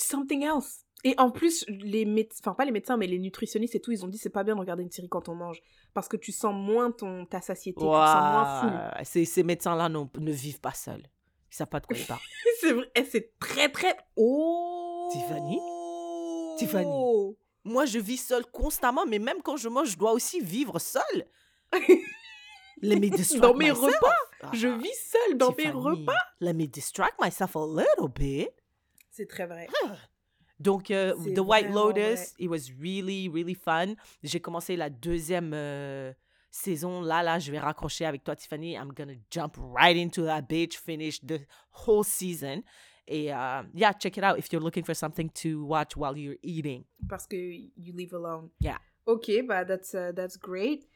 [0.00, 0.84] Something else.
[1.02, 4.04] Et en plus, les médecins, enfin pas les médecins, mais les nutritionnistes et tout, ils
[4.04, 5.60] ont dit c'est pas bien de regarder une série quand on mange.
[5.94, 8.66] Parce que tu sens moins ton, ta satiété, tu sens moins.
[8.66, 11.02] Ouah, Ces, ces médecins-là ne vivent pas seuls.
[11.50, 12.20] Ils savent pas de quoi ils parlent.
[12.60, 13.96] c'est vrai, et c'est très très.
[14.16, 15.58] Oh Tiffany?
[16.58, 17.36] Tiffany?
[17.64, 21.26] Moi, je vis seule constamment, mais même quand je mange, je dois aussi vivre seule.
[22.82, 23.94] Let me distract Dans mes myself.
[23.94, 26.16] repas, Je Ah, vis seule dans mes Tiffany, repas.
[26.40, 28.48] Let me distract myself a little bit.
[29.10, 29.68] C'est très vrai.
[30.58, 33.94] Donc, euh, The White Lotus, it was really, really fun.
[34.22, 36.12] J'ai commencé la deuxième euh,
[36.50, 37.00] saison.
[37.02, 38.74] Là, là, je vais raccrocher avec toi, Tiffany.
[38.74, 41.40] I'm gonna jump right into that bitch, finish the
[41.86, 42.62] whole season.
[43.06, 46.38] Et uh, yeah, check it out if you're looking for something to watch while you're
[46.42, 46.84] eating.
[47.08, 48.50] Parce que you live alone.
[48.60, 48.78] Yeah.
[49.06, 50.86] Ok, bah that's, uh, that's great.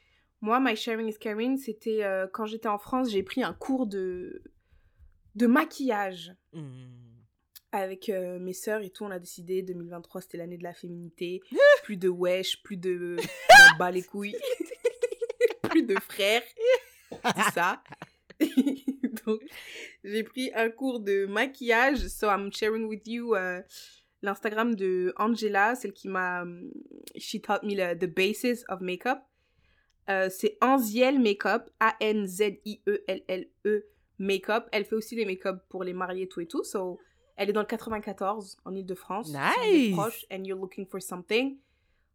[0.45, 3.87] Moi, my sharing is caring, c'était euh, quand j'étais en France, j'ai pris un cours
[3.87, 4.43] de,
[5.37, 6.35] de maquillage.
[6.53, 6.91] Mm.
[7.73, 11.41] avec euh, mes sœurs et tout, on a décidé 2023 c'était l'année de la féminité,
[11.85, 13.17] plus de wesh, plus de
[13.59, 14.37] m'en bats les couilles,
[15.63, 16.43] plus de frères,
[17.11, 17.83] tout ça.
[19.25, 19.41] Donc
[20.05, 23.63] j'ai pris un cours de maquillage, so I'm sharing with you euh,
[24.21, 26.71] l'Instagram de Angela, celle qui m'a um,
[27.17, 29.23] she taught me le- the basis of makeup.
[30.11, 33.87] Euh, c'est Anziel Makeup, A-N-Z-I-E-L-L-E E
[34.19, 34.69] Makeup.
[34.73, 36.63] Elle fait aussi des make-up pour les mariés, tout et tout.
[36.65, 37.01] So,
[37.37, 39.33] elle est dans le 94, en Ile-de-France.
[39.33, 39.93] Nice.
[39.97, 41.59] proche and you're looking for something,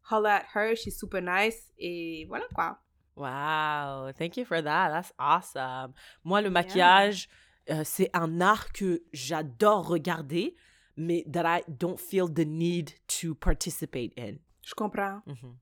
[0.10, 1.74] holla at her, she's super nice.
[1.78, 2.80] Et voilà quoi.
[3.18, 4.90] Wow, thank you for that.
[4.92, 5.94] That's awesome.
[6.24, 7.28] Moi, le maquillage,
[7.70, 10.56] euh, c'est un art que j'adore regarder,
[10.96, 14.36] mais that I don't feel the need to participate in.
[14.64, 15.58] Je comprends, Mhm.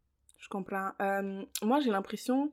[0.48, 0.92] Je comprends.
[1.02, 2.52] Euh, moi, j'ai l'impression,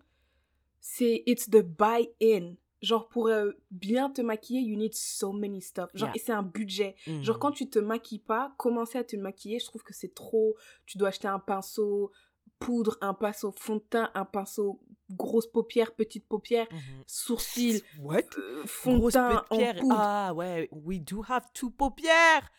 [0.80, 2.54] c'est it's the buy-in.
[2.82, 5.90] Genre, pour euh, bien te maquiller, you need so many stuff.
[5.94, 6.16] Genre, Yeah.
[6.16, 6.96] et c'est un budget.
[7.22, 7.40] Genre, Mhm.
[7.40, 10.56] quand tu te maquilles pas, commencer à te maquiller, je trouve que c'est trop.
[10.84, 12.10] Tu dois acheter un pinceau
[12.58, 14.80] poudre, un pinceau fond de teint, un pinceau
[15.10, 17.04] grosse paupière, petite paupière, Mhm.
[17.06, 18.22] sourcils, What?
[18.38, 19.76] euh, fond de teint en paupière?
[19.76, 19.96] poudre.
[19.98, 22.50] Ah ouais, we do have two paupières.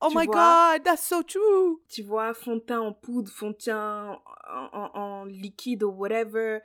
[0.00, 0.74] Oh Tu my vois?
[0.76, 1.80] god, that's so true.
[1.88, 4.18] Tu vois, fond de teint en poudre, fond de teint
[4.50, 6.60] en, en- en liquide ou whatever,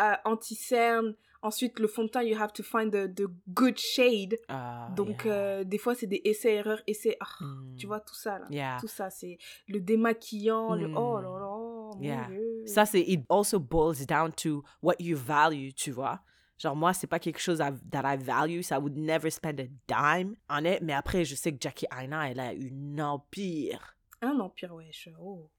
[0.00, 1.14] euh, anti-cerne.
[1.42, 4.36] Ensuite, le fond de teint, you have to find the, the good shade.
[4.48, 5.32] Ah, Donc, yeah.
[5.32, 7.16] euh, des fois, c'est des essais-erreurs, essais.
[7.20, 7.76] ah, Mm.
[7.76, 8.46] Tu vois, tout ça, là.
[8.50, 8.78] Yeah.
[8.80, 9.38] Tout ça, c'est
[9.68, 11.46] le démaquillant, le oh là là,
[11.96, 12.28] mon Yeah.
[12.66, 16.20] Ça, c'est, it also boils down to what you value, tu vois?
[16.58, 19.60] Genre, moi, c'est pas quelque chose I- that I value, so I would never spend
[19.60, 20.80] a dime on it.
[20.82, 23.96] Mais après, je sais que Jackie Aina, elle a une empire.
[24.22, 25.08] Un empire, wesh.
[25.20, 25.50] Oh.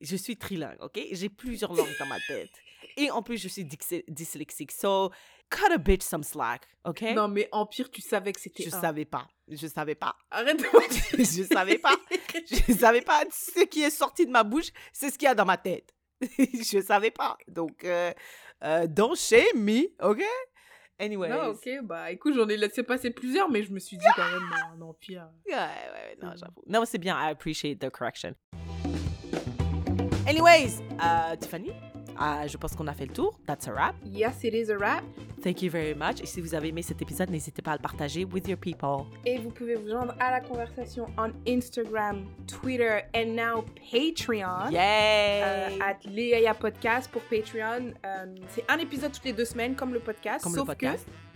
[0.00, 0.98] Je suis trilingue, ok?
[1.12, 2.50] J'ai plusieurs langues dans ma tête.
[2.96, 4.72] Et en plus, je suis dysle- dyslexique.
[4.72, 5.10] So,
[5.50, 7.02] cut a bitch some slack, ok?
[7.14, 8.80] Non, mais empire, tu savais que c'était je un.
[8.80, 9.28] savais pas.
[9.48, 10.16] Je savais pas.
[10.30, 10.64] Arrête de
[11.18, 11.96] je savais pas.
[12.50, 13.22] Je savais pas.
[13.30, 15.94] Ce qui est sorti de ma bouche, c'est ce qu'il y a dans ma tête.
[16.38, 17.36] je savais pas.
[17.48, 18.12] Donc, euh,
[18.62, 20.22] euh, don't shame me, ok?
[21.00, 21.28] Anyways.
[21.30, 24.22] Non, ok, bah écoute, j'en ai laissé passer plusieurs, mais je me suis dit quand
[24.30, 24.42] même,
[24.78, 25.28] non, un empire.
[25.46, 26.36] Ouais, ouais, ouais, non, Mhm.
[26.38, 26.62] j'avoue.
[26.68, 27.16] Non, c'est bien.
[27.18, 28.34] I appreciate the correction.
[30.26, 31.72] Anyways, euh, Tiffany,
[32.20, 33.38] euh, je pense qu'on a fait le tour.
[33.46, 33.94] That's a wrap.
[34.04, 35.02] Yes, it is a wrap.
[35.42, 36.20] Thank you very much.
[36.22, 39.06] Et si vous avez aimé cet épisode, n'hésitez pas à le partager with your people.
[39.26, 44.70] Et vous pouvez vous joindre à la conversation on Instagram, Twitter and now Patreon.
[44.70, 45.42] Yay!
[45.42, 47.92] Euh, at Léa Podcast pour Patreon.
[48.04, 50.42] Euh, c'est un épisode toutes les deux semaines, comme le podcast.
[50.42, 51.06] Comme le sauf podcast.
[51.06, 51.33] que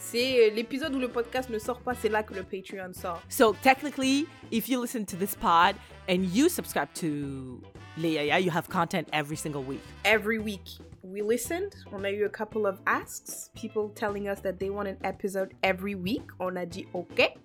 [0.00, 3.22] c'est euh, l'épisode où le podcast ne sort pas, c'est là que le Patreon sort.
[3.28, 5.76] So technically, if you listen to this pod
[6.08, 7.60] and you subscribe to
[7.98, 9.82] Leia, you have content every single week.
[10.04, 11.74] Every week, we listened.
[11.92, 15.54] On a eu a couple of asks, people telling us that they want an episode
[15.62, 16.22] every week.
[16.40, 17.36] On a dit OK.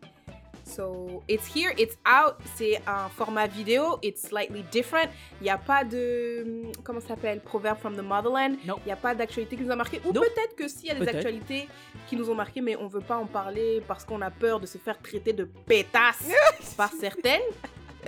[0.65, 2.35] So it's here, it's out.
[2.55, 3.99] C'est un format vidéo.
[4.01, 5.09] It's slightly different.
[5.39, 8.57] Il n'y a pas de comment ça s'appelle proverbe from the motherland.
[8.65, 8.79] Nope.
[8.83, 10.01] Il n'y a pas d'actualité qui nous a marqué.
[10.05, 10.25] Ou Nope.
[10.25, 11.67] peut-être que s'il y a des actualités
[12.07, 14.65] qui nous ont marqué, mais on veut pas en parler parce qu'on a peur de
[14.65, 16.27] se faire traiter de pétasse
[16.77, 17.41] par certaines.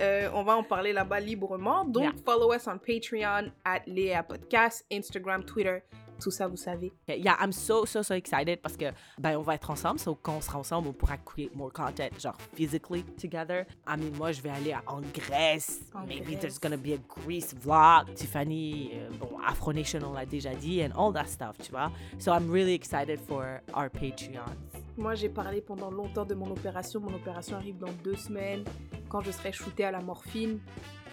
[0.00, 1.84] Euh, on va en parler là-bas librement.
[1.84, 2.12] Donc, Yeah.
[2.24, 5.78] follow us on Patreon, at Léa Podcast, Instagram, Twitter,
[6.18, 6.92] tout ça, vous savez.
[7.08, 8.86] Yeah, I'm so, so, so excited parce que
[9.18, 9.98] ben, on va être ensemble.
[9.98, 13.66] So, quand on sera ensemble, on pourra create more content, genre physically together.
[13.86, 15.80] I mean, moi, je vais aller en Grèce.
[15.94, 16.40] En Maybe Grèce.
[16.40, 18.12] there's gonna be a Greece vlog.
[18.14, 21.90] Tiffany, euh, bon, Afro Nation, on l'a déjà dit, and all that stuff, tu vois.
[22.18, 24.56] So, I'm really excited for our Patreons.
[24.96, 27.00] Moi, j'ai parlé pendant longtemps de mon opération.
[27.00, 28.64] Mon opération arrive dans deux semaines.
[29.08, 30.58] Quand je serai shootée à la morphine,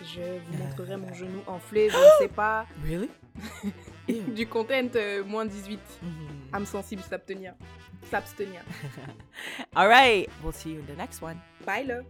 [0.03, 1.90] je vous montrerai mon genou enflé.
[1.90, 2.65] Je ne sais pas.
[2.84, 3.10] Really?
[4.36, 5.80] Du content euh, moins 18.
[6.02, 6.10] Mhm.
[6.53, 7.53] âme sensible, s'abstenir.
[8.10, 8.61] S'abstenir.
[9.76, 10.30] All right.
[10.44, 11.40] We'll see you in the next one.
[11.65, 12.02] Bye, là.